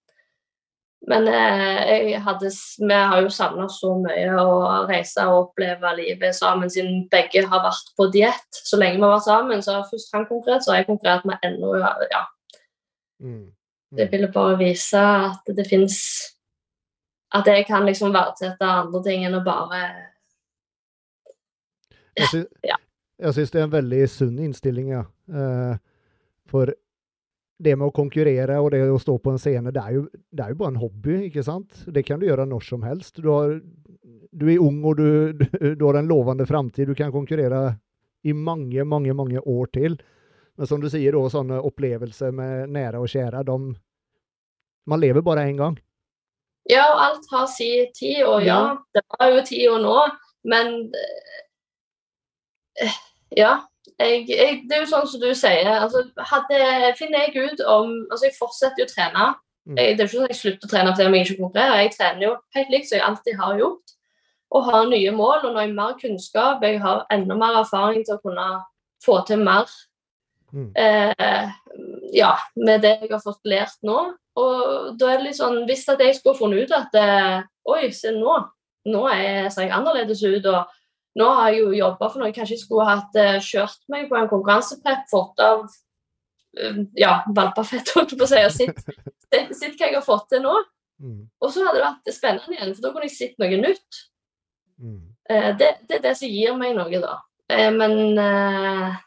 men 1.06 1.28
eh, 1.30 1.80
jeg 2.10 2.20
hadde, 2.24 2.50
vi 2.82 2.94
har 2.94 3.20
jo 3.22 3.30
savna 3.30 3.68
så 3.70 3.92
mye 4.00 4.30
å 4.42 4.86
reise 4.88 5.22
og 5.30 5.36
oppleve 5.44 5.92
livet 6.00 6.34
sammen, 6.34 6.70
siden 6.72 7.04
begge 7.12 7.44
har 7.46 7.62
vært 7.62 7.92
på 7.98 8.08
diett. 8.14 8.58
Så 8.66 8.80
lenge 8.80 8.98
vi 8.98 9.04
har 9.04 9.14
vært 9.14 9.28
sammen, 9.28 9.62
så 9.62 9.76
har 9.76 9.90
først 9.90 10.16
han 10.16 10.26
konkurrert, 10.26 10.64
så 10.64 10.72
har 10.72 10.80
jeg 10.80 10.88
konkurrert 10.90 11.28
med 11.28 11.46
ennå 11.46 11.76
ja, 11.82 12.24
Mm. 13.16 13.46
det 13.96 14.10
ville 14.12 14.28
bare 14.28 14.58
vise 14.60 15.00
at 15.00 15.46
det 15.56 15.64
fins 15.70 15.94
At 17.34 17.46
jeg 17.50 17.66
kan 17.66 17.86
liksom 17.86 18.12
verdsette 18.14 18.62
andre 18.64 19.02
ting 19.02 19.24
enn 19.26 19.34
å 19.34 19.42
bare 19.44 19.80
Jeg 22.16 22.28
syns, 22.30 22.48
Ja. 22.70 22.76
jeg 23.20 23.34
syns 23.36 23.50
det 23.52 23.60
er 23.60 23.66
en 23.66 23.74
veldig 23.74 24.02
sunn 24.12 24.38
innstilling, 24.40 24.92
ja. 24.94 25.04
Eh, 25.28 25.78
for 26.46 26.70
det 27.58 27.72
med 27.76 27.88
å 27.88 27.94
konkurrere 27.96 28.58
og 28.60 28.70
det 28.74 28.82
å 28.92 28.98
stå 29.00 29.16
på 29.18 29.32
en 29.32 29.40
scene, 29.40 29.72
det 29.72 29.80
er, 29.82 29.94
jo, 29.96 30.02
det 30.30 30.44
er 30.44 30.52
jo 30.52 30.58
bare 30.60 30.74
en 30.74 30.80
hobby, 30.82 31.16
ikke 31.30 31.44
sant? 31.44 31.82
Det 31.88 32.04
kan 32.06 32.20
du 32.20 32.26
gjøre 32.28 32.44
når 32.48 32.66
som 32.66 32.84
helst. 32.84 33.16
Du, 33.24 33.30
har, 33.32 33.56
du 34.30 34.44
er 34.52 34.60
ung 34.62 34.82
og 34.84 34.98
du, 35.00 35.32
du, 35.32 35.46
du 35.74 35.84
har 35.88 35.98
en 35.98 36.10
lovende 36.10 36.46
framtid. 36.48 36.90
Du 36.92 36.94
kan 36.98 37.12
konkurrere 37.14 37.78
i 38.28 38.34
mange, 38.36 38.84
mange, 38.84 39.14
mange 39.16 39.40
år 39.40 39.72
til. 39.72 39.96
Men 40.56 40.68
som 40.68 40.80
du 40.80 40.88
sier, 40.92 41.16
da, 41.16 41.32
sånne 41.32 41.62
opplevelser 41.64 42.32
med 42.36 42.70
nære 42.76 43.00
og 43.02 43.10
kjære, 43.12 43.42
de 43.48 43.58
Man 44.86 45.00
lever 45.02 45.24
bare 45.26 45.48
én 45.50 45.56
gang. 45.58 45.74
Ja, 46.70 46.86
alt 46.98 47.26
har 47.30 47.46
sin 47.46 47.86
tid, 47.94 48.24
og 48.26 48.42
ja, 48.44 48.76
det 48.94 49.02
var 49.14 49.28
jo 49.30 49.42
tida 49.46 49.78
nå, 49.78 49.96
men 50.44 50.92
eh, 52.82 52.92
Ja. 53.36 53.56
Jeg, 53.98 54.26
jeg, 54.28 54.56
det 54.68 54.76
er 54.76 54.82
jo 54.82 54.88
sånn 54.90 55.06
som 55.08 55.20
du 55.22 55.30
sier. 55.34 55.68
altså 55.72 56.02
hadde, 56.18 56.56
Finner 56.98 57.22
jeg 57.30 57.46
ut 57.52 57.60
om 57.64 57.94
altså 58.10 58.26
Jeg 58.26 58.34
fortsetter 58.36 58.82
jo 58.82 58.84
å 58.84 58.90
trene. 58.90 59.28
Mm. 59.64 59.76
Jeg, 59.78 59.94
det 59.96 60.02
er 60.02 60.08
ikke 60.08 60.12
sånn 60.16 60.26
at 60.26 60.34
jeg 60.34 60.40
slutter 60.40 60.66
å 60.68 60.70
trene 60.72 60.92
fordi 60.92 61.06
jeg 61.20 61.26
ikke 61.26 61.38
konkurrerer. 61.40 61.80
Jeg 61.80 61.92
trener 61.94 62.22
jo 62.26 62.32
helt 62.58 62.74
likt 62.74 62.88
som 62.90 62.98
jeg 62.98 63.06
alltid 63.06 63.38
har 63.40 63.56
gjort. 63.62 63.94
Og 64.52 64.68
har 64.68 64.84
nye 64.90 65.14
mål. 65.16 65.38
Og 65.38 65.48
når 65.54 65.60
jeg 65.62 65.70
har 65.70 65.78
mer 65.78 65.96
kunnskap. 66.02 66.66
Jeg 66.66 66.82
har 66.84 67.06
enda 67.16 67.38
mer 67.40 67.56
erfaring 67.62 68.04
til 68.04 68.18
å 68.18 68.22
kunne 68.26 68.48
få 69.06 69.20
til 69.30 69.44
mer 69.46 69.70
Mm. 70.54 70.70
eh, 70.76 71.48
ja, 72.14 72.36
med 72.54 72.80
det 72.84 72.92
jeg 73.02 73.10
har 73.10 73.20
fått 73.20 73.40
lært 73.44 73.74
nå. 73.82 74.14
Og 74.36 74.96
da 75.00 75.12
er 75.12 75.20
det 75.20 75.30
litt 75.30 75.38
sånn 75.38 75.62
Hvis 75.68 75.86
at 75.88 76.02
jeg 76.04 76.18
skulle 76.18 76.36
funnet 76.36 76.66
ut 76.66 76.74
at 76.76 76.96
eh, 77.00 77.38
Oi, 77.72 77.88
se 77.96 78.12
nå. 78.14 78.34
Nå 78.86 79.06
er, 79.10 79.48
ser 79.50 79.66
jeg 79.66 79.74
annerledes 79.74 80.22
ut. 80.22 80.44
og 80.46 80.76
nå 81.16 81.26
har 81.38 81.50
jeg 81.50 81.62
jo 81.62 81.72
jobba 81.72 82.10
for 82.12 82.20
noe. 82.22 82.34
Kanskje 82.36 82.58
jeg 82.58 82.62
skulle 82.62 82.86
hatt 82.86 83.18
eh, 83.18 83.38
kjørt 83.42 83.80
meg 83.92 84.10
på 84.10 84.18
en 84.18 84.28
konkurranseprep, 84.30 85.06
fått 85.10 85.40
av 85.42 85.64
uh, 85.64 86.80
ja, 86.98 87.22
valpafett, 87.34 87.94
holdt 87.96 88.12
jeg 88.12 88.20
på 88.20 88.26
å 88.26 88.30
si, 88.30 88.42
og 88.44 88.52
sett, 89.56 89.78
hva 89.78 89.88
jeg 89.88 89.96
har 89.96 90.04
fått 90.04 90.28
til 90.34 90.44
nå. 90.44 90.52
Mm. 91.02 91.22
Og 91.40 91.52
så 91.52 91.64
hadde 91.64 91.80
det 91.80 91.86
vært 91.86 92.14
spennende 92.14 92.56
igjen, 92.56 92.74
for 92.76 92.84
da 92.84 92.92
kunne 92.92 93.08
jeg 93.08 93.16
sett 93.16 93.40
noe 93.40 93.60
nytt. 93.62 94.02
Mm. 94.76 95.00
Eh, 95.32 95.50
det, 95.58 95.72
det 95.88 95.98
er 95.98 96.04
det 96.04 96.14
som 96.20 96.36
gir 96.36 96.60
meg 96.60 96.76
noe, 96.76 97.00
da. 97.02 97.16
Eh, 97.52 97.70
men 97.74 98.20
eh. 98.20 99.00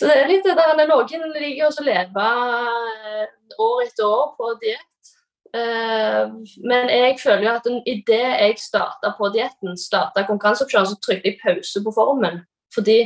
Så 0.00 0.08
det 0.08 0.14
er 0.16 0.30
litt 0.30 0.46
det 0.46 0.54
der 0.56 0.78
Noen 0.88 1.32
liker 1.34 1.66
og 1.66 1.80
å 1.82 1.84
leve 1.84 2.28
eh, 2.28 3.26
år 3.60 3.82
etter 3.84 4.06
år 4.06 4.30
på 4.38 4.52
diett. 4.62 5.10
Eh, 5.52 6.30
men 6.64 6.92
jeg 6.94 7.18
føler 7.20 7.44
jo 7.44 7.56
at 7.58 7.68
idet 7.84 8.20
jeg 8.22 8.62
starta 8.62 9.10
på 9.18 9.28
dietten, 9.34 9.76
starta 9.76 10.24
konkurranseoppkjøringen, 10.24 10.94
så 10.94 11.04
trykte 11.04 11.28
jeg 11.28 11.40
pause 11.42 11.84
på 11.84 11.92
formen. 11.92 12.40
Fordi 12.72 13.02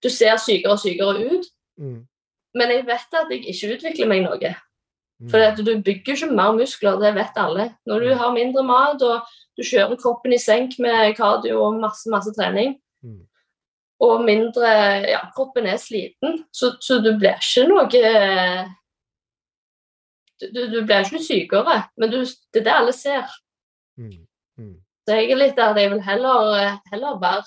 du 0.00 0.08
ser 0.08 0.40
sykere 0.40 0.78
og 0.78 0.80
sykere 0.80 1.26
ut. 1.26 1.52
Mm. 1.76 2.00
Men 2.56 2.72
jeg 2.72 2.88
vet 2.88 3.20
at 3.20 3.34
jeg 3.34 3.44
ikke 3.52 3.74
utvikler 3.76 4.08
meg 4.08 4.24
noe. 4.24 4.54
Mm. 5.20 5.28
For 5.28 5.60
du 5.60 5.72
bygger 5.84 6.16
ikke 6.16 6.32
mer 6.32 6.56
muskler, 6.56 6.96
det 7.02 7.12
vet 7.18 7.36
alle. 7.44 7.74
Når 7.84 8.06
du 8.06 8.10
har 8.22 8.32
mindre 8.32 8.64
mat 8.64 9.04
og 9.04 9.28
du 9.58 9.66
kjører 9.66 10.00
kroppen 10.00 10.32
i 10.32 10.40
senk 10.40 10.78
med 10.80 11.12
kardio 11.18 11.60
og 11.66 11.82
masse, 11.82 12.08
masse 12.08 12.32
trening, 12.38 12.78
Mm. 12.98 13.20
Og 14.00 14.24
mindre 14.24 14.72
Ja, 15.08 15.20
kroppen 15.34 15.66
er 15.66 15.78
sliten, 15.82 16.44
så, 16.54 16.76
så 16.80 17.00
du 17.02 17.12
blir 17.18 17.38
ikke 17.38 17.66
noe 17.70 17.88
Du, 20.38 20.60
du, 20.70 20.84
blir 20.86 21.02
ikke 21.02 21.22
sykere, 21.22 21.80
men 21.98 22.12
du, 22.12 22.20
det 22.22 22.60
er 22.60 22.66
det 22.68 22.74
alle 22.76 22.92
ser. 22.94 23.32
Mm. 23.98 24.20
Mm. 24.58 24.76
Så 25.02 25.16
jeg 25.16 25.32
er 25.32 25.40
litt 25.40 25.56
der 25.58 25.80
jeg 25.80 25.90
vil 25.90 26.02
heller, 26.06 26.76
heller 26.92 27.18
være 27.18 27.42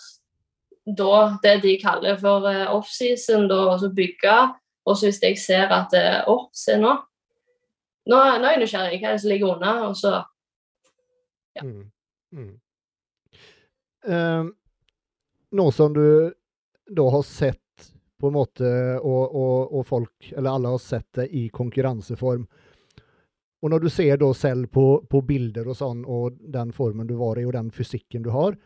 da 0.98 1.38
det 1.44 1.62
de 1.64 1.78
kaller 1.82 2.18
for 2.20 2.48
eh, 2.50 2.66
offseason, 2.74 3.48
da, 3.48 3.60
og 3.72 3.80
så 3.80 3.90
bygge. 3.96 4.36
Og 4.86 4.98
så 4.98 5.08
hvis 5.08 5.22
jeg 5.24 5.38
ser 5.40 5.72
at 5.72 5.94
eh, 5.94 6.24
Å, 6.28 6.50
se 6.54 6.78
nå. 6.82 6.96
Nå, 8.10 8.18
nå 8.18 8.50
er 8.50 8.56
jeg 8.56 8.64
nysgjerrig. 8.64 9.00
Hva 9.00 9.12
er 9.12 9.18
det 9.18 9.24
som 9.24 9.32
ligger 9.32 9.56
unna? 9.56 9.74
Og 9.88 9.96
så 9.98 10.18
Ja. 11.56 11.64
Mm. 12.32 12.60
Eh, 14.08 14.44
nå 15.52 15.72
som 15.76 15.94
du 15.94 16.32
da 16.90 17.10
har 17.14 17.24
sett 17.28 17.60
på 18.22 18.30
en 18.30 18.36
måte, 18.38 18.72
og, 19.02 19.36
og, 19.36 19.72
og 19.80 19.88
folk, 19.88 20.32
eller 20.38 20.52
alle 20.52 20.74
har 20.76 20.82
sett 20.84 21.08
det 21.18 21.28
i 21.34 21.48
konkurranseform, 21.54 22.46
og 23.62 23.70
når 23.70 23.84
du 23.84 23.90
ser 23.94 24.18
da 24.18 24.32
selv 24.34 24.72
på, 24.74 24.86
på 25.10 25.22
bilder 25.26 25.68
og 25.70 25.78
sånn, 25.78 26.04
og 26.06 26.38
den 26.54 26.72
formen 26.74 27.10
du 27.10 27.16
var 27.20 27.38
i, 27.38 27.46
og 27.46 27.54
den 27.54 27.70
fysikken 27.74 28.26
du 28.26 28.32
har, 28.34 28.58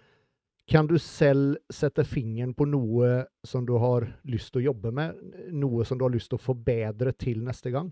kan 0.72 0.88
du 0.88 0.96
selv 1.00 1.60
sette 1.74 2.04
fingeren 2.08 2.56
på 2.58 2.66
noe 2.66 3.26
som 3.46 3.68
du 3.68 3.76
har 3.78 4.08
lyst 4.26 4.54
til 4.54 4.64
å 4.64 4.66
jobbe 4.72 4.92
med? 4.96 5.20
Noe 5.54 5.86
som 5.86 6.00
du 6.00 6.08
har 6.08 6.14
lyst 6.16 6.32
til 6.32 6.40
å 6.40 6.46
forbedre 6.46 7.14
til 7.14 7.44
neste 7.46 7.72
gang? 7.76 7.92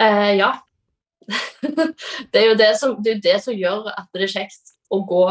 eh, 0.00 0.36
Ja. 0.38 0.52
det 2.32 2.40
er 2.40 2.46
jo 2.48 2.54
det 2.58 2.70
som, 2.80 2.96
det 3.02 3.12
er 3.12 3.20
det 3.22 3.36
som 3.44 3.54
gjør 3.54 3.90
at 3.92 4.08
det 4.14 4.24
er 4.24 4.32
kjekt 4.32 4.72
å 4.90 4.98
gå 5.06 5.24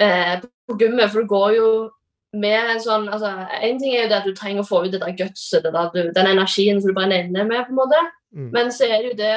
eh, 0.00 0.40
på 0.66 0.76
gummi, 0.80 1.06
for 1.12 1.22
du 1.22 1.30
går 1.30 1.52
jo 1.58 1.68
med 2.34 2.70
en 2.74 2.80
sånn 2.82 3.04
altså, 3.12 3.30
En 3.62 3.78
ting 3.80 3.94
er 3.94 4.04
jo 4.04 4.08
det 4.10 4.16
at 4.20 4.28
du 4.28 4.34
trenger 4.36 4.64
å 4.64 4.68
få 4.68 4.84
ut 4.84 4.92
det 4.92 5.02
der 5.02 5.16
gutset, 5.18 5.64
den 5.64 6.30
energien 6.30 6.80
som 6.80 6.90
du 6.90 6.96
brenner 6.96 7.24
inne 7.24 7.44
med, 7.48 7.66
på 7.66 7.74
en 7.74 7.78
måte. 7.78 8.00
Mm. 8.34 8.48
Men 8.54 8.72
så 8.74 8.88
er 8.88 8.96
det 8.98 9.12
jo 9.12 9.18
det 9.20 9.36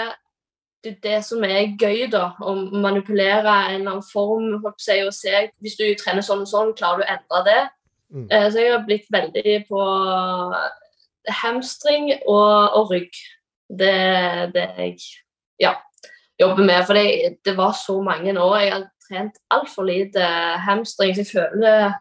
det, 0.83 0.97
det 1.03 1.21
som 1.25 1.43
er 1.43 1.73
gøy, 1.79 2.05
da. 2.11 2.31
Å 2.39 2.53
manipulere 2.55 3.49
en 3.49 3.79
eller 3.79 3.91
annen 3.95 4.05
form. 4.05 4.51
holdt 4.63 4.77
på 4.81 4.99
og 5.07 5.15
se, 5.15 5.49
Hvis 5.63 5.77
du 5.79 5.85
trener 5.99 6.25
sånn 6.25 6.45
og 6.45 6.51
sånn, 6.51 6.75
klarer 6.77 7.01
du 7.01 7.05
å 7.05 7.13
endre 7.15 7.43
det? 7.47 7.61
Mm. 8.13 8.27
Eh, 8.31 8.49
så 8.51 8.61
jeg 8.61 8.73
har 8.73 8.85
blitt 8.85 9.07
veldig 9.11 9.55
på 9.67 9.81
hamstring 11.41 12.11
og, 12.19 12.77
og 12.77 12.91
rygg. 12.93 13.23
Det 13.67 13.89
er 13.91 14.51
det 14.53 14.67
jeg 14.77 14.99
ja, 15.59 15.73
jobber 16.39 16.63
med. 16.63 16.85
For 16.87 16.93
det, 16.95 17.37
det 17.45 17.57
var 17.57 17.75
så 17.75 17.99
mange 18.01 18.35
nå. 18.35 18.47
Jeg 18.61 18.73
har 18.75 18.87
trent 19.07 19.41
altfor 19.51 19.89
lite 19.89 20.23
hamstring. 20.67 21.15
Så 21.15 21.25
jeg 21.25 21.33
føler 21.33 21.97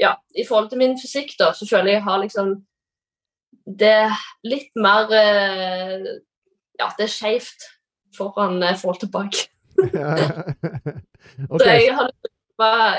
ja, 0.00 0.14
I 0.34 0.46
forhold 0.48 0.70
til 0.70 0.80
min 0.80 0.96
fysikk, 1.00 1.34
da, 1.38 1.52
så 1.52 1.68
føler 1.68 1.92
jeg 1.92 1.98
jeg 2.00 2.06
har 2.08 2.18
liksom 2.22 2.54
Det 3.80 3.90
er 4.06 4.16
litt 4.48 4.72
mer 4.76 5.12
eh, 5.12 6.08
Ja, 6.80 6.88
det 6.96 7.04
er 7.06 7.12
skeivt 7.12 7.66
foran 8.16 8.62
forhold 8.80 9.00
til 9.00 9.10
bak. 9.12 9.36
okay. 11.50 11.58
Så 11.60 11.68
jeg 11.68 11.94
har 11.94 12.10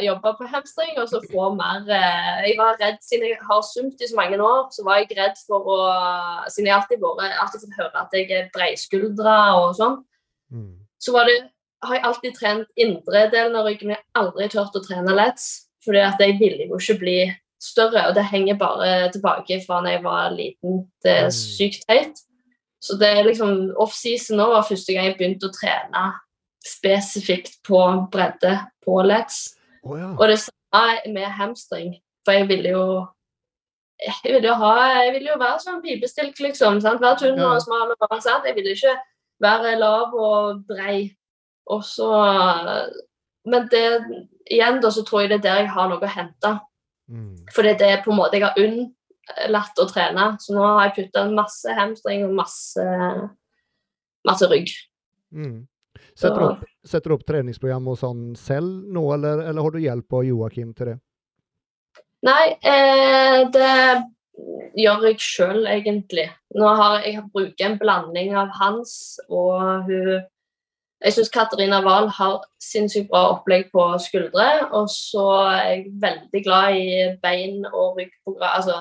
jobbe 0.02 0.34
på 0.38 0.48
hamstring 0.50 0.98
og 0.98 1.10
så 1.10 1.22
få 1.32 1.54
mer 1.54 1.86
eh, 1.90 2.50
Jeg 2.50 2.56
var 2.58 2.78
redd, 2.82 3.02
siden 3.06 3.28
jeg 3.30 3.42
har 3.42 3.62
sumt 3.66 4.02
i 4.02 4.10
så 4.10 4.16
mange 4.16 4.38
år, 4.42 4.70
så 4.74 4.86
var 4.86 5.02
jeg 5.02 5.18
redd 5.18 5.38
for 5.48 5.66
å 5.66 5.80
Siden 6.50 6.70
jeg 6.70 6.78
alltid 6.78 7.02
bare, 7.02 7.34
alltid 7.42 7.66
fått 7.66 7.80
høre 7.82 8.06
at 8.06 8.16
jeg 8.18 8.32
er 8.32 8.50
breiskuldra 8.56 9.40
og 9.62 9.76
sånn, 9.82 10.02
Mm. 10.52 10.84
så 11.00 11.14
var 11.16 11.30
det, 11.30 11.38
har 11.84 11.96
jeg 11.96 12.04
alltid 12.04 12.34
trent 12.36 12.68
indre 12.76 13.22
delen 13.32 13.56
av 13.56 13.70
ryggen, 13.70 13.94
jeg 13.94 14.02
har 14.02 14.26
aldri 14.26 14.50
turt 14.52 14.76
å 14.76 14.82
trene 14.84 15.14
lets. 15.16 15.71
Fordi 15.86 15.98
at 16.06 16.20
jeg 16.20 16.38
ville 16.40 16.68
jo 16.68 16.78
ikke 16.78 17.00
bli 17.00 17.16
større, 17.62 18.08
og 18.10 18.16
det 18.16 18.26
henger 18.26 18.58
bare 18.58 19.12
tilbake 19.14 19.62
fra 19.66 19.82
da 19.86 19.90
jeg 19.96 20.04
var 20.04 20.30
liten. 20.34 20.88
Det 21.04 21.12
er 21.12 21.26
Mm. 21.26 21.32
sykt 21.32 21.86
høyt. 21.90 22.18
Så 22.82 22.98
det 23.00 23.08
er 23.08 23.24
liksom 23.24 23.74
offseason 23.78 24.38
nå 24.38 24.48
var 24.50 24.64
første 24.66 24.94
gang 24.94 25.06
jeg 25.06 25.18
begynte 25.18 25.50
å 25.50 25.54
trene 25.54 26.14
spesifikt 26.66 27.60
på 27.64 27.78
bredde 28.12 28.60
på 28.86 29.02
lets. 29.06 29.56
Oh, 29.84 29.98
ja. 29.98 30.10
Og 30.18 30.28
det 30.28 30.40
samme 30.40 31.14
med 31.14 31.26
hamstring. 31.38 31.96
For 32.26 32.32
jeg 32.38 32.48
ville 32.48 32.70
jo 32.70 33.08
jeg 34.02 34.34
ville 34.34 34.48
jo, 34.48 34.54
ha, 34.58 35.04
jeg 35.04 35.14
ville 35.14 35.30
jo 35.30 35.38
være 35.38 35.60
sånn 35.62 35.82
pipestilk, 35.84 36.40
liksom. 36.42 36.80
Sant? 36.82 37.02
Være 37.02 37.20
tynn 37.22 37.40
og 37.46 37.62
smal. 37.62 37.94
og 38.02 38.22
sant? 38.22 38.46
Jeg 38.46 38.56
ville 38.56 38.74
ikke 38.74 38.96
være 39.42 39.76
lav 39.78 40.14
og 40.18 40.64
brei. 40.68 41.16
Og 41.70 41.84
så 41.84 42.10
Men 43.46 43.68
det, 43.72 44.30
igjen 44.50 44.82
da, 44.84 44.92
så 44.94 45.04
tror 45.08 45.24
jeg 45.24 45.32
det 45.32 45.40
er 45.42 45.48
der 45.48 45.64
jeg 45.64 45.74
har 45.76 45.90
noe 45.92 46.04
å 46.04 46.12
hente. 46.12 46.54
Mm. 47.12 47.36
Fordi 47.56 47.76
det 47.80 47.90
er 47.90 48.04
på 48.06 48.14
en 48.14 48.20
måte 48.20 48.40
jeg 48.40 48.48
har 48.48 48.60
unnlatt 48.62 49.82
å 49.82 49.88
trene. 49.90 50.28
Så 50.42 50.56
nå 50.56 50.64
har 50.66 50.88
jeg 50.90 50.98
putta 51.00 51.28
masse 51.32 51.76
hamstring 51.78 52.26
og 52.28 52.34
masse, 52.40 52.86
masse 54.28 54.50
rygg. 54.52 54.74
Mm. 55.36 55.62
Setter, 56.12 56.42
opp, 56.44 56.66
setter 56.86 57.12
du 57.12 57.16
opp 57.16 57.28
treningsprogram 57.28 57.88
og 57.92 57.98
sånn 58.00 58.26
selv 58.40 58.90
nå, 58.92 59.04
eller, 59.16 59.46
eller 59.50 59.66
har 59.66 59.74
du 59.74 59.82
hjelp 59.82 60.18
av 60.18 60.26
Joakim 60.28 60.74
til 60.78 60.92
det? 60.92 60.98
Nei, 62.28 62.52
eh, 62.68 63.40
det 63.50 63.72
gjør 64.78 65.08
jeg 65.10 65.24
sjøl, 65.24 65.64
egentlig. 65.70 66.28
Nå 66.58 66.68
har 66.78 67.02
jeg 67.08 67.24
bruker 67.34 67.68
en 67.68 67.80
blanding 67.82 68.36
av 68.38 68.52
hans 68.60 68.94
og 69.30 69.88
hun 69.88 70.22
Jeg 71.02 71.16
syns 71.16 71.32
Katarina 71.34 71.80
Wahl 71.82 72.10
har 72.14 72.44
sinnssykt 72.62 73.10
bra 73.10 73.24
opplegg 73.32 73.72
på 73.74 73.86
skuldre. 74.04 74.48
Og 74.78 74.90
så 74.94 75.26
er 75.50 75.64
jeg 75.70 75.86
veldig 76.02 76.44
glad 76.46 76.78
i 76.78 76.92
bein- 77.24 77.66
og 77.66 77.98
ryggprogram, 77.98 78.56
altså 78.58 78.76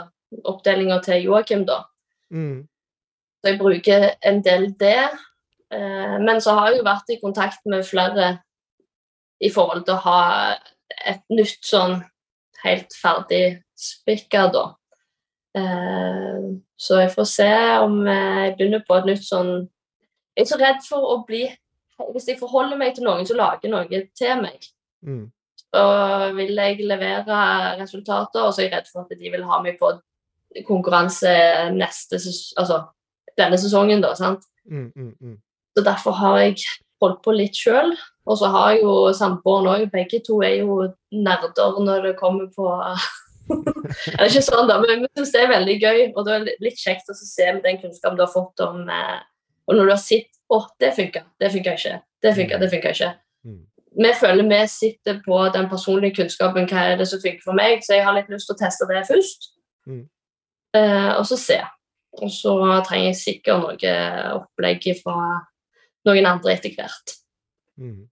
oppdelinga 0.44 1.00
til 1.02 1.24
Joakim, 1.24 1.64
da. 1.66 1.82
Mm. 2.30 2.68
Så 3.40 3.50
jeg 3.50 3.58
bruker 3.58 4.10
en 4.22 4.44
del 4.44 4.74
det. 4.80 5.08
Eh, 5.72 6.18
men 6.20 6.40
så 6.40 6.52
har 6.52 6.68
jeg 6.68 6.80
jo 6.80 6.88
vært 6.90 7.10
i 7.14 7.20
kontakt 7.22 7.64
med 7.64 7.86
flere 7.88 8.38
i 9.40 9.50
forhold 9.50 9.86
til 9.86 9.96
å 9.96 10.04
ha 10.04 10.20
et 11.06 11.22
nytt 11.32 11.64
sånn 11.64 12.02
helt 12.64 12.92
ferdig 13.00 13.62
spikka, 13.78 14.50
da. 14.52 14.66
Eh, 15.56 16.50
så 16.76 17.00
jeg 17.00 17.14
får 17.14 17.28
se 17.32 17.52
om 17.80 17.96
jeg 18.06 18.54
begynner 18.58 18.84
på 18.86 19.00
et 19.00 19.08
nytt 19.08 19.24
sånn 19.26 19.48
Jeg 20.38 20.44
er 20.44 20.46
så 20.46 20.58
redd 20.60 20.84
for 20.86 21.08
å 21.10 21.16
bli 21.26 21.40
Hvis 22.14 22.28
jeg 22.28 22.40
forholder 22.40 22.78
meg 22.80 22.94
til 22.94 23.06
noen 23.06 23.26
som 23.28 23.38
lager 23.40 23.72
noe 23.72 24.06
til 24.16 24.42
meg, 24.42 24.70
Mm. 25.00 25.30
så 25.72 25.82
vil 26.36 26.54
jeg 26.54 26.84
levere 26.84 27.80
resultater, 27.80 28.42
og 28.42 28.52
så 28.52 28.60
er 28.60 28.66
jeg 28.66 28.72
redd 28.74 28.90
for 28.92 29.00
at 29.00 29.18
de 29.18 29.30
vil 29.32 29.44
ha 29.48 29.62
meg 29.62 29.78
på 29.80 29.94
konkurranse 30.66 31.30
neste 31.72 32.18
altså 32.58 32.82
denne 33.38 33.56
sesongen, 33.56 34.02
da. 34.02 34.14
sant? 34.14 34.44
Mm, 34.68 34.92
mm, 34.94 35.14
mm. 35.20 35.38
Så 35.76 35.84
derfor 35.84 36.12
har 36.12 36.38
jeg 36.38 36.56
holdt 37.00 37.22
på 37.24 37.34
litt 37.34 37.56
sjøl. 37.56 37.94
Og 38.28 38.38
så 38.38 38.50
har 38.52 38.74
jeg 38.74 38.82
jo 38.84 38.94
samboeren 39.16 39.70
òg. 39.70 39.88
Begge 39.92 40.20
to 40.26 40.42
er 40.44 40.60
jo 40.60 40.82
nerder 41.12 41.80
når 41.80 42.10
det 42.10 42.18
kommer 42.20 42.50
på 42.54 42.68
Det 43.50 44.14
er 44.14 44.28
ikke 44.28 44.44
sånn, 44.46 44.68
da, 44.70 44.76
men 44.78 45.00
jeg 45.02 45.10
syns 45.18 45.32
det 45.34 45.40
er 45.42 45.48
veldig 45.50 45.76
gøy. 45.80 46.00
Og 46.14 46.26
det 46.26 46.34
er 46.36 46.50
litt 46.62 46.78
kjekt 46.78 47.10
å 47.10 47.16
se 47.18 47.48
den 47.64 47.80
kunnskapen 47.80 48.18
du 48.18 48.22
har 48.22 48.30
fått 48.30 48.62
om 48.62 48.84
eh, 48.86 49.16
Og 49.68 49.76
når 49.76 49.88
du 49.88 49.94
har 49.94 50.02
sett 50.02 50.36
Å, 50.50 50.64
det 50.82 50.88
funka, 50.96 51.20
det 51.38 51.52
funka 51.54 51.72
ikke. 51.78 51.98
Det 52.24 52.30
funka, 52.34 52.56
det 52.58 52.68
funka 52.72 52.90
ikke. 52.90 53.08
Mm. 53.46 53.58
Vi 54.02 54.08
føler 54.18 54.48
vi 54.50 54.56
sitter 54.66 55.20
på 55.22 55.36
den 55.54 55.68
personlige 55.70 56.16
kunnskapen. 56.16 56.66
Hva 56.66 56.88
er 56.90 56.96
det 56.98 57.06
som 57.06 57.20
funker 57.22 57.44
for 57.44 57.54
meg? 57.54 57.84
Så 57.86 57.94
jeg 57.94 58.02
har 58.02 58.16
litt 58.16 58.32
lyst 58.32 58.50
til 58.50 58.56
å 58.56 58.58
teste 58.58 58.88
det 58.90 59.04
først. 59.06 59.46
Mm. 59.86 60.00
Eh, 60.74 61.12
og 61.14 61.22
så 61.30 61.38
se. 61.38 61.60
Og 62.18 62.32
så 62.34 62.54
trenger 62.88 63.12
jeg 63.12 63.20
sikkert 63.20 63.62
noe 63.62 63.94
opplegg 64.40 64.88
fra 64.98 65.16
noen 66.08 66.28
andre 66.32 66.56
etter 66.56 66.74
hvert. 66.74 67.14
Mm. 67.78 68.08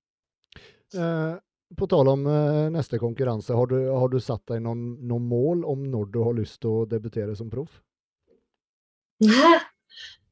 Eh, 0.94 1.34
på 1.78 1.88
tale 1.90 2.14
om 2.14 2.26
eh, 2.26 2.68
neste 2.72 3.00
konkurranse, 3.02 3.54
har 3.54 3.66
du, 3.70 3.76
har 3.90 4.08
du 4.12 4.20
satt 4.22 4.44
deg 4.50 4.62
noen, 4.64 4.94
noen 5.10 5.26
mål 5.28 5.66
om 5.68 5.82
når 5.90 6.12
du 6.14 6.22
har 6.24 6.38
lyst 6.38 6.62
til 6.62 6.82
å 6.82 6.86
debutere 6.88 7.34
som 7.38 7.50
proff? 7.52 7.82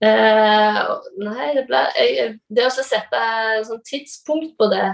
Eh, 0.05 0.78
nei, 1.24 1.47
det 1.57 1.62
ble 1.64 1.78
jeg, 1.97 2.34
Det 2.53 2.66
å 2.66 2.72
sette 2.84 3.20
sånn 3.64 3.80
tidspunkt 3.80 4.51
på 4.61 4.66
det 4.68 4.90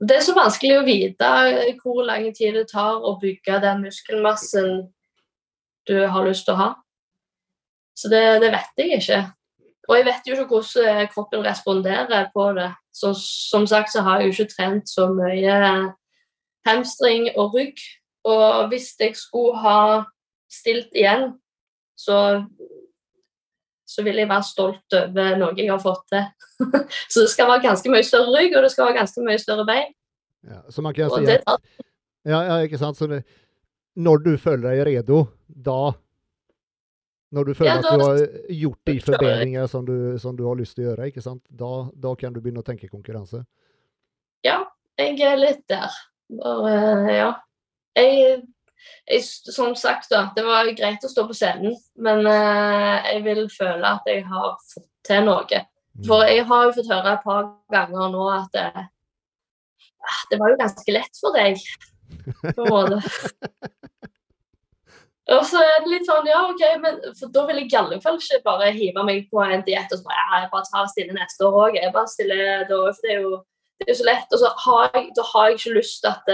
Det 0.00 0.14
er 0.16 0.24
så 0.24 0.32
vanskelig 0.32 0.78
å 0.78 0.86
vite 0.86 1.28
hvor 1.82 2.00
lang 2.08 2.30
tid 2.32 2.56
det 2.56 2.70
tar 2.70 3.04
å 3.04 3.18
bygge 3.20 3.58
den 3.60 3.82
muskelmassen 3.84 4.86
du 5.86 5.98
har 6.08 6.24
lyst 6.26 6.48
til 6.48 6.56
å 6.56 6.58
ha. 6.58 6.70
Så 7.94 8.08
det, 8.10 8.40
det 8.42 8.50
vet 8.50 8.80
jeg 8.80 8.98
ikke. 8.98 9.20
Og 9.86 9.94
jeg 9.94 10.06
vet 10.08 10.26
jo 10.26 10.34
ikke 10.34 10.48
hvordan 10.50 11.10
kroppen 11.12 11.44
responderer 11.46 12.26
på 12.34 12.48
det. 12.56 12.72
Så, 12.92 13.12
som 13.14 13.68
sagt 13.70 13.92
så 13.92 14.02
har 14.02 14.20
jeg 14.20 14.26
jo 14.26 14.34
ikke 14.34 14.54
trent 14.56 14.90
så 14.90 15.06
mye 15.14 15.54
hamstring 16.66 17.30
og 17.36 17.54
rygg. 17.54 17.78
Og 18.26 18.68
hvis 18.72 18.90
jeg 18.98 19.14
skulle 19.16 19.62
ha 19.62 19.78
stilt 20.50 20.90
igjen, 20.96 21.36
så, 21.96 22.42
så 23.96 24.04
vil 24.04 24.20
jeg 24.20 24.28
være 24.28 24.44
stolt 24.44 24.96
over 24.98 25.38
noe 25.40 25.56
jeg 25.56 25.70
har 25.72 25.80
fått 25.80 26.04
til. 26.12 26.26
så 27.12 27.24
det 27.24 27.30
skal 27.32 27.48
være 27.48 27.64
ganske 27.64 27.92
mye 27.92 28.04
større 28.04 28.32
rygg, 28.34 28.56
og 28.56 28.66
det 28.66 28.72
skal 28.74 28.90
være 28.90 28.98
ganske 29.00 29.24
mye 29.24 29.40
større 29.40 29.64
bein. 29.68 29.92
Ja, 30.46 30.60
så 30.70 30.84
man 30.84 30.94
kan 30.94 31.10
si 31.10 31.24
det 31.26 31.40
at 31.48 31.62
ja, 32.26 32.40
ja, 32.42 32.56
ikke 32.66 32.78
sant? 32.78 32.98
Det, 32.98 33.22
når 33.96 34.22
du 34.24 34.32
føler 34.38 34.66
deg 34.74 34.82
redo, 34.88 35.22
da 35.46 35.94
Når 37.34 37.44
du 37.48 37.54
føler 37.58 37.70
Ja, 37.70 37.78
at 37.78 37.86
du 37.86 38.02
har 38.04 38.18
gjort 38.54 38.78
de 38.86 38.92
da- 38.94 39.04
forbedringer 39.06 39.66
som 39.70 39.86
du, 39.86 40.18
som 40.18 40.36
du 40.36 40.44
har 40.46 40.58
lyst 40.58 40.76
til 40.76 40.84
å 40.84 40.88
gjøre, 40.90 41.08
ikke 41.10 41.22
sant? 41.24 41.42
Da, 41.50 41.70
da 41.94 42.14
kan 42.14 42.32
du 42.32 42.40
begynne 42.40 42.62
å 42.62 42.66
tenke 42.66 42.88
konkurranse. 42.88 43.42
Ja, 44.46 44.60
jeg 44.98 45.18
er 45.26 45.36
litt 45.40 45.64
der. 45.68 45.90
Bare, 46.38 46.76
ja. 47.12 47.32
Jeg, 47.98 48.42
jeg, 49.06 49.22
som 49.24 49.74
sagt, 49.78 50.10
da, 50.10 50.26
det 50.36 50.44
var 50.46 50.68
greit 50.78 51.04
å 51.04 51.10
stå 51.10 51.26
på 51.28 51.36
scenen, 51.36 51.76
men 52.02 52.26
eh, 52.30 53.08
jeg 53.12 53.24
vil 53.26 53.42
føle 53.52 53.94
at 53.96 54.08
jeg 54.10 54.24
har 54.28 54.54
fått 54.72 54.88
til 55.06 55.26
noe. 55.28 55.62
Mm. 55.96 56.04
For 56.08 56.26
jeg 56.28 56.44
har 56.48 56.66
jo 56.66 56.76
fått 56.76 56.92
høre 56.92 57.16
et 57.16 57.26
par 57.26 57.50
ganger 57.72 58.12
nå 58.14 58.28
at 58.34 58.56
det, 58.56 58.66
ah, 60.06 60.22
det 60.30 60.40
var 60.42 60.52
jo 60.52 60.60
ganske 60.60 60.96
lett 60.96 61.22
for 61.22 61.36
deg, 61.36 61.62
på 62.46 62.66
en 62.66 62.72
måte. 62.72 63.00
Og 65.34 65.42
så 65.42 65.58
er 65.58 65.80
det 65.82 65.90
litt 65.90 66.06
sånn, 66.06 66.28
ja, 66.30 66.44
OK, 66.46 66.60
men 66.78 67.00
for 67.18 67.30
da 67.34 67.42
vil 67.48 67.58
jeg 67.58 67.72
i 67.72 67.78
alle 67.80 67.96
fall 68.02 68.20
ikke 68.20 68.44
bare 68.44 68.68
hive 68.76 69.02
meg 69.02 69.24
på 69.26 69.40
en 69.42 69.64
diett 69.66 69.90
og 69.90 69.98
så 69.98 70.06
bare, 70.06 70.20
ja, 70.20 70.38
jeg 70.44 70.50
bare 70.52 70.68
tar 70.70 70.90
stille 70.92 71.16
neste 71.16 71.48
år 71.48 71.56
òg. 71.64 71.78
Jeg 71.80 71.94
bare 71.96 72.12
stiller 72.12 72.62
da, 72.68 72.78
for 72.94 73.02
det 73.02 73.10
er 73.16 73.24
jo 73.24 73.40
det 73.76 73.86
er 73.86 73.90
jo 73.92 73.98
så 73.98 74.06
lett. 74.06 74.30
Og 74.32 74.40
så 74.40 74.52
har 74.64 74.86
jeg, 74.94 75.08
da 75.16 75.24
har 75.32 75.48
jeg 75.48 75.58
ikke 75.58 75.74
lyst 75.76 75.98
til 76.04 76.12
at 76.12 76.30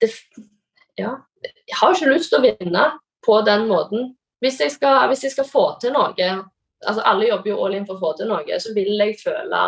det, 0.00 0.10
Ja. 0.98 1.16
Jeg 1.44 1.76
har 1.76 1.92
ikke 1.92 2.12
lyst 2.12 2.30
til 2.32 2.40
å 2.40 2.44
vinne 2.44 2.84
på 3.24 3.40
den 3.44 3.66
måten. 3.68 4.14
Hvis 4.40 4.60
jeg 4.60 4.72
skal, 4.72 5.06
hvis 5.10 5.24
jeg 5.24 5.34
skal 5.34 5.48
få 5.48 5.64
til 5.80 5.92
noe 5.92 6.28
altså 6.84 7.02
Alle 7.08 7.28
jobber 7.28 7.50
jo 7.50 7.64
all 7.64 7.74
in 7.74 7.86
for 7.88 7.96
å 7.96 8.00
få 8.00 8.10
til 8.18 8.28
noe. 8.28 8.58
Så 8.60 8.74
vil 8.76 8.92
jeg 9.00 9.16
føle 9.22 9.62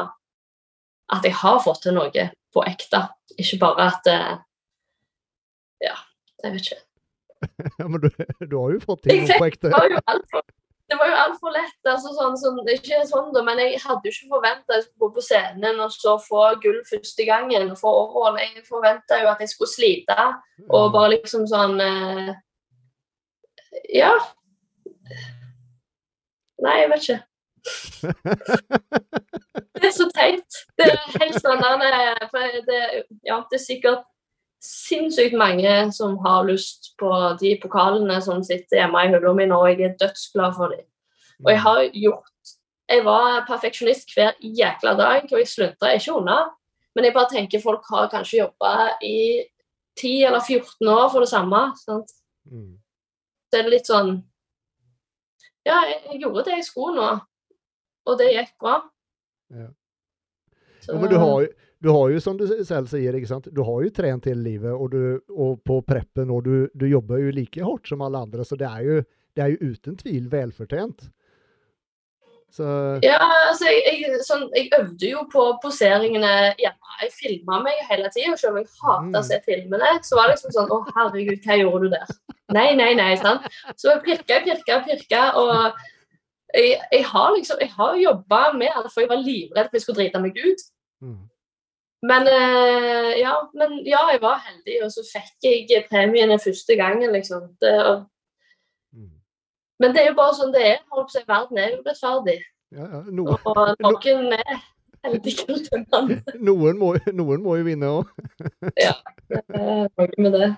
at 1.13 1.25
jeg 1.25 1.37
har 1.39 1.63
fått 1.65 1.83
til 1.87 1.97
noe 1.97 2.27
på 2.53 2.65
ekte. 2.67 3.07
Ikke 3.37 3.61
bare 3.63 3.89
at 3.93 4.11
eh, 4.13 4.35
Ja, 5.85 5.97
jeg 6.45 6.53
vet 6.53 6.67
ikke. 6.67 6.83
ja, 7.81 7.89
men 7.89 8.01
du, 8.01 8.11
du 8.45 8.57
har 8.57 8.77
jo 8.77 8.81
fått 8.85 9.05
til 9.05 9.23
noe 9.23 9.41
på 9.41 9.49
ekte. 9.49 9.73
Jeg 9.73 9.77
har 9.77 9.91
jo 9.93 10.05
altfor 10.13 10.45
det 10.89 10.97
var 10.99 11.09
jo 11.11 11.17
altfor 11.19 11.51
lett. 11.55 11.79
altså 11.85 12.13
sånn, 12.15 12.37
sånn, 12.39 12.61
Ikke 12.71 13.01
sånn 13.09 13.33
da, 13.35 13.43
men 13.47 13.59
jeg 13.63 13.81
hadde 13.83 14.07
jo 14.07 14.15
ikke 14.15 14.33
forventa 14.37 14.81
skulle 14.83 15.03
gå 15.03 15.09
på 15.17 15.25
scenen 15.29 15.81
og 15.83 15.95
så 15.95 16.17
få 16.23 16.43
gull 16.63 16.81
første 16.87 17.27
gangen. 17.27 17.73
Få 17.79 17.91
overhold. 18.05 18.39
Jeg 18.43 18.67
forventa 18.69 19.21
jo 19.23 19.31
at 19.33 19.43
jeg 19.43 19.51
skulle 19.53 19.73
slite 19.73 20.29
og 20.71 20.93
bare 20.95 21.17
liksom 21.17 21.47
sånn 21.51 21.81
eh, 21.83 22.35
Ja. 23.99 24.15
Nei, 26.63 26.77
jeg 26.83 26.93
vet 26.93 27.03
ikke. 27.09 27.23
Det 29.77 29.91
er 29.91 29.93
så 29.93 30.07
teit. 30.15 30.57
Det 30.79 30.87
er 30.89 31.19
helt 31.21 31.37
sånn 31.43 31.61
for 31.61 32.55
det, 32.67 32.79
ja, 33.27 33.37
det 33.51 33.59
er 33.59 33.63
sikkert 33.63 34.07
sinnssykt 34.67 35.37
mange 35.39 35.73
som 35.95 36.17
har 36.25 36.47
lyst 36.49 36.93
på 37.01 37.11
de 37.41 37.55
pokalene 37.63 38.19
som 38.25 38.43
sitter 38.45 38.83
hjemme 38.83 39.05
i 39.05 39.11
hylla 39.11 39.33
mi 39.37 39.47
nå, 39.49 39.59
og 39.63 39.71
jeg 39.71 39.87
er 39.87 39.99
dødsglad 40.01 40.55
for 40.57 40.75
dem. 40.75 40.87
Og 41.45 41.53
jeg 41.53 41.61
har 41.61 41.83
gjort 41.93 42.33
Jeg 42.87 43.03
var 43.03 43.41
perfeksjonist 43.49 44.13
hver 44.15 44.37
jækla 44.39 44.93
dag, 44.95 45.25
og 45.27 45.39
jeg 45.41 45.49
sluntra 45.51 45.89
ikke 45.97 46.13
unna. 46.15 46.37
Men 46.95 47.05
jeg 47.05 47.15
bare 47.17 47.33
tenker 47.33 47.61
folk 47.61 47.83
har 47.91 48.07
kanskje 48.13 48.39
jobba 48.45 48.93
i 49.03 49.43
10 49.99 50.13
eller 50.29 50.41
14 50.41 50.89
år 50.89 51.09
for 51.11 51.25
det 51.25 51.29
samme. 51.29 51.63
Sant? 51.81 52.13
Mm. 52.47 52.79
Så 53.51 53.59
er 53.59 53.67
det 53.67 53.75
litt 53.75 53.91
sånn 53.91 54.13
Ja, 55.67 55.81
jeg, 55.83 56.21
gjorde 56.23 56.45
det 56.47 56.61
jeg 56.61 56.69
skulle 56.69 56.95
nå, 56.95 57.09
og 58.07 58.19
det 58.21 58.31
gikk 58.31 58.53
bra. 58.63 58.77
Ja. 59.51 59.67
Ja, 60.87 60.95
men 60.95 61.11
du 61.11 61.17
har, 61.19 61.41
ju, 61.43 61.49
du 61.79 61.91
har 61.93 62.09
jo, 62.11 62.21
som 62.25 62.39
du 62.39 62.47
selv 62.65 62.89
sier, 62.89 63.17
du 63.53 63.63
har 63.63 63.83
jo 63.85 63.93
trent 63.95 64.29
hele 64.31 64.43
livet, 64.43 64.73
og, 64.73 64.95
du, 64.95 65.21
og 65.31 65.61
på 65.67 65.83
preppen, 65.85 66.33
og 66.33 66.47
du, 66.47 66.55
du 66.73 66.87
jobber 66.89 67.21
jo 67.21 67.35
like 67.37 67.65
hardt 67.65 67.91
som 67.91 68.05
alle 68.07 68.23
andre, 68.25 68.47
så 68.49 68.57
det 68.57 68.71
er 68.71 68.87
jo, 68.87 69.03
det 69.37 69.45
er 69.45 69.53
jo 69.53 69.73
uten 69.75 69.99
tvil 70.01 70.31
velfortjent. 70.33 71.11
Så 72.57 72.65
Ja, 73.05 73.19
altså, 73.51 73.69
jeg, 73.69 73.83
jeg, 74.01 74.21
sånn, 74.25 74.47
jeg 74.57 74.71
øvde 74.79 75.11
jo 75.11 75.25
på 75.33 75.45
poseringene 75.61 76.33
hjemme. 76.61 76.93
Jeg 77.03 77.13
filma 77.13 77.59
meg 77.61 77.83
hele 77.91 78.09
tida, 78.15 78.33
selv 78.41 78.55
om 78.55 78.63
jeg 78.63 78.71
hater 78.81 79.19
å 79.21 79.25
se 79.27 79.41
filmene. 79.45 79.91
Så 80.07 80.17
var 80.17 80.31
det 80.31 80.39
liksom 80.39 80.55
sånn 80.55 80.73
Å, 80.73 80.79
herregud, 80.97 81.43
hva 81.45 81.59
gjorde 81.61 81.83
du 81.83 81.93
der? 81.93 82.15
Nei, 82.57 82.71
nei, 82.79 82.95
nei. 82.97 83.11
sant? 83.21 83.45
Så 83.77 83.91
jeg 83.91 84.01
pirka, 84.07 84.39
pirka, 84.47 84.79
pirka. 84.87 85.27
Og 85.37 85.53
jeg, 86.57 86.79
jeg 86.95 87.05
har 87.11 87.35
liksom 87.35 87.61
Jeg 87.61 87.75
har 87.77 88.01
jobba 88.01 88.41
med 88.57 88.73
det, 88.73 88.95
for 88.95 89.05
jeg 89.05 89.13
var 89.13 89.21
livredd 89.27 89.69
for 89.69 89.77
jeg 89.77 89.85
skulle 89.85 90.01
drite 90.01 90.23
meg 90.25 90.41
ut. 90.41 90.69
mm. 91.05 91.25
Men 92.03 92.29
eh, 92.29 93.13
ja, 93.23 93.33
men 93.57 93.79
ja, 93.87 94.03
jeg 94.13 94.21
var 94.23 94.43
heldig, 94.45 94.77
og 94.85 94.93
så 94.93 95.05
fikk 95.09 95.47
jeg 95.73 95.87
premiene 95.89 96.37
første 96.43 96.77
gangen, 96.77 97.13
liksom. 97.13 97.51
Det, 97.61 97.73
og, 97.87 98.05
Mm. 98.97 99.11
men 99.81 99.93
det 99.95 100.03
er 100.03 100.07
jo 100.11 100.17
bare 100.17 100.35
sånn 100.37 100.53
det 100.55 100.63
er. 100.65 100.79
Holdt 100.93 101.13
på 101.13 101.21
å 101.21 101.27
Verden 101.29 101.59
er 101.59 101.75
urettferdig. 101.81 102.39
Ja, 102.73 102.87
ja. 102.93 103.01
No, 103.11 103.27
Og 103.45 103.83
noen 103.83 104.33
er 104.33 104.61
heldigere 105.05 105.59
enn 105.77 105.87
andre. 105.93 106.23
noen, 106.49 106.79
må, 106.79 106.95
noen 107.13 107.43
må 107.45 107.57
jo 107.61 107.67
vinne 107.67 107.91
òg. 107.99 108.13
Det 108.77 108.87
er 108.87 109.89
Noe 109.91 110.09
med 110.23 110.33
det. 110.37 110.51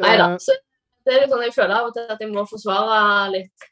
Nei 0.00 0.16
da. 0.18 0.26
Så 0.40 0.56
det 1.04 1.12
er 1.12 1.22
litt 1.22 1.32
sånn 1.32 1.44
jeg 1.44 1.54
føler 1.54 1.76
av 1.76 1.90
og 1.90 1.94
til 1.94 2.08
at 2.10 2.22
jeg 2.22 2.32
må 2.32 2.46
forsvare 2.48 2.98
litt 3.34 3.66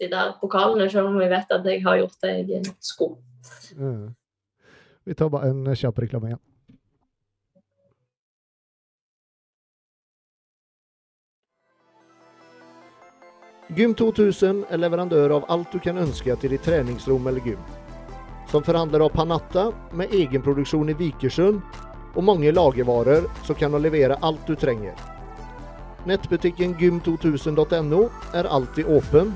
de 0.00 0.08
der 0.12 0.34
pokalene, 0.40 0.86
selv 0.92 1.08
om 1.10 1.18
jeg 1.20 1.32
vet 1.32 1.54
at 1.56 1.66
jeg 1.66 1.82
har 1.84 1.98
gjort 2.00 2.24
det 2.24 2.34
jeg 2.48 2.74
skulle. 2.84 3.18
Ja. 3.76 3.92
Vi 5.10 5.14
tar 5.14 5.28
bare 5.28 5.48
en 5.48 5.76
kjapp 5.76 5.98
reklame 5.98 6.26
igjen. 6.28 6.38
Gym 13.74 13.94
2000 13.98 14.62
er 14.70 14.78
leverandør 14.78 15.34
av 15.40 15.50
alt 15.50 15.74
du 15.74 15.82
kan 15.82 15.98
ønske 15.98 16.38
til 16.38 16.54
ditt 16.54 16.62
treningsrom 16.62 17.26
eller 17.26 17.42
gym. 17.42 17.58
Som 18.54 18.62
forhandler 18.62 19.02
av 19.02 19.10
Panatta 19.18 19.72
med 19.98 20.14
egenproduksjon 20.14 20.94
i 20.94 20.98
Vikersund 21.02 21.58
og 22.14 22.22
mange 22.30 22.54
lagervarer, 22.54 23.26
så 23.42 23.58
kan 23.58 23.74
du 23.74 23.82
levere 23.82 24.22
alt 24.22 24.46
du 24.46 24.54
trenger. 24.54 24.94
Nettbutikken 26.06 26.78
gym2000.no 26.78 28.06
er 28.30 28.46
alltid 28.46 28.86
åpen, 28.86 29.34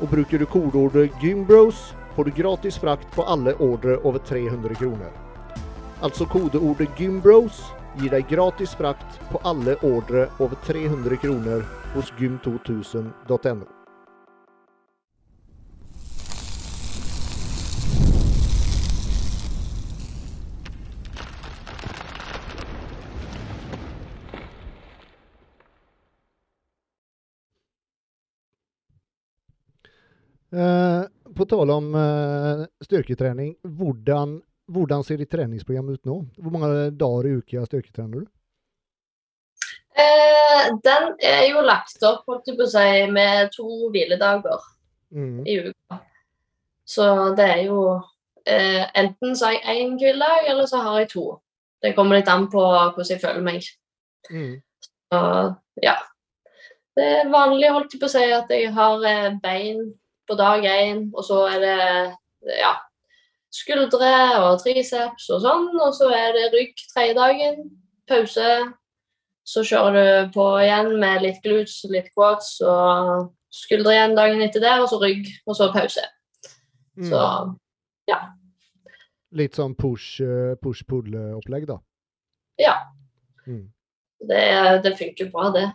og 0.00 0.08
bruker 0.10 0.42
du 0.42 0.50
kodeordet 0.50 1.12
GYMBROS 1.22 1.92
får 2.16 2.24
du 2.24 2.30
gratis 2.30 2.78
frakt 2.78 3.14
på 3.14 3.22
alle 3.22 3.54
ordre 3.54 3.96
over 3.96 4.18
300 4.18 4.74
kroner. 4.74 5.10
Altså 6.02 6.26
kodeordet 6.26 6.88
GYMBROS 6.98 7.62
gir 7.98 8.10
deg 8.10 8.28
gratis 8.28 8.74
frakt 8.78 9.20
på 9.30 9.40
alle 9.46 9.76
ordre 9.82 10.28
over 10.38 10.58
300 10.66 11.16
kroner 11.22 11.64
hos 11.94 12.12
gym2000.no. 12.18 13.70
Eh, 30.54 31.02
på 31.36 31.46
tale 31.50 31.74
om 31.74 31.90
uh, 31.96 32.64
styrketrening, 32.84 33.54
hvordan, 33.78 34.38
hvordan 34.70 35.04
ser 35.06 35.20
ditt 35.20 35.32
treningsprogram 35.32 35.92
ut 35.94 36.08
nå? 36.08 36.20
Hvor 36.38 36.54
mange 36.54 36.88
dager 36.94 37.28
i 37.28 37.34
uka 37.40 37.64
styrketrener 37.68 38.24
du? 38.24 38.30
Eh, 39.94 40.70
den 40.82 41.12
er 41.22 41.44
jo 41.52 41.62
lagt 41.62 42.02
opp 42.02 42.24
holdt 42.26 42.48
jeg 42.50 42.58
på 42.58 42.66
å 42.66 42.72
si, 42.72 42.88
med 43.14 43.52
to 43.54 43.68
hviledager 43.94 44.70
Mm. 45.14 45.46
i 45.46 45.58
uka. 45.68 46.00
Så 46.84 47.34
det 47.38 47.44
er 47.44 47.60
jo 47.68 48.02
eh, 48.46 48.82
Enten 48.98 49.36
så 49.36 49.46
har 49.46 49.52
jeg 49.52 49.84
én 49.84 49.92
hviledag, 49.98 50.48
eller 50.50 50.66
så 50.66 50.80
har 50.82 50.98
jeg 50.98 51.10
to. 51.12 51.40
Det 51.82 51.94
kommer 51.94 52.18
litt 52.18 52.28
an 52.28 52.48
på 52.50 52.60
hvordan 52.60 53.08
jeg 53.08 53.20
føler 53.22 53.44
meg. 53.44 53.68
Mm. 54.30 54.56
Så 55.12 55.20
ja. 55.82 55.94
Det 56.94 57.04
er 57.04 57.30
vanlig 57.30 57.70
holdt 57.74 57.94
jeg 57.94 58.00
på 58.02 58.08
å 58.10 58.12
si, 58.12 58.24
at 58.32 58.50
jeg 58.50 58.72
har 58.74 59.06
eh, 59.06 59.38
bein 59.42 59.94
på 60.28 60.36
dag 60.38 60.64
én, 60.64 61.06
og 61.14 61.24
så 61.26 61.44
er 61.50 61.62
det 61.62 62.58
ja, 62.60 62.74
skuldre 63.54 64.14
og 64.40 64.62
triceps 64.62 65.28
og 65.32 65.42
sånn. 65.44 65.68
Og 65.80 65.92
så 65.96 66.10
er 66.14 66.34
det 66.36 66.50
rygg 66.54 66.86
tredje 66.92 67.16
dagen, 67.18 67.62
pause. 68.10 68.50
Så 69.44 69.64
kjører 69.68 69.96
du 69.96 70.32
på 70.36 70.46
igjen 70.62 70.94
med 71.00 71.24
litt 71.24 71.42
glutes, 71.44 71.82
litt 71.92 72.08
quads 72.14 72.56
og 72.64 73.32
skuldre 73.54 73.92
igjen 73.94 74.16
dagen 74.16 74.40
etter 74.44 74.64
det, 74.64 74.78
og 74.80 74.88
så 74.90 74.98
rygg, 75.02 75.28
og 75.46 75.58
så 75.58 75.68
pause. 75.74 76.04
Mm. 76.96 77.10
Så 77.10 77.20
Litt 79.34 79.56
sånn 79.58 79.74
push, 79.74 80.22
eh, 80.22 80.54
push-pull-opplegg, 80.62 81.66
da. 81.66 81.80
ja. 82.62 82.74
Mm. 83.48 83.64
Det, 84.24 84.44
det 84.84 84.92
funker 84.96 85.30
bra, 85.32 85.48
det. 85.52 85.66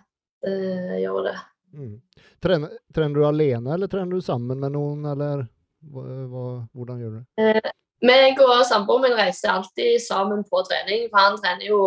Det 0.41 1.01
gjør 1.03 1.25
det. 1.27 1.35
Mm. 1.73 1.99
Trener, 2.43 2.77
trener 2.95 3.15
du 3.15 3.25
alene, 3.27 3.73
eller 3.73 3.87
trener 3.91 4.15
du 4.15 4.21
sammen 4.25 4.59
med 4.59 4.73
noen, 4.73 5.05
eller 5.05 5.45
hva, 5.91 6.05
hva, 6.31 6.45
hvordan 6.75 7.01
gjør 7.01 7.13
du 7.13 7.19
det? 7.19 7.73
Meg 8.05 8.39
og 8.43 8.63
samboeren 8.67 9.09
min 9.09 9.19
reiser 9.19 9.51
alltid 9.51 9.99
sammen 10.03 10.45
på 10.47 10.63
trening, 10.67 11.07
for 11.11 11.19
han 11.19 11.37
trener 11.41 11.67
jo 11.67 11.81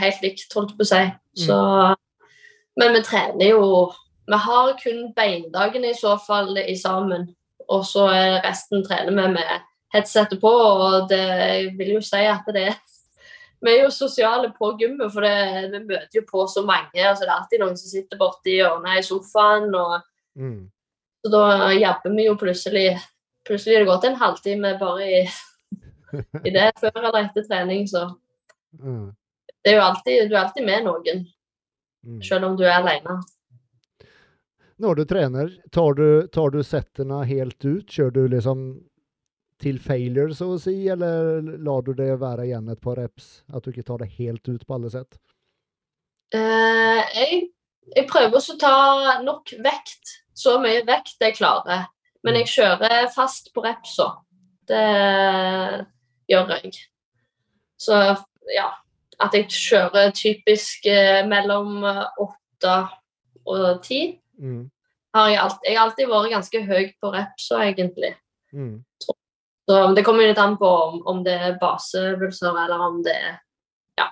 helt 0.00 0.22
likt, 0.24 0.50
holdt 0.54 0.74
jeg 0.74 0.78
på 0.80 0.86
å 0.86 0.90
si. 0.90 1.02
Så, 1.44 1.58
Men 2.78 2.94
vi 2.96 3.02
trener 3.06 3.50
jo 3.52 3.64
Vi 4.28 4.38
har 4.44 4.72
kun 4.82 5.12
beindagene 5.16 5.92
i 5.92 5.96
så 5.96 6.16
fall 6.20 6.56
i 6.58 6.76
sammen, 6.76 7.30
og 7.68 7.86
så 7.88 8.08
resten 8.44 8.84
trener 8.84 9.14
vi 9.14 9.28
med 9.38 9.68
headsetet 9.94 10.40
på, 10.42 10.50
og 10.52 11.08
det 11.08 11.22
jeg 11.22 11.70
vil 11.78 11.94
jo 11.94 12.02
si 12.04 12.20
at 12.28 12.44
det 12.52 12.66
er 12.68 12.76
vi 13.60 13.70
er 13.72 13.82
jo 13.84 13.90
sosiale 13.90 14.50
på 14.54 14.72
gymmet, 14.78 15.10
for 15.12 15.20
det, 15.26 15.70
vi 15.72 15.80
møter 15.88 16.20
jo 16.20 16.22
på 16.28 16.46
så 16.48 16.62
mange. 16.64 16.94
altså 16.94 17.24
Det 17.24 17.28
er 17.30 17.36
alltid 17.36 17.60
noen 17.60 17.76
som 17.76 17.90
sitter 17.90 18.18
borti 18.20 18.58
hjørnet 18.60 18.98
i 18.98 19.02
sofaen. 19.02 19.74
og 19.74 20.02
Mm. 20.38 20.70
så 21.24 21.30
da 21.32 21.70
jabber 21.74 22.14
vi 22.14 22.26
jo 22.26 22.36
plutselig 22.36 22.98
Plutselig 23.48 23.74
har 23.78 23.84
det 23.84 23.88
gått 23.88 24.04
en 24.04 24.14
halvtime 24.20 24.78
bare 24.78 25.04
i, 25.08 25.20
i 26.46 26.50
det 26.52 26.72
før 26.78 26.92
eller 27.00 27.24
etter 27.24 27.42
trening, 27.48 27.86
så 27.88 28.14
Mm. 28.78 29.14
det 29.64 29.72
er 29.72 29.76
jo 29.78 29.82
alltid, 29.86 30.28
du 30.28 30.34
er 30.36 30.44
alltid 30.44 30.64
med 30.66 30.84
noen, 30.84 31.26
Mm. 32.06 32.22
selv 32.22 32.44
om 32.44 32.56
du 32.56 32.62
er 32.64 32.76
alene. 32.78 33.22
Når 34.78 34.94
du 34.96 35.04
trener, 35.04 35.48
tar 35.72 35.94
du, 35.94 36.28
tar 36.28 36.50
du 36.50 36.60
settene 36.62 37.24
helt 37.26 37.64
ut? 37.64 37.86
Kjører 37.90 38.12
du 38.12 38.28
liksom 38.28 38.60
til 39.62 39.78
failure, 39.82 40.34
så 40.34 40.52
å 40.54 40.60
si, 40.60 40.76
eller 40.90 41.42
lar 41.64 41.82
du 41.86 41.92
det 41.98 42.12
være 42.20 42.46
igjen 42.48 42.70
et 42.72 42.80
par 42.82 42.98
reps? 43.00 43.42
At 43.52 43.64
du 43.64 43.72
ikke 43.72 43.86
tar 43.88 44.02
det 44.04 44.12
helt 44.18 44.48
ut 44.48 44.64
på 44.66 44.76
alle 44.76 44.90
sett? 44.92 45.18
Uh, 46.34 47.02
jeg, 47.16 47.48
jeg 47.96 48.08
prøver 48.10 48.38
å 48.38 48.58
ta 48.60 48.74
nok 49.24 49.54
vekt, 49.64 50.18
så 50.36 50.58
mye 50.62 50.84
vekt 50.86 51.18
jeg 51.24 51.38
klarer. 51.38 51.88
Men 52.26 52.40
jeg 52.40 52.50
kjører 52.52 53.08
fast 53.14 53.52
på 53.54 53.62
repsa. 53.64 54.10
Det 54.68 54.84
gjør 56.28 56.50
jeg. 56.58 56.74
Så 57.78 57.98
ja. 58.52 58.68
at 59.22 59.34
jeg 59.34 59.46
kjører 59.54 60.10
typisk 60.14 60.86
eh, 60.90 61.22
mellom 61.26 61.86
åtte 61.86 62.74
og 63.48 63.80
ti. 63.86 64.18
Mm. 64.38 64.66
Har 65.14 65.30
jeg, 65.30 65.38
alt, 65.40 65.62
jeg 65.64 65.78
har 65.78 65.86
alltid 65.86 66.10
vært 66.10 66.34
ganske 66.34 66.64
høy 66.68 66.90
på 67.00 67.12
reps, 67.14 67.48
egentlig. 67.56 68.12
Mm. 68.52 68.82
Så 69.68 69.78
det 69.96 70.04
kommer 70.06 70.24
litt 70.24 70.40
an 70.40 70.56
på 70.56 70.68
om, 70.68 71.00
om 71.10 71.22
det 71.26 71.34
er 71.36 71.58
baseøvelser, 71.60 72.56
eller 72.64 72.84
om 72.86 73.02
det 73.04 73.12
er 73.14 73.34
ja, 74.00 74.06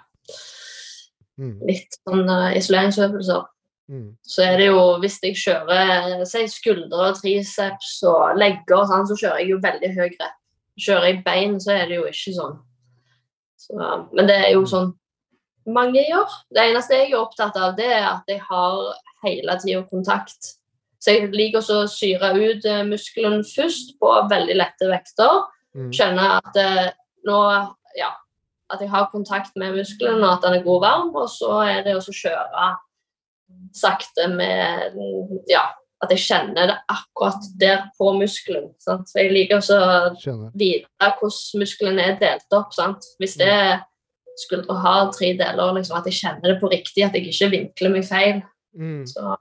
litt 1.65 1.97
sånn 2.03 2.29
eh, 2.29 2.59
isoleringsøvelser. 2.59 3.47
Mm. 3.89 4.11
Så 4.27 4.43
er 4.45 4.59
det 4.61 4.67
jo, 4.69 4.83
hvis 5.01 5.17
jeg 5.23 5.39
kjører 5.41 6.27
si 6.29 6.43
skuldre, 6.51 7.13
triceps 7.17 7.97
og 8.05 8.37
legger, 8.37 8.83
og 8.83 8.91
sånn, 8.91 9.09
så 9.09 9.17
kjører 9.23 9.41
jeg 9.41 9.55
jo 9.55 9.63
veldig 9.65 9.93
høy 9.97 10.07
rep. 10.11 10.37
Kjører 10.77 11.09
jeg 11.09 11.25
bein, 11.25 11.57
så 11.63 11.73
er 11.73 11.89
det 11.89 11.97
jo 12.03 12.07
ikke 12.11 12.37
sånn. 12.37 12.57
Så, 13.57 13.91
men 14.13 14.29
det 14.29 14.37
er 14.37 14.51
jo 14.53 14.67
sånn 14.69 14.93
mange 15.67 16.03
gjør. 16.05 16.31
Det 16.53 16.63
eneste 16.63 17.01
jeg 17.01 17.11
er 17.11 17.21
opptatt 17.21 17.57
av, 17.59 17.75
det 17.79 17.89
er 17.89 18.05
at 18.11 18.29
jeg 18.31 18.43
har 18.47 18.93
hele 19.25 19.57
tida 19.63 19.83
kontakt. 19.91 20.53
Så 21.07 21.15
jeg 21.15 21.31
liker 21.31 21.63
å 21.63 21.85
syre 21.87 22.33
ut 22.35 22.65
eh, 22.67 22.83
muskelen 22.89 23.45
først 23.47 23.95
på 24.03 24.11
veldig 24.31 24.57
lette 24.59 24.89
vekter. 24.91 25.45
Mm. 25.79 25.93
Kjenne 25.95 26.25
at 26.41 26.59
eh, 26.59 26.89
nå 27.29 27.39
ja, 27.95 28.11
at 28.75 28.83
jeg 28.83 28.91
har 28.91 29.07
kontakt 29.13 29.55
med 29.55 29.77
muskelen, 29.79 30.25
og 30.25 30.33
at 30.33 30.43
den 30.43 30.59
er 30.59 30.67
god 30.67 30.83
varm. 30.83 31.15
Og 31.15 31.31
så 31.31 31.61
er 31.63 31.85
det 31.87 31.95
å 31.95 32.03
kjøre 32.03 32.73
sakte 33.77 34.27
med 34.35 34.97
Ja, 35.47 35.69
at 36.03 36.11
jeg 36.11 36.25
kjenner 36.27 36.73
det 36.73 36.77
akkurat 36.91 37.47
der 37.61 37.87
på 37.95 38.11
muskelen. 38.19 38.73
Sant? 38.83 39.07
Så 39.07 39.23
jeg 39.23 39.31
liker 39.33 39.61
også 39.61 39.79
å 39.79 40.37
vite 40.59 41.13
hvordan 41.21 41.63
muskelen 41.63 42.03
er 42.03 42.19
delt 42.19 42.59
opp. 42.59 42.75
Sant? 42.75 43.07
Hvis 43.23 43.39
det 43.39 43.55
skuldre 44.43 44.75
har 44.83 45.13
tre 45.15 45.33
deler, 45.39 45.79
liksom, 45.79 45.97
at 45.97 46.11
jeg 46.11 46.19
kjenner 46.19 46.51
det 46.51 46.61
på 46.61 46.75
riktig, 46.75 47.07
at 47.07 47.15
jeg 47.15 47.31
ikke 47.31 47.53
vinkler 47.55 47.95
meg 47.95 48.09
feil. 48.11 48.43
Mm. 48.77 49.07
Så 49.09 49.37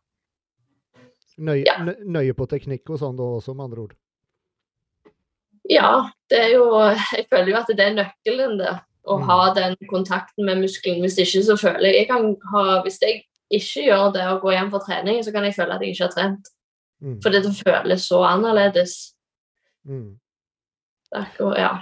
Nøye, 1.38 1.66
Ja. 1.66 1.78
nøye 2.06 2.34
på 2.34 2.48
teknikk 2.48 2.90
og 2.90 3.00
sånn 3.00 3.18
da 3.18 3.24
også, 3.24 3.54
med 3.56 3.66
andre 3.66 3.82
ord. 3.82 3.96
ja, 5.70 6.10
det 6.30 6.38
er 6.40 6.52
jo 6.54 6.66
Jeg 7.16 7.26
føler 7.30 7.50
jo 7.50 7.56
at 7.58 7.68
det 7.68 7.80
er 7.80 7.96
nøkkelen, 7.96 8.58
det. 8.60 8.80
Å 9.08 9.18
Mm. 9.20 9.24
ha 9.30 9.54
den 9.54 9.76
kontakten 9.90 10.46
med 10.46 10.58
muskelen. 10.58 11.02
Hvis 11.02 11.18
ikke, 11.20 11.44
så 11.46 11.56
føler 11.58 11.86
jeg, 11.92 11.96
jeg 11.96 12.08
kan 12.08 12.36
ha, 12.52 12.82
Hvis 12.84 13.00
jeg 13.02 13.24
ikke 13.52 13.86
gjør 13.90 14.14
det 14.14 14.24
og 14.28 14.42
går 14.42 14.52
hjem 14.52 14.70
for 14.72 14.80
trening, 14.80 15.22
så 15.24 15.32
kan 15.32 15.44
jeg 15.44 15.54
føle 15.54 15.74
at 15.76 15.82
jeg 15.82 15.90
ikke 15.94 16.04
har 16.06 16.12
trent. 16.12 16.48
Mm. 17.02 17.22
Fordi 17.22 17.42
det 17.44 17.64
føles 17.66 18.02
så 18.10 18.24
annerledes. 18.26 19.14
Mm. 19.86 20.18
Akkurat- 21.14 21.58
Ja. 21.58 21.78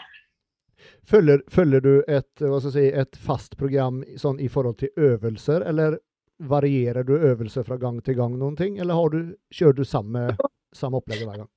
Følger, 1.05 1.39
følger 1.49 1.79
du 1.81 2.03
et, 2.07 2.25
hva 2.39 2.59
skal 2.59 2.71
jeg 2.71 2.93
si, 2.93 2.99
et 2.99 3.15
fast 3.15 3.57
program 3.57 4.03
sånn 4.17 4.39
i 4.41 4.47
forhold 4.47 4.77
til 4.77 4.89
øvelser, 4.97 5.61
eller 5.65 5.97
varierer 6.49 7.05
du 7.07 7.15
øvelser 7.15 7.65
fra 7.67 7.77
gang 7.81 7.99
til 8.03 8.17
gang 8.17 8.37
noen 8.39 8.55
ting, 8.59 8.79
eller 8.79 8.97
har 8.97 9.09
du, 9.13 9.33
kjører 9.53 9.77
du 9.79 9.83
samme, 9.87 10.27
samme 10.75 10.99
opplegget 10.99 11.27
hver 11.29 11.43
gang? 11.43 11.51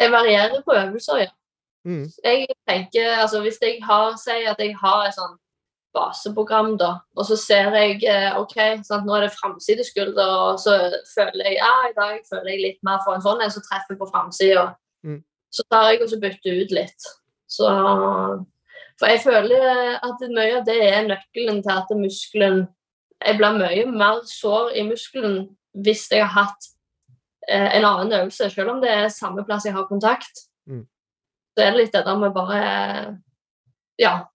Jeg 0.00 0.12
varierer 0.12 0.62
på 0.66 0.74
øvelser, 0.74 1.24
ja. 1.26 1.32
Mm. 1.84 2.06
jeg 2.24 2.46
tenker, 2.68 3.10
altså 3.20 3.42
Hvis 3.44 3.58
jeg 3.60 3.78
har, 3.84 4.14
sier 4.16 4.54
at 4.54 4.60
jeg 4.60 4.72
har 4.80 5.02
et 5.04 5.16
sånn 5.16 5.34
baseprogram, 5.94 6.78
da, 6.80 6.94
og 7.14 7.26
så 7.28 7.36
ser 7.38 7.76
jeg 7.76 8.00
eh, 8.08 8.38
OK, 8.40 8.56
sant, 8.86 9.06
nå 9.06 9.14
er 9.14 9.26
det 9.26 9.34
framsideskulder, 9.36 10.32
og 10.48 10.58
så 10.62 10.78
føler 11.12 11.50
jeg 11.50 11.60
ja, 11.60 11.74
i 11.90 11.94
dag 11.98 12.16
føler 12.30 12.50
jeg 12.54 12.62
litt 12.64 12.80
mer 12.86 13.04
for 13.04 13.14
en 13.14 13.22
sånn 13.24 13.44
en 13.44 13.52
så 13.52 13.62
treffer 13.68 13.98
på 14.00 14.08
framsida. 14.10 14.70
Mm. 15.06 15.20
Så 15.54 15.66
tar 15.70 15.92
jeg 15.92 16.02
og 16.02 16.10
så 16.10 16.18
bytter 16.22 16.64
ut 16.64 16.74
litt. 16.74 17.12
Så 17.46 17.68
For 18.98 19.10
jeg 19.10 19.22
føler 19.22 19.94
at 19.94 20.24
mye 20.30 20.58
av 20.58 20.66
det 20.66 20.80
er 20.88 21.06
nøkkelen 21.06 21.60
til 21.62 21.74
at 21.74 21.92
muskelen 21.98 22.64
Jeg 23.24 23.38
blir 23.38 23.58
mye 23.58 23.84
mer 23.90 24.22
sår 24.28 24.74
i 24.76 24.84
muskelen 24.88 25.38
hvis 25.84 26.06
jeg 26.12 26.22
har 26.22 26.32
hatt 26.46 26.68
eh, 27.48 27.78
en 27.78 27.86
annen 27.88 28.12
øvelse, 28.12 28.50
selv 28.52 28.74
om 28.74 28.82
det 28.82 28.90
er 28.92 29.08
samme 29.12 29.44
plass 29.46 29.66
jeg 29.66 29.74
har 29.74 29.88
kontakt. 29.88 30.44
Mm. 30.70 30.84
Så 31.54 31.62
er 31.62 31.72
det 31.72 31.80
litt 31.80 31.94
det 31.94 32.04
der 32.06 32.18
med 32.20 32.34
bare 32.34 32.60
Ja, 33.98 34.26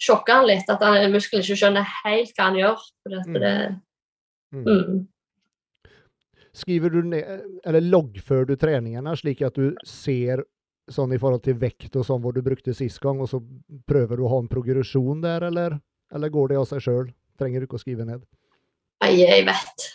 sjokke 0.00 0.32
han 0.40 0.48
litt. 0.48 0.68
At 0.68 0.82
han, 0.84 1.12
muskelen 1.12 1.44
ikke 1.44 1.56
skjønner 1.56 1.90
helt 2.04 2.32
hva 2.36 2.48
han 2.50 2.60
gjør. 2.60 2.86
Mm. 3.08 3.34
det, 3.40 3.56
Mm. 4.54 4.64
mm. 4.64 5.06
Skriver 6.54 6.90
du 6.90 7.02
ned, 7.02 7.46
eller 7.66 7.82
loggfører 7.82 8.46
du 8.46 8.54
treningene, 8.54 9.16
slik 9.18 9.42
at 9.42 9.56
du 9.58 9.72
ser 9.82 10.44
sånn 10.90 11.14
i 11.16 11.18
forhold 11.18 11.42
til 11.42 11.56
vekt 11.58 11.96
og 11.98 12.04
sånn 12.06 12.20
hvor 12.22 12.36
du 12.36 12.42
brukte 12.44 12.74
sist 12.76 13.00
gang, 13.02 13.18
og 13.18 13.30
så 13.32 13.40
prøver 13.88 14.20
du 14.20 14.26
å 14.26 14.30
ha 14.30 14.38
en 14.42 14.50
progresjon 14.52 15.24
der, 15.24 15.48
eller, 15.48 15.78
eller 16.14 16.30
går 16.30 16.52
det 16.52 16.60
av 16.60 16.68
seg 16.70 16.84
sjøl? 16.84 17.08
Trenger 17.38 17.60
du 17.60 17.68
ikke 17.68 17.78
å 17.78 17.82
skrive 17.82 18.06
ned? 18.08 18.24
Nei, 19.04 19.12
jeg 19.20 19.44
vet. 19.48 19.86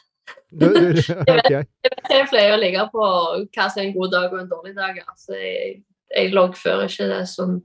Du, 0.50 0.66
du, 0.66 1.00
okay. 1.36 1.64
Jeg 2.10 2.28
pleier 2.32 2.56
å 2.56 2.62
ligge 2.62 2.86
på 2.94 3.06
hva 3.06 3.68
som 3.70 3.82
er 3.82 3.88
en 3.88 3.96
god 3.96 4.14
dag 4.16 4.34
og 4.34 4.42
en 4.42 4.52
dårlig 4.52 4.76
dag. 4.78 5.00
Altså, 5.06 5.36
jeg, 5.40 5.82
jeg 6.16 6.34
loggfører 6.36 6.90
ikke 6.90 7.10
det 7.12 7.26
som 7.32 7.60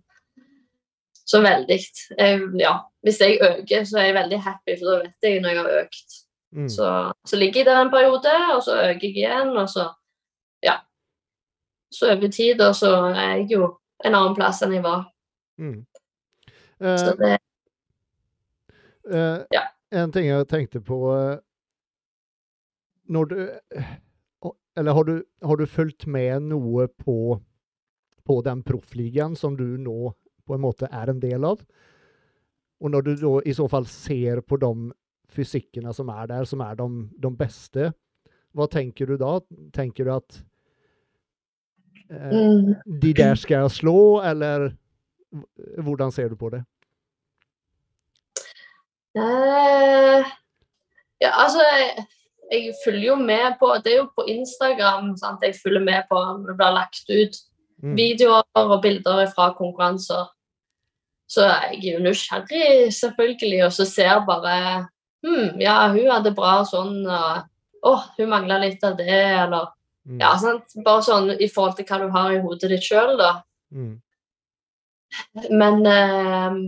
så 1.24 1.40
veldig. 1.40 1.78
Jeg, 2.18 2.40
ja, 2.60 2.74
hvis 3.04 3.20
jeg 3.22 3.38
øker, 3.40 3.86
så 3.88 3.98
er 3.98 4.10
jeg 4.10 4.16
veldig 4.18 4.40
happy, 4.44 4.74
for 4.76 4.90
da 4.90 4.96
vet 5.06 5.28
jeg 5.28 5.40
når 5.40 5.54
jeg 5.54 5.62
har 5.62 5.78
økt. 5.80 6.18
Mm. 6.54 6.66
Så, 6.70 6.88
så 7.26 7.38
ligger 7.40 7.62
jeg 7.62 7.66
der 7.70 7.80
en 7.80 7.90
periode, 7.90 8.34
og 8.54 8.60
så 8.62 8.76
øker 8.90 9.08
jeg 9.08 9.22
igjen, 9.24 9.56
og 9.56 9.68
så 9.72 9.88
Ja. 10.64 10.78
Så 11.94 12.10
over 12.10 12.28
tid, 12.28 12.60
og 12.60 12.74
så 12.74 12.90
er 13.14 13.36
jeg 13.36 13.50
jo 13.52 13.66
en 14.04 14.14
annen 14.14 14.34
plass 14.36 14.62
enn 14.62 14.72
jeg 14.74 14.82
var. 14.84 15.04
Mm. 15.58 15.84
Så 16.82 17.12
Eh, 17.14 17.18
det 17.18 17.38
eh, 19.10 19.44
Ja. 19.54 19.64
En 19.94 20.12
ting 20.12 20.26
jeg 20.26 20.48
tenkte 20.50 20.80
på 20.82 20.98
eh, 21.14 21.38
Når 23.14 23.30
du 23.30 23.36
eh, 23.76 23.90
Eller 24.76 24.96
har 24.96 25.04
du, 25.04 25.16
har 25.42 25.56
du 25.56 25.66
fulgt 25.70 26.06
med 26.10 26.48
noe 26.50 26.88
på, 26.88 27.38
på 28.24 28.38
den 28.42 28.62
proffligaen 28.66 29.36
som 29.38 29.56
du 29.56 29.76
nå 29.78 30.14
på 30.44 30.56
en 30.56 30.64
måte 30.64 30.88
er 30.90 31.12
en 31.12 31.20
del 31.22 31.46
av? 31.46 31.62
Og 32.82 32.90
når 32.90 33.04
du 33.06 33.12
da 33.20 33.34
i 33.46 33.54
så 33.54 33.68
fall 33.70 33.86
ser 33.88 34.42
på 34.42 34.58
de 34.60 34.72
fysikkene 35.30 35.94
som 35.94 36.10
er 36.12 36.26
der, 36.32 36.44
som 36.44 36.60
er 36.60 36.74
de, 36.76 36.88
de 37.22 37.30
beste, 37.38 37.92
hva 38.54 38.66
tenker 38.70 39.08
du 39.08 39.16
da? 39.20 39.38
Tenker 39.74 40.08
du 40.08 40.12
at 40.14 40.40
eh, 42.10 42.34
mm. 42.34 42.74
de 43.00 43.14
der 43.16 43.38
skal 43.40 43.64
jeg 43.64 43.76
slå, 43.78 43.96
eller 44.26 44.72
hvordan 45.82 46.12
ser 46.14 46.34
du 46.34 46.36
på 46.38 46.50
det? 46.54 46.64
Eh, 49.14 50.30
ja, 51.22 51.30
altså 51.30 51.62
jeg, 51.62 52.06
jeg 52.50 52.72
følger 52.84 53.06
jo 53.06 53.14
med 53.14 53.54
på 53.60 53.68
Det 53.84 53.92
er 53.92 54.00
jo 54.00 54.08
på 54.16 54.24
Instagram 54.26 55.12
sant, 55.16 55.44
jeg 55.46 55.54
følger 55.62 55.84
med 55.86 56.08
på 56.10 56.18
om 56.18 56.40
det 56.46 56.56
blir 56.58 56.74
lagt 56.74 57.10
ut 57.10 57.42
Mm. 57.84 57.96
videoer 57.98 58.44
og 58.54 58.78
bilder 58.82 59.26
fra 59.34 59.50
konkurranser. 59.52 60.30
Så 61.28 61.42
jeg 61.42 61.80
er 61.82 61.96
jo 61.98 62.04
nysgjerrig, 62.04 62.92
selvfølgelig, 62.94 63.64
og 63.66 63.72
så 63.72 63.84
ser 63.84 64.22
bare 64.24 64.86
hm, 65.26 65.60
ja, 65.60 65.88
hun 65.92 66.06
hadde 66.08 66.32
bra 66.32 66.62
sånn, 66.64 67.02
og 67.04 67.42
å, 67.84 67.96
hun 68.16 68.30
mangla 68.30 68.60
litt 68.62 68.84
av 68.84 68.96
det, 68.96 69.18
eller 69.42 69.72
Mm. 70.04 70.18
Ja, 70.20 70.34
sant. 70.36 70.74
Bare 70.84 71.00
sånn 71.00 71.30
i 71.40 71.46
forhold 71.48 71.78
til 71.78 71.86
hva 71.88 71.98
du 72.02 72.10
har 72.12 72.32
i 72.34 72.40
hodet 72.42 72.68
ditt 72.74 72.84
sjøl, 72.84 73.14
da. 73.16 73.30
Mm. 73.72 73.94
Men 75.48 75.86
eh, 75.88 76.58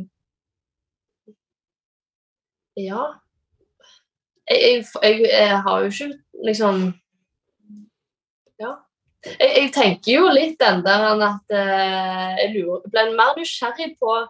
Ja. 2.77 3.05
Jeg, 4.47 4.85
jeg, 5.03 5.21
jeg, 5.27 5.63
har 5.63 5.81
jo 5.83 5.91
ikke 5.91 6.13
liksom 6.45 6.83
Ja. 8.61 8.75
Jeg, 9.27 9.51
jeg 9.57 9.73
tenker 9.75 10.13
jo 10.13 10.29
litt 10.31 10.61
den 10.61 10.85
der 10.87 11.09
at 11.27 11.57
eh, 11.57 12.37
jeg 12.43 12.53
lurer, 12.55 12.85
ble 12.93 13.09
mer 13.17 13.35
nysgjerrig 13.39 13.97
på 13.99 14.21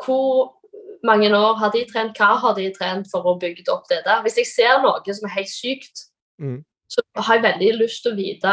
hvor 0.00 0.56
mange 1.04 1.28
år 1.36 1.58
har 1.60 1.72
de 1.74 1.84
trent, 1.88 2.16
hva 2.16 2.38
har 2.40 2.54
de 2.56 2.70
trent 2.72 3.08
for 3.12 3.26
å 3.28 3.36
bygge 3.40 3.66
opp 3.72 3.84
det 3.90 4.00
der. 4.06 4.22
Hvis 4.24 4.38
jeg 4.40 4.48
ser 4.48 4.80
noe 4.84 5.14
som 5.14 5.28
er 5.28 5.36
helt 5.40 5.52
sykt, 5.52 6.06
Mm. 6.40 6.64
så 6.88 7.02
har 7.20 7.34
jeg 7.34 7.42
veldig 7.42 7.74
lyst 7.82 8.02
til 8.02 8.14
å 8.14 8.16
vite 8.16 8.52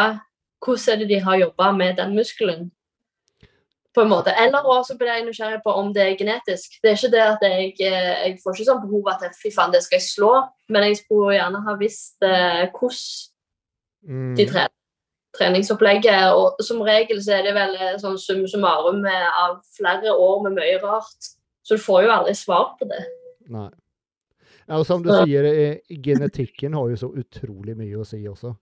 hvordan 0.66 0.90
er 0.94 0.98
det 1.00 1.06
de 1.08 1.20
har 1.24 1.38
jobba 1.40 1.72
med 1.72 1.96
den 1.96 2.16
muskelen. 2.18 2.72
På 3.98 4.04
en 4.04 4.12
måte. 4.12 4.30
Eller 4.38 4.62
også 4.70 4.94
blir 5.00 5.10
jeg 5.10 5.26
nysgjerrig 5.26 5.64
på 5.66 5.74
om 5.74 5.88
det 5.94 6.04
er 6.04 6.18
genetisk. 6.20 6.76
Det 6.84 6.92
er 6.92 6.98
ikke 7.00 7.14
det 7.16 7.22
at 7.24 7.46
jeg, 7.48 7.72
eh, 7.82 8.18
jeg 8.28 8.36
får 8.44 8.54
ikke 8.54 8.68
sånn 8.68 8.84
behov 8.84 9.10
at 9.10 9.24
fy 9.34 9.50
faen, 9.56 9.74
det 9.74 9.82
skal 9.82 9.98
jeg 9.98 10.06
slå, 10.06 10.34
men 10.70 10.86
jeg 10.86 11.00
skulle 11.00 11.34
gjerne 11.34 11.62
ha 11.66 11.74
visst 11.80 12.22
eh, 12.28 12.68
hvordan 12.76 14.36
de 14.38 14.46
Mm. 14.46 14.52
trener. 14.52 14.74
Treningsopplegget, 15.38 16.34
og 16.34 16.62
som 16.64 16.80
regel 16.82 17.20
så 17.22 17.40
er 17.40 17.44
det 17.44 17.56
vel 17.58 17.74
eh, 17.76 17.98
sånn 18.02 18.16
sum 18.22 18.46
summarum 18.48 19.02
av 19.06 19.58
flere 19.76 20.14
år 20.14 20.44
med 20.46 20.56
mye 20.62 20.78
rart. 20.82 21.34
Så 21.66 21.76
du 21.76 21.84
får 21.84 22.06
jo 22.06 22.14
aldri 22.14 22.34
svar 22.38 22.78
på 22.80 22.88
det. 22.88 23.02
Nei. 23.50 23.70
Ja, 24.68 24.78
og 24.78 24.86
som 24.86 25.04
du 25.04 25.10
sier, 25.10 25.80
genetikken 25.90 26.74
har 26.78 26.90
jo 26.90 26.96
så 27.00 27.10
utrolig 27.16 27.76
mye 27.80 27.98
å 27.98 28.06
si 28.06 28.22
også. 28.28 28.54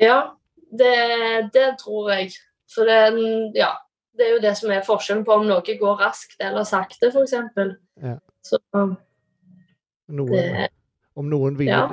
Ja, 0.00 0.32
det, 0.70 1.50
det 1.54 1.78
tror 1.80 2.10
jeg. 2.14 2.32
For 2.70 2.86
det, 2.86 3.00
ja, 3.58 3.72
det 4.16 4.26
er 4.26 4.32
jo 4.34 4.42
det 4.42 4.56
som 4.58 4.70
er 4.74 4.84
forskjellen 4.86 5.24
på 5.26 5.32
om 5.38 5.46
noe 5.48 5.76
går 5.78 6.00
raskt 6.00 6.40
eller 6.42 6.64
sakte, 6.68 7.10
f.eks. 7.12 7.32
Ja. 8.02 8.16
Så 8.44 8.58
Noen, 10.10 10.32
Det, 10.32 10.68
om, 11.14 11.28
noen 11.30 11.56
vil, 11.58 11.68
Ja. 11.70 11.84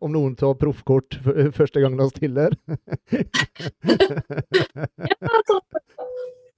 om 0.00 0.12
noen 0.14 0.36
tar 0.38 0.54
proffkort 0.60 1.16
første 1.56 1.80
gang 1.82 1.96
de 1.98 2.06
stiller. 2.12 2.54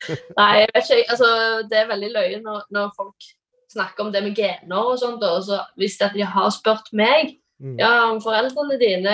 Nei, 0.36 0.52
jeg 0.60 0.68
vet 0.74 0.90
ikke. 0.90 1.10
Altså, 1.14 1.28
det 1.70 1.78
er 1.80 1.90
veldig 1.90 2.10
løye 2.14 2.38
når, 2.44 2.66
når 2.74 2.92
folk 2.98 3.30
snakker 3.72 4.04
om 4.04 4.12
det 4.14 4.22
med 4.26 4.36
gener 4.38 4.92
og 4.92 4.98
sånt. 5.00 5.24
Og 5.24 5.42
så 5.48 5.62
hvis 5.80 5.98
de 6.02 6.22
har 6.36 6.50
spurt 6.54 6.92
meg 6.92 7.36
Mm. 7.56 7.78
ja, 7.80 8.10
om 8.12 8.18
foreldrene 8.20 8.76
dine, 8.76 9.12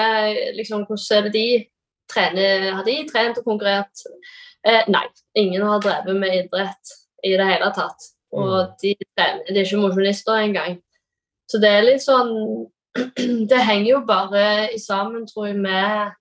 liksom, 0.56 0.80
hvordan 0.88 1.16
er 1.18 1.22
det 1.28 1.32
de 1.36 1.66
trener? 2.10 2.72
Har 2.74 2.82
de 2.82 2.96
trent 3.06 3.38
og 3.38 3.44
konkurrert? 3.46 4.02
Eh, 4.64 4.84
nei, 4.88 5.06
ingen 5.34 5.62
har 5.66 5.80
drevet 5.82 6.16
med 6.20 6.36
idrett 6.44 6.92
i 7.24 7.34
det 7.36 7.46
hele 7.48 7.70
tatt. 7.74 8.08
Og 8.32 8.72
de, 8.80 8.94
de 8.94 9.22
er 9.26 9.42
ikke 9.64 9.80
mosjonister 9.82 10.38
engang. 10.40 10.78
Så 11.50 11.58
det 11.60 11.68
er 11.68 11.82
litt 11.86 12.02
sånn 12.04 12.32
Det 13.50 13.58
henger 13.64 13.88
jo 13.90 14.00
bare 14.06 14.42
sammen, 14.80 15.26
tror 15.26 15.46
jeg, 15.48 15.56
med 15.64 16.12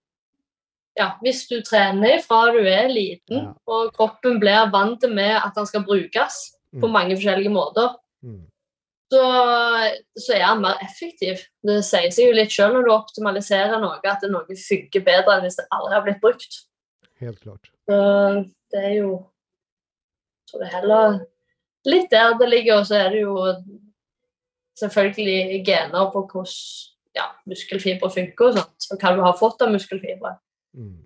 ja, 0.99 1.09
hvis 1.23 1.45
du 1.47 1.61
trener 1.63 2.19
fra 2.23 2.45
du 2.51 2.59
er 2.67 2.89
liten, 2.91 3.45
Ja. 3.45 3.53
og 3.67 3.93
kroppen 3.95 4.39
blir 4.41 4.69
vant 4.71 5.03
med 5.11 5.37
at 5.37 5.53
den 5.55 5.65
skal 5.69 5.85
brukes 5.87 6.39
på 6.79 6.87
Mm. 6.87 6.91
mange 6.91 7.15
forskjellige 7.15 7.51
måter, 7.51 7.95
Mm. 8.23 8.45
så, 9.11 9.23
så 10.19 10.33
er 10.35 10.45
den 10.53 10.61
mer 10.61 10.77
effektiv. 10.83 11.39
Det 11.63 11.83
sier 11.83 12.11
seg 12.11 12.27
jo 12.29 12.33
litt 12.35 12.51
sjøl 12.51 12.73
når 12.73 12.83
du 12.87 12.91
optimaliserer 12.95 13.79
noe, 13.81 13.99
at 14.03 14.23
noe 14.29 14.45
funker 14.55 15.03
bedre 15.03 15.35
enn 15.37 15.43
hvis 15.47 15.57
det 15.59 15.67
aldri 15.71 15.93
har 15.95 16.03
blitt 16.05 16.21
brukt. 16.21 16.59
Helt 17.19 17.39
klart. 17.41 17.67
Så 17.91 17.99
det 18.71 18.85
er 18.85 18.95
jo 19.01 19.11
Så 20.47 20.59
det 20.59 20.67
er 20.67 20.77
heller 20.81 21.19
litt 21.87 22.11
der 22.11 22.35
det 22.37 22.49
ligger, 22.49 22.81
og 22.81 22.87
så 22.87 22.97
er 22.99 23.13
det 23.13 23.21
jo 23.21 23.35
selvfølgelig 24.79 25.61
gener 25.65 26.09
på 26.11 26.23
hvordan 26.27 26.51
ja, 27.15 27.29
muskelfibre 27.47 28.09
funker 28.11 28.49
og 28.49 28.59
sånt, 28.59 28.87
og 28.91 28.99
hva 28.99 29.13
du 29.15 29.23
har 29.23 29.37
fått 29.39 29.63
av 29.63 29.71
muskelfibre. 29.71 30.33
Mm. 30.75 30.99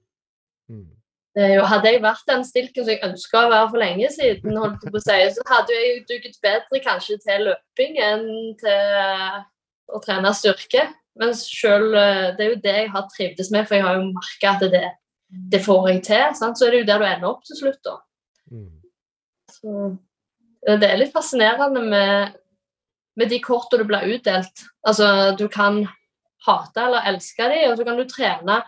Mm. 0.73 0.89
Det 1.37 1.45
er 1.45 1.53
jo, 1.59 1.67
hadde 1.69 1.93
jeg 1.93 2.03
vært 2.03 2.27
den 2.31 2.43
stilken 2.47 2.85
som 2.85 2.93
jeg 2.93 3.03
ønska 3.05 3.45
å 3.45 3.53
være 3.53 3.69
for 3.71 3.83
lenge 3.83 4.11
siden, 4.17 4.59
holdt 4.59 4.83
på 4.83 4.99
å 4.99 5.05
si, 5.05 5.21
så 5.37 5.47
hadde 5.51 5.77
jeg 5.77 6.03
duget 6.09 6.37
bedre 6.43 6.83
kanskje 6.83 7.17
til 7.23 7.47
løping 7.51 7.97
enn 8.09 8.27
til 8.59 9.41
å 9.93 10.03
trene 10.03 10.33
styrke. 10.35 10.89
Men 11.21 11.31
selv, 11.37 11.95
eh, 11.95 12.29
det 12.35 12.43
er 12.43 12.53
jo 12.53 12.61
det 12.63 12.77
jeg 12.81 12.91
har 12.91 13.09
trivdes 13.13 13.51
med, 13.53 13.67
for 13.67 13.77
jeg 13.77 13.87
har 13.87 13.99
jo 14.01 14.07
merka 14.09 14.55
at 14.57 14.71
det, 14.73 14.87
det 15.29 15.61
får 15.65 15.89
jeg 15.89 16.01
til. 16.05 16.25
Sant? 16.37 16.59
Så 16.59 16.67
er 16.67 16.73
det 16.73 16.83
jo 16.83 16.89
der 16.89 17.01
du 17.01 17.05
ender 17.09 17.29
opp 17.29 17.45
til 17.47 17.59
slutt, 17.59 17.81
da. 17.85 17.97
Mm. 18.51 18.81
Så 19.51 19.75
det 20.65 20.89
er 20.89 20.99
litt 20.99 21.13
fascinerende 21.13 21.81
med, 21.85 22.35
med 23.19 23.31
de 23.31 23.39
kortene 23.43 23.83
du 23.83 23.89
blir 23.89 24.15
utdelt. 24.15 24.65
Altså, 24.87 25.35
du 25.37 25.47
kan 25.51 25.83
hate 26.45 26.85
eller 26.87 27.07
elske 27.09 27.49
de, 27.49 27.63
og 27.69 27.77
så 27.77 27.87
kan 27.87 27.97
du 27.97 28.05
trene. 28.09 28.59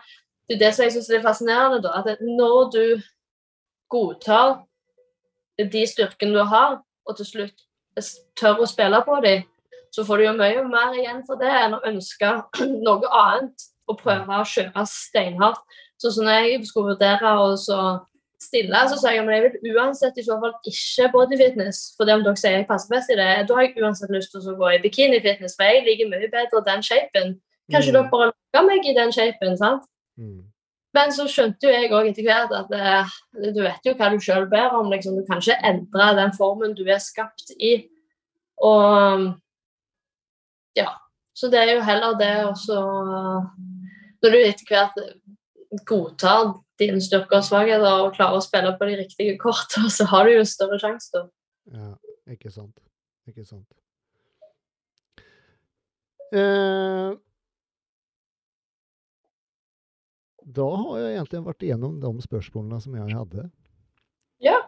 Det 0.48 0.56
er 0.56 0.64
det 0.64 0.72
som 0.74 0.86
jeg 0.86 0.96
syns 0.96 1.10
er 1.12 1.24
fascinerende, 1.24 1.82
da. 1.84 2.00
At 2.00 2.22
når 2.24 2.70
du 2.74 2.84
godtar 3.92 4.60
de 5.58 5.86
styrkene 5.86 6.36
du 6.36 6.44
har, 6.46 6.80
og 7.08 7.16
til 7.16 7.26
slutt 7.26 7.64
tør 8.38 8.62
å 8.62 8.68
spille 8.68 9.00
på 9.06 9.18
dem, 9.24 9.46
så 9.94 10.04
får 10.06 10.20
du 10.20 10.24
jo 10.26 10.36
mye 10.36 10.62
mer 10.68 10.96
igjen 10.98 11.22
for 11.26 11.40
det 11.40 11.50
enn 11.50 11.76
å 11.78 11.84
ønske 11.88 12.30
noe 12.86 13.12
annet 13.22 13.68
og 13.88 14.00
prøve 14.02 14.40
å 14.40 14.46
kjøre 14.46 14.84
steinhardt. 14.86 15.62
Så, 15.98 16.12
så 16.14 16.22
når 16.22 16.44
jeg 16.46 16.66
skulle 16.68 16.94
vurdere 16.94 17.32
å 17.42 17.52
så 17.58 17.78
stille, 18.38 18.82
så 18.90 18.96
sa 19.00 19.10
jeg 19.10 19.24
at 19.24 19.32
jeg 19.34 19.44
vil 19.62 19.78
uansett 19.80 20.18
i 20.20 20.22
så 20.22 20.36
fall 20.38 20.54
ikke 20.70 21.08
bodyfitness. 21.14 21.80
For 21.98 22.06
det 22.06 22.14
om 22.14 22.22
dere 22.26 22.38
sier 22.38 22.60
jeg 22.60 22.68
passer 22.68 22.92
best 22.92 23.10
i 23.10 23.16
det, 23.18 23.30
da 23.48 23.56
har 23.56 23.66
jeg 23.66 23.82
uansett 23.82 24.12
lyst 24.14 24.30
til 24.34 24.46
å 24.46 24.54
gå 24.60 24.68
i 24.76 24.82
bikinifitness, 24.84 25.56
for 25.58 25.66
jeg 25.66 25.82
liker 25.88 26.10
mye 26.12 26.30
bedre 26.30 26.62
den 26.68 26.84
shapen. 26.86 27.34
Kanskje 27.72 27.90
Mm. 27.90 27.96
dere 27.98 28.10
bare 28.12 28.30
lager 28.54 28.66
meg 28.68 28.86
i 28.86 28.94
den 28.94 29.12
shapen, 29.12 29.56
sant? 29.58 29.82
Mm. 30.16 30.44
Men 30.94 31.12
så 31.12 31.26
skjønte 31.28 31.66
jo 31.66 31.74
jeg 31.74 31.90
òg 31.92 32.08
etter 32.08 32.24
hvert 32.24 32.54
at 32.56 32.70
eh, 32.72 33.16
du 33.52 33.60
vet 33.60 33.84
jo 33.84 33.92
hva 33.98 34.08
du 34.10 34.22
sjøl 34.24 34.46
ber 34.48 34.72
om. 34.78 34.88
Liksom. 34.90 35.18
Du 35.18 35.26
kan 35.26 35.42
ikke 35.42 35.58
endre 35.68 36.06
den 36.16 36.32
formen 36.32 36.74
du 36.78 36.84
er 36.88 37.02
skapt 37.02 37.52
i. 37.58 37.88
Og 38.64 39.34
ja. 40.78 40.88
Så 41.36 41.50
det 41.52 41.60
er 41.60 41.74
jo 41.76 41.84
heller 41.86 42.16
det 42.18 42.32
å 42.48 42.54
så 42.58 42.78
Når 44.22 44.32
du 44.32 44.38
etter 44.40 44.66
hvert 44.66 44.96
godtar 45.88 46.54
dine 46.80 47.00
styrker 47.02 47.40
og 47.40 47.46
svakheter 47.46 48.04
og 48.04 48.14
klare 48.16 48.38
å 48.38 48.44
spille 48.44 48.72
på 48.78 48.88
de 48.88 48.98
riktige 49.02 49.36
kortene, 49.40 49.90
så 49.92 50.06
har 50.12 50.28
du 50.28 50.36
jo 50.36 50.44
større 50.48 50.80
sjanse, 50.82 51.10
da. 51.14 51.26
Ja, 51.74 51.90
ikke 52.32 52.52
sant. 52.54 52.76
Ikke 53.28 53.44
sant. 53.44 53.66
Eh, 56.32 57.10
da 60.48 60.68
har 60.80 61.00
jeg 61.02 61.16
egentlig 61.16 61.42
vært 61.44 61.64
igjennom 61.66 61.98
de 62.00 62.12
spørsmålene 62.24 62.80
som 62.84 62.96
jeg 62.96 63.16
hadde. 63.16 63.48
Ja. 64.44 64.60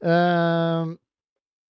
Eh, 0.00 0.94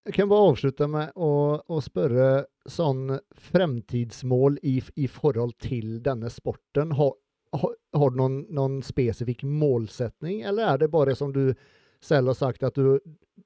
jeg 0.06 0.14
kan 0.14 0.30
bare 0.30 0.52
avslutte 0.52 0.86
med 0.90 1.16
å, 1.18 1.58
å 1.66 1.80
spørre 1.82 2.46
sånn 2.70 3.16
fremtidsmål 3.50 4.60
i, 4.62 4.78
i 5.02 5.08
forhold 5.10 5.56
til 5.62 5.96
denne 6.04 6.30
sporten. 6.30 6.94
Har, 6.98 7.16
har, 7.62 8.10
du 8.10 8.20
noen, 8.20 8.38
noen 8.54 8.80
spesifikk 8.84 9.44
målsetning, 9.48 10.42
eller 10.46 10.72
er 10.74 10.82
det 10.82 10.90
bare 10.92 11.14
som 11.16 11.32
du 11.32 11.54
selv 12.02 12.32
har 12.32 12.38
sagt, 12.38 12.62
at 12.66 12.76
du, 12.76 12.98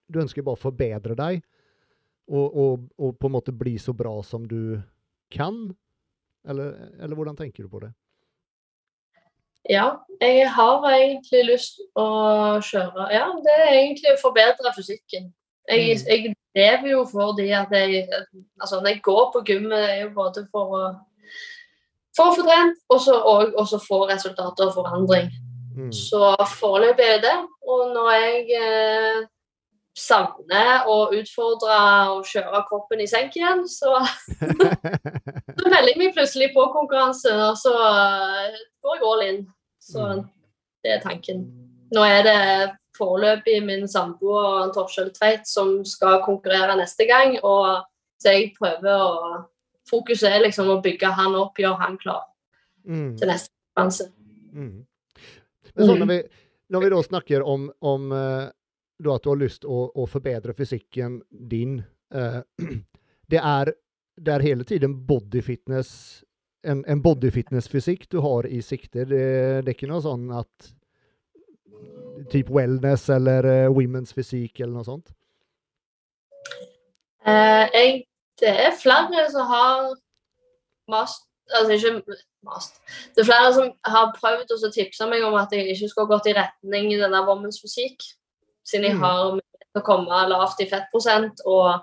du 0.09 0.21
ønsker 0.21 0.45
bare 0.47 0.59
å 0.59 0.65
forbedre 0.65 1.17
deg? 1.19 1.43
Og, 2.31 2.47
og, 2.55 2.85
og 2.99 3.17
på 3.19 3.27
en 3.27 3.35
måte 3.35 3.55
bli 3.57 3.75
så 3.83 3.93
bra 3.97 4.13
som 4.23 4.45
du 4.47 4.79
kan? 5.35 5.65
Eller, 6.49 6.77
eller 7.01 7.19
hvordan 7.19 7.37
tenker 7.37 7.67
du 7.67 7.73
på 7.73 7.83
det? 7.83 7.91
Ja, 9.69 9.99
jeg 10.23 10.47
har 10.49 10.87
egentlig 10.89 11.43
lyst 11.51 11.83
å 11.99 12.07
kjøre 12.65 13.11
Ja, 13.13 13.27
det 13.45 13.57
er 13.61 13.75
egentlig 13.75 14.15
å 14.15 14.23
forbedre 14.23 14.73
fysikken. 14.77 15.29
Jeg, 15.69 15.99
Mm. 16.01 16.07
jeg 16.09 16.35
lever 16.57 16.89
jo 16.91 17.05
fordi 17.07 17.51
at 17.55 17.71
jeg 17.71 18.09
Altså, 18.61 18.81
når 18.81 18.89
jeg 18.89 19.03
går 19.03 19.31
på 19.35 19.45
gymmet, 19.47 19.91
er 19.91 20.01
jo 20.03 20.11
både 20.15 20.47
for 20.51 20.75
å 20.75 20.85
for 22.17 22.31
å 22.31 22.37
få 22.37 22.47
trent, 22.47 22.81
og 22.91 23.01
så 23.03 23.17
også 23.21 23.79
og 23.79 23.85
få 23.87 24.01
resultater 24.11 24.69
og 24.69 24.75
forandring. 24.79 25.31
Mm. 25.77 25.93
Så 25.95 26.35
foreløpig 26.59 27.07
er 27.07 27.21
det. 27.23 27.37
Og 27.71 27.93
når 27.95 28.11
jeg 28.17 28.59
eh, 28.59 29.21
savner 29.97 30.89
å 30.91 30.99
utfordre 31.15 31.79
og 32.15 32.27
kjøre 32.29 32.65
kroppen 32.69 33.03
i 33.05 33.09
senk 33.11 33.37
igjen, 33.39 33.63
så, 33.71 33.95
så 35.61 35.71
melder 35.71 35.93
jeg 35.93 36.01
meg 36.03 36.15
plutselig 36.17 36.51
på 36.57 36.67
konkurranse, 36.75 37.33
og 37.51 37.57
så 37.61 37.75
eh, 37.79 38.61
går 38.83 38.99
jeg 38.99 39.09
all 39.13 39.27
in. 39.29 39.41
Så 39.81 40.05
Mm. 40.07 40.27
det 40.85 40.93
er 40.93 41.01
tanken. 41.01 41.47
Nå 41.95 42.03
er 42.05 42.23
det 42.23 42.41
foreløpig 42.99 43.63
min 43.65 43.89
samboer 43.89 44.71
Torskjell 44.75 45.11
Tveit 45.15 45.49
som 45.49 45.81
skal 45.85 46.21
konkurrere 46.25 46.77
neste 46.79 47.07
gang, 47.09 47.39
og 47.43 47.87
så 48.21 48.35
jeg 48.37 48.53
prøver 48.59 48.93
å 48.93 49.41
Fokuset 49.91 50.31
er 50.31 50.45
liksom 50.45 50.71
å 50.71 50.79
bygge 50.85 51.11
han 51.19 51.35
opp, 51.39 51.59
gjøre 51.59 51.81
han 51.83 51.99
klar 52.01 52.23
mm. 52.87 53.17
til 53.19 53.31
neste 53.31 53.53
konkurranse. 53.53 54.11
Mm. 54.55 54.87
Men 55.75 55.87
så 55.87 55.95
Mm. 55.95 56.01
når, 56.01 56.07
vi, 56.07 56.23
når 56.69 56.81
vi 56.81 56.89
da 56.91 57.03
snakker 57.03 57.43
om, 57.43 57.69
om 57.81 58.13
eh, 58.13 58.49
da 58.99 59.15
at 59.15 59.23
du 59.23 59.29
har 59.31 59.39
lyst 59.39 59.65
å, 59.65 59.85
å 59.95 60.07
forbedre 60.11 60.55
fysikken 60.55 61.21
din 61.31 61.79
eh, 62.15 62.41
det, 63.31 63.39
er, 63.39 63.73
det 64.17 64.35
er 64.35 64.45
hele 64.45 64.67
tiden 64.67 64.97
bodyfitness 65.07 65.93
en, 66.63 66.85
en 66.85 67.03
bodyfitness-fysikk 67.03 68.11
du 68.11 68.19
har 68.21 68.47
i 68.47 68.61
sikte. 68.63 69.07
Det, 69.09 69.25
det 69.65 69.71
er 69.71 69.77
ikke 69.77 69.91
noe 69.91 70.05
sånn 70.05 70.29
at 70.35 70.75
Typ 72.29 72.51
wellness 72.53 73.07
eller 73.09 73.47
uh, 73.49 73.71
women's 73.73 74.13
fysikk 74.13 74.61
eller 74.61 74.75
noe 74.75 74.85
sånt? 74.85 75.07
Uh, 77.25 77.65
jeg, 77.73 78.03
det 78.41 78.53
er 78.67 78.79
flere 78.83 79.27
som 79.33 79.47
har 79.51 79.91
mast 80.91 81.27
Altså 81.51 81.73
ikke 81.73 82.17
mast. 82.47 82.77
Det 83.15 83.25
er 83.25 83.27
flere 83.27 83.55
som 83.55 83.73
har 83.85 84.13
prøvd 84.15 84.53
å 84.55 84.71
tipse 84.71 85.07
meg 85.11 85.25
om 85.27 85.35
at 85.35 85.51
jeg 85.51 85.73
ikke 85.73 85.89
skulle 85.91 86.13
gått 86.13 86.29
i 86.31 86.35
retning 86.37 86.93
i 86.93 86.99
denne 87.01 87.25
women's 87.27 87.59
fysikk, 87.59 88.05
siden 88.63 88.87
jeg 88.87 88.95
Mm. 88.95 89.03
har 89.03 89.25
mulighet 89.33 89.67
til 89.75 89.83
å 89.83 89.85
komme 89.89 90.21
lavt 90.31 90.61
i 90.61 90.69
fettprosent 90.71 91.43
og 91.47 91.81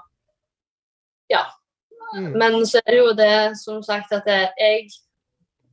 Ja. 1.29 1.43
Mm. 2.15 2.37
Men 2.37 2.53
så 2.65 2.79
er 2.85 2.91
det 2.91 2.97
jo 2.97 3.13
det, 3.13 3.57
som 3.57 3.83
sagt, 3.83 4.13
at 4.13 4.23
jeg, 4.25 4.87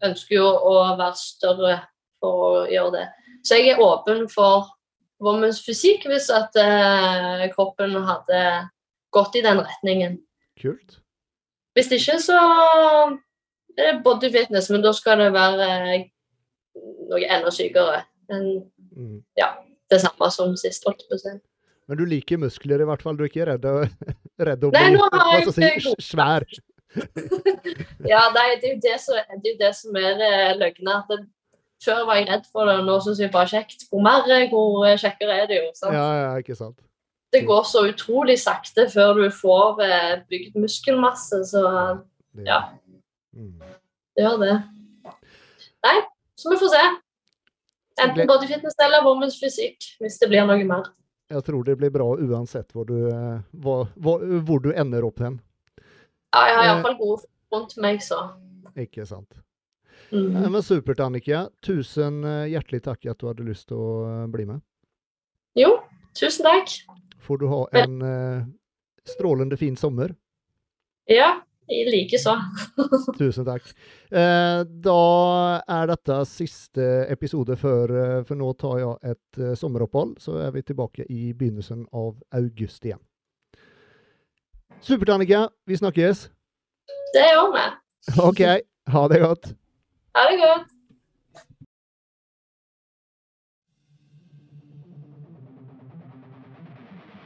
ønsker 0.03 0.35
jo 0.35 0.47
å 0.47 0.97
være 0.99 1.15
større 1.17 1.81
for 2.21 2.65
å 2.65 2.67
gjøre 2.69 2.93
det. 2.93 3.09
Så 3.45 3.55
jeg 3.55 3.69
er 3.69 3.83
åpen 3.83 4.29
for 4.29 4.67
women's 5.23 5.63
fysikk 5.65 6.05
hvis 6.11 6.31
at 6.35 6.57
eh, 6.57 7.49
kroppen 7.55 7.95
hadde 8.05 8.69
gått 9.15 9.37
i 9.37 9.45
den 9.45 9.63
retningen. 9.63 10.19
Kult. 10.61 10.99
Hvis 11.75 11.91
ikke, 11.97 12.19
så 12.23 12.37
er 13.79 13.89
det 13.93 14.03
body 14.05 14.31
fitness, 14.31 14.71
men 14.71 14.83
da 14.85 14.93
skal 14.95 15.19
det 15.19 15.33
være 15.35 15.71
eh, 15.97 16.05
noe 17.11 17.25
enda 17.27 17.51
sykere 17.55 18.05
Men, 18.31 18.71
Mm. 18.95 19.25
det 19.91 19.99
samme 20.01 20.29
som 20.31 20.53
sist. 20.57 20.85
holdt 20.87 21.03
på 21.11 21.17
å. 21.19 21.41
Men 21.89 21.99
du 21.99 22.05
liker 22.07 22.39
muskler 22.39 22.81
i 22.81 22.87
hvert 22.87 23.03
fall? 23.03 23.17
Du 23.19 23.25
er 23.25 23.29
ikke 23.29 23.45
redd, 23.49 23.65
redd 24.49 24.63
å 24.65 24.71
Nei, 24.71 24.85
bli 24.87 25.01
nå 25.01 25.09
har 25.11 25.33
jeg 25.41 25.49
skal 25.51 25.65
jeg 25.67 25.81
ikke 25.81 25.95
si, 25.99 26.07
svær? 26.13 26.47
ja, 28.13 28.21
nei, 28.37 28.47
det 28.63 28.69
er 28.69 28.75
jo 28.77 28.81
det 28.85 28.95
som, 29.03 29.19
det 29.43 29.51
er, 29.51 29.59
det 29.59 29.73
som 29.75 29.99
er 29.99 30.23
eh, 30.23 30.53
løgna. 30.61 31.01
Før 31.85 32.05
var 32.07 32.21
jeg 32.21 32.29
redd 32.31 32.47
for 32.55 32.71
det, 32.71 32.79
og 32.81 32.87
nå 32.87 33.01
syns 33.03 33.19
jeg 33.21 33.33
bare 33.35 33.51
kjekt. 33.51 33.83
Hvor 33.91 34.01
mer, 34.07 34.23
eh, 34.31 34.47
hvor 34.53 34.87
eh, 34.87 34.95
kjekkere 35.03 35.41
er 35.43 35.51
det 35.51 35.59
jo. 35.59 35.69
sant? 35.75 35.97
Ja, 35.99 36.07
ja, 36.23 36.31
ikke 36.41 36.57
sant. 36.57 36.79
Det 37.35 37.43
går 37.49 37.65
så 37.67 37.83
utrolig 37.91 38.37
sakte 38.39 38.87
før 38.93 39.17
du 39.19 39.25
får 39.35 39.81
eh, 39.83 40.11
bygd 40.31 40.59
muskelmasse, 40.63 41.41
så 41.51 41.65
Ja. 42.47 42.61
Mm. 43.35 43.59
det 44.17 44.23
gjør 44.25 44.39
det. 44.45 44.55
Nei, 45.85 45.97
så 46.39 46.51
vi 46.53 46.59
får 46.63 46.71
se. 46.77 46.85
Enten 48.05 48.27
bodyfitness 48.27 48.75
eller 48.83 49.03
women's 49.07 49.37
fysikk, 49.39 49.83
hvis 50.03 50.19
det 50.23 50.29
blir 50.33 50.47
noe 50.47 50.65
mer. 50.67 50.89
Jeg 51.31 51.43
tror 51.47 51.65
det 51.67 51.77
blir 51.81 51.91
bra 51.95 52.07
uansett 52.21 52.73
hvor 52.75 52.87
du, 52.89 52.97
eh, 53.09 53.41
hva, 53.65 53.77
hvor 53.99 54.63
du 54.63 54.71
ender 54.75 55.07
opp 55.07 55.19
hen. 55.25 55.41
Ja, 56.35 56.47
jeg 56.47 56.57
har 56.57 56.65
Eh. 56.65 56.69
iallfall 56.73 56.97
gode 56.99 57.23
rundt 57.53 57.77
meg, 57.79 58.01
så. 58.03 58.19
Ikke 58.77 59.07
sant. 59.07 59.31
Mm. 60.13 60.51
Men 60.53 60.63
supert, 60.63 61.01
Annika. 61.01 61.49
Tusen 61.63 62.25
eh, 62.25 62.49
hjertelig 62.53 62.83
takk 62.83 63.07
at 63.11 63.19
du 63.19 63.27
hadde 63.27 63.47
lyst 63.47 63.69
til 63.69 63.77
å 63.79 63.89
eh, 64.25 64.27
bli 64.31 64.45
med. 64.45 64.61
Jo, 65.57 65.81
tusen 66.15 66.45
takk. 66.45 66.75
Får 67.25 67.41
du 67.41 67.47
ha 67.49 67.63
en 67.81 68.03
eh, 68.05 68.45
strålende 69.09 69.57
fin 69.57 69.77
sommer. 69.77 70.13
Ja, 71.09 71.31
i 71.69 71.85
likeså. 71.89 72.35
Tusen 73.19 73.47
takk. 73.49 73.67
Eh, 74.11 74.61
da 74.85 74.99
er 75.77 75.89
dette 75.89 76.19
siste 76.29 76.89
episode 77.13 77.57
før 77.61 77.95
eh, 77.97 78.19
For 78.29 78.39
nå 78.39 78.51
tar 78.61 78.83
jeg 78.83 79.15
et 79.15 79.41
eh, 79.41 79.57
sommeropphold, 79.59 80.19
så 80.21 80.37
er 80.45 80.53
vi 80.57 80.65
tilbake 80.65 81.09
i 81.09 81.33
begynnelsen 81.33 81.87
av 81.93 82.15
august 82.37 82.85
igjen. 82.85 83.01
Supert, 84.85 85.15
Annika. 85.17 85.47
Vi 85.65 85.81
snakkes. 85.81 86.29
Det 87.17 87.25
gjør 87.31 87.53
vi. 87.57 87.67
OK. 88.29 88.45
Ha 88.93 89.09
det 89.09 89.25
godt. 89.25 89.53
Ha 90.15 90.29
det 90.29 90.41
godt. 90.43 90.74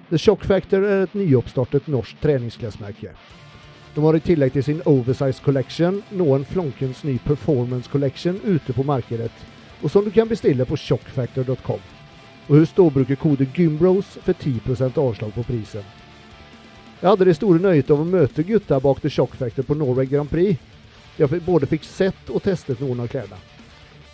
The 0.09 0.17
Shock 0.19 0.45
Factor 0.49 0.85
er 0.89 1.03
et 1.05 1.15
nyoppstartet 1.19 1.89
norsk 1.93 2.17
treningsklesmerke. 2.23 3.11
De 3.93 4.05
har 4.05 4.17
i 4.17 4.23
tillegg 4.25 4.55
til 4.55 4.65
sin 4.65 4.79
Oversize 4.89 5.43
Collection 5.45 5.99
nå 6.17 6.31
en 6.33 6.47
flankens 6.49 7.03
ny 7.05 7.19
Performance 7.27 7.91
Collection 7.93 8.39
ute 8.47 8.73
på 8.73 8.87
markedet, 8.89 9.33
og 9.83 9.93
som 9.93 10.07
du 10.07 10.11
kan 10.15 10.31
bestille 10.31 10.65
på 10.65 10.79
shockfactor.com. 10.81 11.83
Og 12.49 12.55
husk 12.55 12.79
da 12.79 12.87
å 12.87 12.95
bruke 12.95 13.19
kode 13.21 13.51
GYMBROS 13.53 14.15
for 14.25 14.33
10 14.33 14.97
avslag 14.97 15.35
på 15.37 15.45
prisen. 15.51 15.85
Jeg 17.03 17.11
hadde 17.11 17.29
det 17.29 17.37
store 17.37 17.61
nøyet 17.61 17.93
av 17.93 18.01
å 18.01 18.09
møte 18.09 18.47
gutta 18.49 18.81
bak 18.81 19.05
The 19.05 19.13
Shock 19.13 19.37
Factor 19.37 19.69
på 19.69 19.77
Norway 19.77 20.09
Grand 20.09 20.33
Prix. 20.33 20.57
Jeg 21.21 21.45
både 21.45 21.69
fikk 21.69 21.85
sett 21.85 22.33
og 22.33 22.47
testet 22.49 22.81
noen 22.81 23.05
av 23.05 23.13
klærne. 23.13 23.37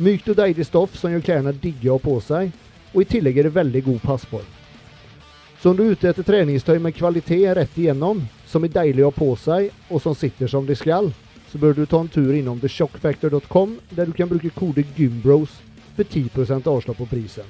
Mykt 0.03 0.27
og 0.35 0.43
deilig 0.43 0.67
stoff 0.67 0.99
som 0.99 1.15
gjør 1.15 1.23
klærne 1.23 1.55
digge 1.55 1.87
å 1.87 2.01
ha 2.01 2.03
på 2.03 2.19
seg, 2.19 2.51
og 2.91 3.03
i 3.05 3.11
tillegg 3.15 3.39
er 3.39 3.47
det 3.53 3.59
veldig 3.63 3.87
god 3.93 4.07
passform. 4.11 4.64
Så 5.65 5.71
om 5.71 5.77
du 5.77 5.87
er 5.87 5.95
ute 5.97 6.11
etter 6.11 6.27
treningstøy 6.29 6.75
med 6.77 6.93
kvalitet 6.93 7.55
rett 7.57 7.77
igjennom, 7.81 8.19
som 8.45 8.67
er 8.67 8.73
deilig 8.75 9.01
å 9.01 9.09
ha 9.09 9.15
på 9.17 9.31
seg, 9.41 9.71
og 9.89 10.03
som 10.05 10.13
sitter 10.13 10.51
som 10.53 10.67
det 10.69 10.77
skal, 10.77 11.09
så 11.49 11.61
bør 11.63 11.73
du 11.79 11.87
ta 11.89 12.03
en 12.05 12.11
tur 12.13 12.35
innom 12.37 12.61
theshockfactor.com, 12.61 13.73
der 13.97 14.05
du 14.05 14.13
kan 14.13 14.29
bruke 14.29 14.53
kode 14.53 14.85
GYMBROS 14.91 15.55
for 15.97 16.05
10% 16.05 16.69
avslag 16.69 16.99
på 17.01 17.09
prisen. 17.09 17.49